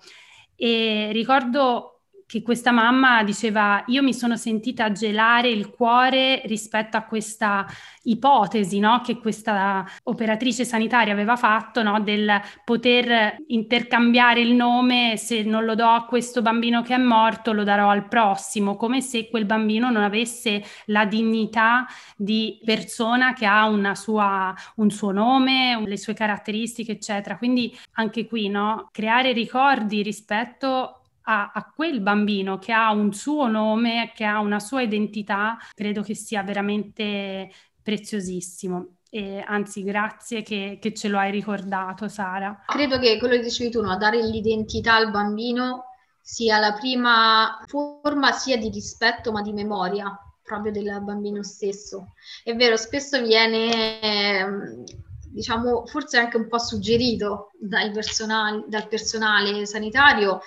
E 0.56 1.10
ricordo 1.12 1.93
che 2.34 2.42
questa 2.42 2.72
mamma 2.72 3.22
diceva 3.22 3.84
io 3.90 4.02
mi 4.02 4.12
sono 4.12 4.36
sentita 4.38 4.92
gelare 4.92 5.50
il 5.50 5.70
cuore 5.70 6.42
rispetto 6.46 6.98
a 6.98 7.04
questa 7.04 7.64
ipotesi 8.06 8.80
no? 8.80 9.02
che 9.02 9.20
questa 9.20 9.86
operatrice 10.06 10.66
sanitaria 10.66 11.14
aveva 11.14 11.36
fatto 11.36 11.84
no? 11.84 12.00
del 12.00 12.42
poter 12.66 13.36
intercambiare 13.50 14.42
il 14.42 14.56
nome 14.56 15.16
se 15.16 15.44
non 15.44 15.64
lo 15.64 15.76
do 15.76 15.86
a 15.86 16.06
questo 16.06 16.42
bambino 16.42 16.82
che 16.82 16.96
è 16.96 16.98
morto 16.98 17.54
lo 17.54 17.64
darò 17.64 17.90
al 17.90 18.08
prossimo 18.08 18.78
come 18.78 19.02
se 19.02 19.30
quel 19.30 19.46
bambino 19.46 19.92
non 19.92 20.02
avesse 20.02 20.64
la 20.86 21.06
dignità 21.06 21.86
di 22.18 22.60
persona 22.66 23.34
che 23.34 23.46
ha 23.46 23.94
sua, 23.94 24.56
un 24.78 24.90
suo 24.90 25.12
nome, 25.12 25.80
le 25.86 25.98
sue 25.98 26.16
caratteristiche 26.16 26.94
eccetera 26.94 27.38
quindi 27.38 27.78
anche 27.92 28.26
qui 28.26 28.50
no? 28.50 28.90
creare 28.92 29.34
ricordi 29.34 30.02
rispetto 30.02 30.98
a, 31.24 31.52
a, 31.54 31.72
quel 31.74 32.02
bambino 32.02 32.58
che 32.58 32.72
ha 32.72 32.92
un 32.92 33.14
suo 33.14 33.48
nome, 33.48 34.12
che 34.16 34.26
ha 34.26 34.40
una 34.40 34.60
sua 34.60 34.82
identità, 34.82 35.58
credo 35.74 36.02
che 36.02 36.16
sia 36.16 36.44
veramente 36.44 37.52
preziosissimo. 37.82 38.98
E 39.10 39.44
anzi, 39.46 39.84
grazie 39.84 40.42
che, 40.42 40.80
che 40.82 40.94
ce 40.94 41.08
lo 41.08 41.20
hai 41.20 41.30
ricordato, 41.32 42.08
Sara. 42.08 42.64
Credo 42.66 42.98
che 42.98 43.20
quello 43.20 43.36
che 43.36 43.44
dicevi 43.44 43.70
tu, 43.70 43.82
no? 43.82 43.96
dare 43.98 44.22
l'identità 44.24 44.96
al 44.96 45.12
bambino 45.12 45.86
sia 46.20 46.58
la 46.58 46.74
prima 46.74 47.60
forma 47.68 48.32
sia 48.32 48.58
di 48.58 48.70
rispetto 48.70 49.32
ma 49.32 49.42
di 49.42 49.52
memoria 49.52 50.18
proprio 50.42 50.72
del 50.72 51.02
bambino 51.04 51.44
stesso. 51.44 52.14
È 52.44 52.56
vero, 52.56 52.76
spesso 52.76 53.22
viene, 53.22 54.02
ehm, 54.02 54.84
diciamo, 55.30 55.86
forse 55.86 56.18
anche 56.18 56.38
un 56.38 56.48
po' 56.48 56.60
suggerito 56.60 57.52
dal 57.60 57.92
personale, 57.92 58.66
dal 58.68 58.88
personale 58.88 59.66
sanitario 59.66 60.42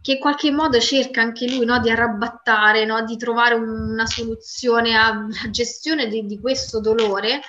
che 0.00 0.12
in 0.12 0.18
qualche 0.18 0.50
modo 0.50 0.78
cerca 0.80 1.20
anche 1.20 1.48
lui 1.48 1.64
no, 1.64 1.78
di 1.80 1.90
arrabattare, 1.90 2.84
no, 2.84 3.04
di 3.04 3.16
trovare 3.16 3.54
una 3.54 4.06
soluzione 4.06 4.96
alla 4.96 5.28
gestione 5.50 6.06
di, 6.08 6.24
di, 6.26 6.38
questo 6.40 6.80
dolore, 6.80 7.40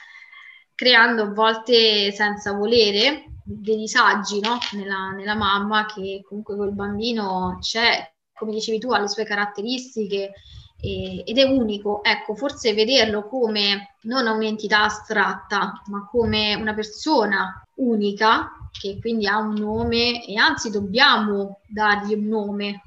creando 0.74 1.24
a 1.24 1.32
volte 1.32 2.12
senza 2.12 2.54
volere 2.54 3.26
dei 3.44 3.78
disagi 3.78 4.40
no, 4.40 4.58
nella, 4.74 5.12
nella 5.12 5.36
mamma 5.36 5.86
che 5.86 6.22
comunque 6.28 6.56
quel 6.56 6.74
bambino 6.74 7.58
c'è, 7.60 8.12
come 8.34 8.52
dicevi 8.52 8.80
tu, 8.80 8.92
ha 8.92 9.00
le 9.00 9.08
sue 9.08 9.26
caratteristiche 9.26 10.34
e, 10.80 11.24
ed 11.26 11.38
è 11.38 11.44
unico. 11.44 12.04
Ecco, 12.04 12.36
forse 12.36 12.74
vederlo 12.74 13.28
come 13.28 13.96
non 14.04 14.28
un'entità 14.28 14.84
astratta, 14.84 15.82
ma 15.88 16.08
come 16.10 16.56
una 16.56 16.74
persona 16.74 17.64
unica 17.76 18.52
che 18.72 18.98
quindi 19.00 19.28
ha 19.28 19.38
un 19.38 19.54
nome 19.54 20.26
e 20.26 20.38
anzi 20.38 20.70
dobbiamo 20.70 21.60
dargli 21.68 22.14
un 22.14 22.28
nome. 22.28 22.84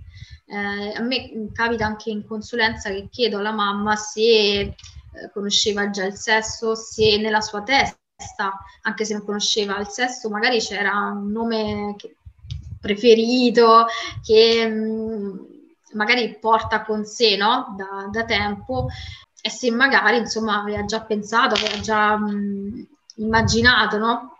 Eh, 0.46 0.92
a 0.96 1.00
me 1.00 1.50
capita 1.52 1.86
anche 1.86 2.10
in 2.10 2.26
consulenza 2.26 2.90
che 2.90 3.08
chiedo 3.10 3.38
alla 3.38 3.52
mamma 3.52 3.96
se 3.96 4.20
eh, 4.20 5.30
conosceva 5.32 5.90
già 5.90 6.04
il 6.04 6.14
sesso, 6.14 6.74
se 6.74 7.18
nella 7.18 7.40
sua 7.40 7.62
testa, 7.62 8.52
anche 8.82 9.04
se 9.04 9.14
non 9.14 9.24
conosceva 9.24 9.78
il 9.78 9.88
sesso, 9.88 10.28
magari 10.28 10.58
c'era 10.60 10.92
un 11.14 11.30
nome 11.30 11.96
preferito 12.80 13.86
che 14.22 14.66
mh, 14.66 14.74
mm, 14.74 15.38
magari 15.92 16.36
porta 16.38 16.82
con 16.82 17.04
sé 17.04 17.36
no? 17.36 17.74
da, 17.76 18.08
da, 18.10 18.24
tempo 18.24 18.88
e 19.40 19.50
se 19.50 19.70
magari 19.70 20.18
insomma 20.18 20.60
aveva 20.60 20.84
già 20.84 21.02
pensato, 21.02 21.54
aveva 21.54 21.80
già 21.80 22.16
mh, 22.16 22.30
mm, 22.30 22.82
immaginato 23.16 23.98
no? 23.98 24.36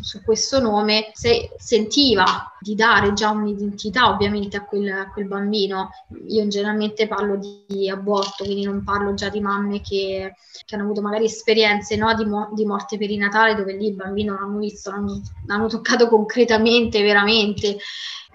Su 0.00 0.22
questo 0.22 0.60
nome 0.60 1.10
se 1.12 1.50
sentiva 1.58 2.52
di 2.60 2.76
dare 2.76 3.12
già 3.14 3.30
un'identità 3.30 4.08
ovviamente 4.08 4.56
a 4.56 4.64
quel, 4.64 4.88
a 4.88 5.10
quel, 5.10 5.26
bambino. 5.26 5.90
Io 6.28 6.46
generalmente 6.46 7.08
parlo 7.08 7.36
di 7.36 7.90
aborto, 7.90 8.44
quindi 8.44 8.64
non 8.64 8.84
parlo 8.84 9.14
già 9.14 9.28
di 9.28 9.40
mamme 9.40 9.80
che, 9.80 10.34
che 10.64 10.74
hanno 10.74 10.84
avuto 10.84 11.02
magari 11.02 11.24
esperienze 11.24 11.96
no, 11.96 12.14
di, 12.14 12.24
mo- 12.24 12.50
di, 12.54 12.64
morte 12.64 12.96
perinatale 12.96 13.56
dove 13.56 13.72
lì 13.74 13.88
il 13.88 13.94
bambino 13.94 14.34
l'hanno 14.34 14.58
visto, 14.58 14.90
l'hanno, 14.90 15.20
l'hanno 15.46 15.66
toccato 15.66 16.08
concretamente, 16.08 17.02
veramente. 17.02 17.76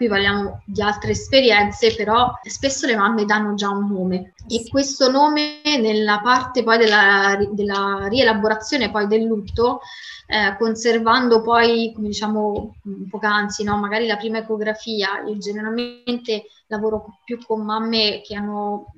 Qui 0.01 0.09
parliamo 0.09 0.63
di 0.65 0.81
altre 0.81 1.11
esperienze, 1.11 1.93
però 1.93 2.31
spesso 2.41 2.87
le 2.87 2.95
mamme 2.95 3.23
danno 3.23 3.53
già 3.53 3.69
un 3.69 3.87
nome 3.87 4.33
e 4.49 4.67
questo 4.67 5.11
nome 5.11 5.61
nella 5.63 6.19
parte 6.23 6.63
poi 6.63 6.79
della, 6.79 7.37
della 7.51 8.07
rielaborazione 8.09 8.89
poi 8.89 9.05
del 9.05 9.25
lutto 9.25 9.81
eh, 10.25 10.57
conservando 10.57 11.43
poi, 11.43 11.91
come 11.93 12.07
diciamo 12.07 12.77
poc'anzi, 13.11 13.63
no? 13.63 13.77
magari 13.77 14.07
la 14.07 14.17
prima 14.17 14.39
ecografia. 14.39 15.21
Io 15.27 15.37
generalmente 15.37 16.45
lavoro 16.65 17.19
più 17.23 17.37
con 17.45 17.63
mamme 17.63 18.21
che 18.25 18.33
hanno 18.33 18.95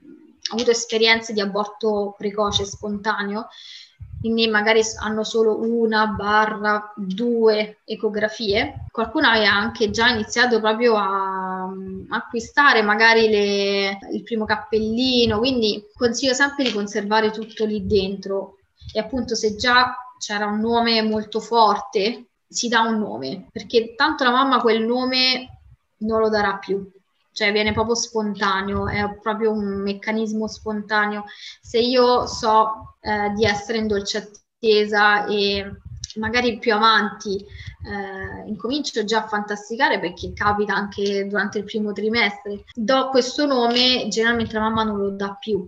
avuto 0.53 0.71
esperienze 0.71 1.33
di 1.33 1.41
aborto 1.41 2.15
precoce, 2.17 2.63
spontaneo, 2.63 3.47
quindi 4.23 4.47
magari 4.47 4.79
hanno 5.01 5.25
solo 5.25 5.59
una 5.59 6.07
barra 6.07 6.93
due 6.95 7.79
ecografie. 7.83 8.85
Qualcuno 8.89 9.27
aveva 9.27 9.51
anche 9.51 9.89
già 9.89 10.07
iniziato 10.07 10.61
proprio 10.61 10.95
a, 10.95 11.63
a 11.63 12.15
acquistare 12.15 12.83
magari 12.83 13.27
le, 13.27 13.99
il 14.13 14.23
primo 14.23 14.45
cappellino, 14.45 15.39
quindi 15.39 15.83
consiglio 15.93 16.31
sempre 16.31 16.63
di 16.63 16.71
conservare 16.71 17.31
tutto 17.31 17.65
lì 17.65 17.85
dentro. 17.85 18.59
E 18.93 18.99
appunto 19.01 19.35
se 19.35 19.57
già 19.57 19.93
c'era 20.17 20.45
un 20.45 20.61
nome 20.61 21.01
molto 21.01 21.41
forte, 21.41 22.27
si 22.47 22.69
dà 22.69 22.79
un 22.79 22.99
nome, 22.99 23.49
perché 23.51 23.93
tanto 23.93 24.23
la 24.23 24.31
mamma 24.31 24.61
quel 24.61 24.85
nome 24.85 25.63
non 25.97 26.21
lo 26.21 26.29
darà 26.29 26.55
più, 26.55 26.89
cioè 27.33 27.51
viene 27.51 27.73
proprio 27.73 27.95
spontaneo, 27.95 28.87
è 28.87 29.17
proprio 29.21 29.51
un 29.51 29.81
meccanismo 29.81 30.47
spontaneo. 30.47 31.25
Se 31.61 31.79
io 31.79 32.25
so 32.27 32.97
eh, 33.01 33.31
di 33.35 33.43
essere 33.43 33.79
in 33.79 33.87
dolce 33.87 34.17
attesa 34.17 35.25
e 35.25 35.79
magari 36.15 36.59
più 36.59 36.73
avanti 36.73 37.43
eh, 37.83 38.47
incomincio 38.47 39.03
già 39.03 39.23
a 39.23 39.27
fantasticare 39.27 39.99
perché 39.99 40.33
capita 40.33 40.73
anche 40.73 41.27
durante 41.27 41.59
il 41.59 41.63
primo 41.65 41.91
trimestre, 41.91 42.63
do 42.73 43.09
questo 43.09 43.45
nome, 43.45 44.07
generalmente 44.09 44.53
la 44.53 44.61
mamma 44.61 44.83
non 44.83 44.97
lo 44.97 45.09
dà 45.11 45.35
più, 45.39 45.67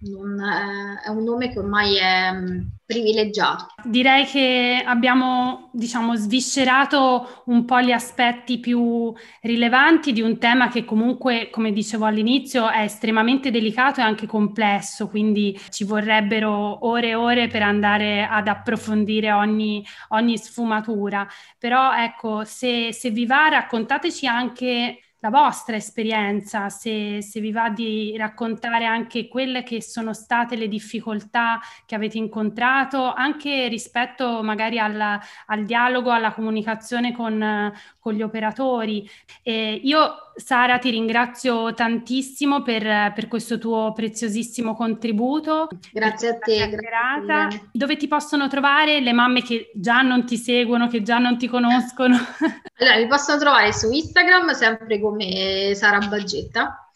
non, 0.00 0.38
eh, 0.40 1.02
è 1.04 1.08
un 1.08 1.24
nome 1.24 1.50
che 1.50 1.58
ormai 1.58 1.96
è 1.96 2.32
mm, 2.32 2.60
privilegiato. 2.84 3.66
Direi 3.84 4.24
che 4.24 4.82
abbiamo, 4.84 5.70
diciamo, 5.72 6.14
sviscerato 6.14 7.42
un 7.46 7.64
po' 7.64 7.80
gli 7.80 7.90
aspetti 7.90 8.58
più 8.58 9.12
rilevanti 9.42 10.12
di 10.12 10.20
un 10.20 10.38
tema 10.38 10.68
che 10.68 10.84
comunque, 10.84 11.50
come 11.50 11.72
dicevo 11.72 12.04
all'inizio, 12.04 12.70
è 12.70 12.82
estremamente 12.82 13.50
delicato 13.50 14.00
e 14.00 14.04
anche 14.04 14.26
complesso, 14.26 15.08
quindi 15.08 15.58
ci 15.70 15.84
vorrebbero 15.84 16.86
ore 16.86 17.08
e 17.08 17.14
ore 17.14 17.48
per 17.48 17.62
andare 17.62 18.26
ad 18.26 18.48
approfondire 18.48 19.32
ogni, 19.32 19.84
ogni 20.08 20.38
sfumatura. 20.38 21.26
Però 21.58 21.94
ecco, 21.94 22.44
se, 22.44 22.92
se 22.92 23.10
vi 23.10 23.26
va, 23.26 23.48
raccontateci 23.48 24.26
anche 24.26 25.00
la 25.20 25.30
vostra 25.30 25.76
esperienza, 25.76 26.68
se, 26.68 27.22
se, 27.22 27.40
vi 27.40 27.50
va 27.50 27.70
di 27.70 28.14
raccontare 28.16 28.84
anche 28.84 29.28
quelle 29.28 29.62
che 29.62 29.82
sono 29.82 30.12
state 30.12 30.56
le 30.56 30.68
difficoltà 30.68 31.58
che 31.86 31.94
avete 31.94 32.18
incontrato, 32.18 33.12
anche 33.12 33.66
rispetto 33.68 34.42
magari 34.42 34.78
al, 34.78 35.18
al 35.46 35.64
dialogo, 35.64 36.10
alla 36.10 36.32
comunicazione 36.32 37.12
con, 37.12 37.72
con 38.06 38.14
gli 38.14 38.22
operatori. 38.22 39.08
E 39.42 39.80
io 39.82 40.30
Sara, 40.36 40.78
ti 40.78 40.90
ringrazio 40.90 41.74
tantissimo 41.74 42.62
per, 42.62 43.12
per, 43.12 43.26
questo 43.26 43.58
tuo 43.58 43.92
preziosissimo 43.92 44.76
contributo. 44.76 45.66
Grazie 45.92 46.28
a 46.28 46.38
te. 46.38 46.68
Grazie. 46.68 47.68
Dove 47.72 47.96
ti 47.96 48.06
possono 48.06 48.46
trovare 48.46 49.00
le 49.00 49.12
mamme 49.12 49.42
che 49.42 49.72
già 49.74 50.02
non 50.02 50.24
ti 50.24 50.36
seguono, 50.36 50.86
che 50.86 51.02
già 51.02 51.18
non 51.18 51.36
ti 51.36 51.48
conoscono? 51.48 52.16
Allora, 52.78 52.98
mi 52.98 53.06
possono 53.06 53.38
trovare 53.38 53.72
su 53.72 53.90
Instagram 53.90 54.50
sempre 54.50 55.00
come 55.00 55.72
Sara 55.74 55.96
Baggetta 55.96 56.90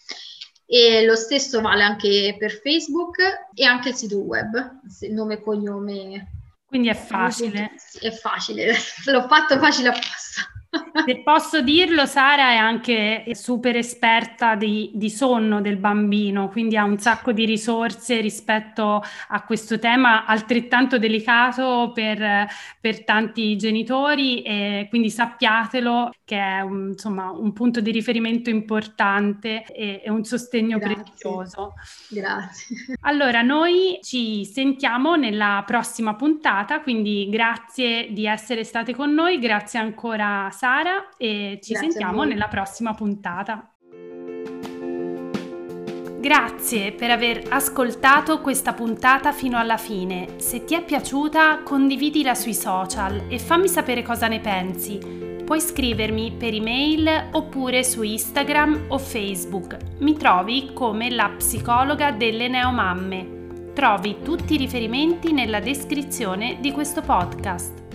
e 0.66 1.06
lo 1.06 1.16
stesso 1.16 1.62
vale 1.62 1.82
anche 1.82 2.36
per 2.38 2.60
Facebook 2.60 3.16
e 3.54 3.64
anche 3.64 3.88
il 3.88 3.94
sito 3.94 4.18
web, 4.18 4.80
nome 5.08 5.34
e 5.34 5.40
cognome. 5.40 6.32
Quindi 6.66 6.88
è 6.88 6.94
facile. 6.94 7.70
È 7.98 8.10
facile, 8.10 8.74
l'ho 9.10 9.26
fatto 9.26 9.58
facile 9.58 9.88
apposta. 9.88 10.59
Se 11.04 11.22
posso 11.24 11.62
dirlo, 11.62 12.06
Sara 12.06 12.50
è 12.50 12.56
anche 12.56 13.24
super 13.32 13.74
esperta 13.74 14.54
di, 14.54 14.92
di, 14.94 15.10
sonno 15.10 15.60
del 15.60 15.78
bambino, 15.78 16.48
quindi 16.48 16.76
ha 16.76 16.84
un 16.84 16.98
sacco 16.98 17.32
di 17.32 17.44
risorse 17.44 18.20
rispetto 18.20 19.02
a 19.28 19.42
questo 19.42 19.80
tema 19.80 20.24
altrettanto 20.26 20.98
delicato 20.98 21.90
per, 21.92 22.46
per 22.80 23.02
tanti 23.02 23.56
genitori 23.56 24.42
e 24.42 24.86
quindi 24.88 25.10
sappiatelo 25.10 26.12
che 26.24 26.38
è 26.38 26.60
un, 26.60 26.90
insomma, 26.90 27.30
un 27.30 27.52
punto 27.52 27.80
di 27.80 27.90
riferimento 27.90 28.48
importante 28.48 29.64
e, 29.64 30.02
e 30.04 30.10
un 30.10 30.22
sostegno 30.22 30.78
Grazie. 30.78 31.02
prezioso. 31.02 31.74
Grazie. 32.08 32.76
Allora, 33.00 33.42
noi 33.42 33.98
ci 34.02 34.44
sentiamo 34.44 35.16
nella 35.16 35.64
prossima 35.66 36.14
puntata, 36.14 36.80
quindi 36.80 37.28
grazie 37.28 38.12
di 38.12 38.26
essere 38.26 38.62
state 38.62 38.94
con 38.94 39.12
noi, 39.12 39.40
grazie 39.40 39.80
ancora 39.80 40.48
Sara 40.60 41.08
e 41.16 41.58
ci 41.62 41.72
Grazie 41.72 41.90
sentiamo 41.90 42.24
nella 42.24 42.46
prossima 42.48 42.92
puntata. 42.92 43.76
Grazie 46.20 46.92
per 46.92 47.10
aver 47.10 47.44
ascoltato 47.48 48.42
questa 48.42 48.74
puntata 48.74 49.32
fino 49.32 49.56
alla 49.56 49.78
fine. 49.78 50.34
Se 50.36 50.64
ti 50.64 50.74
è 50.74 50.84
piaciuta, 50.84 51.62
condividila 51.62 52.34
sui 52.34 52.52
social 52.52 53.22
e 53.30 53.38
fammi 53.38 53.68
sapere 53.68 54.02
cosa 54.02 54.28
ne 54.28 54.40
pensi. 54.40 54.98
Puoi 55.46 55.62
scrivermi 55.62 56.32
per 56.32 56.52
email 56.52 57.28
oppure 57.32 57.82
su 57.82 58.02
Instagram 58.02 58.88
o 58.88 58.98
Facebook. 58.98 59.78
Mi 60.00 60.14
trovi 60.14 60.72
come 60.74 61.08
la 61.08 61.32
psicologa 61.38 62.10
delle 62.10 62.48
neomamme. 62.48 63.72
Trovi 63.72 64.18
tutti 64.22 64.52
i 64.52 64.58
riferimenti 64.58 65.32
nella 65.32 65.60
descrizione 65.60 66.58
di 66.60 66.70
questo 66.70 67.00
podcast. 67.00 67.89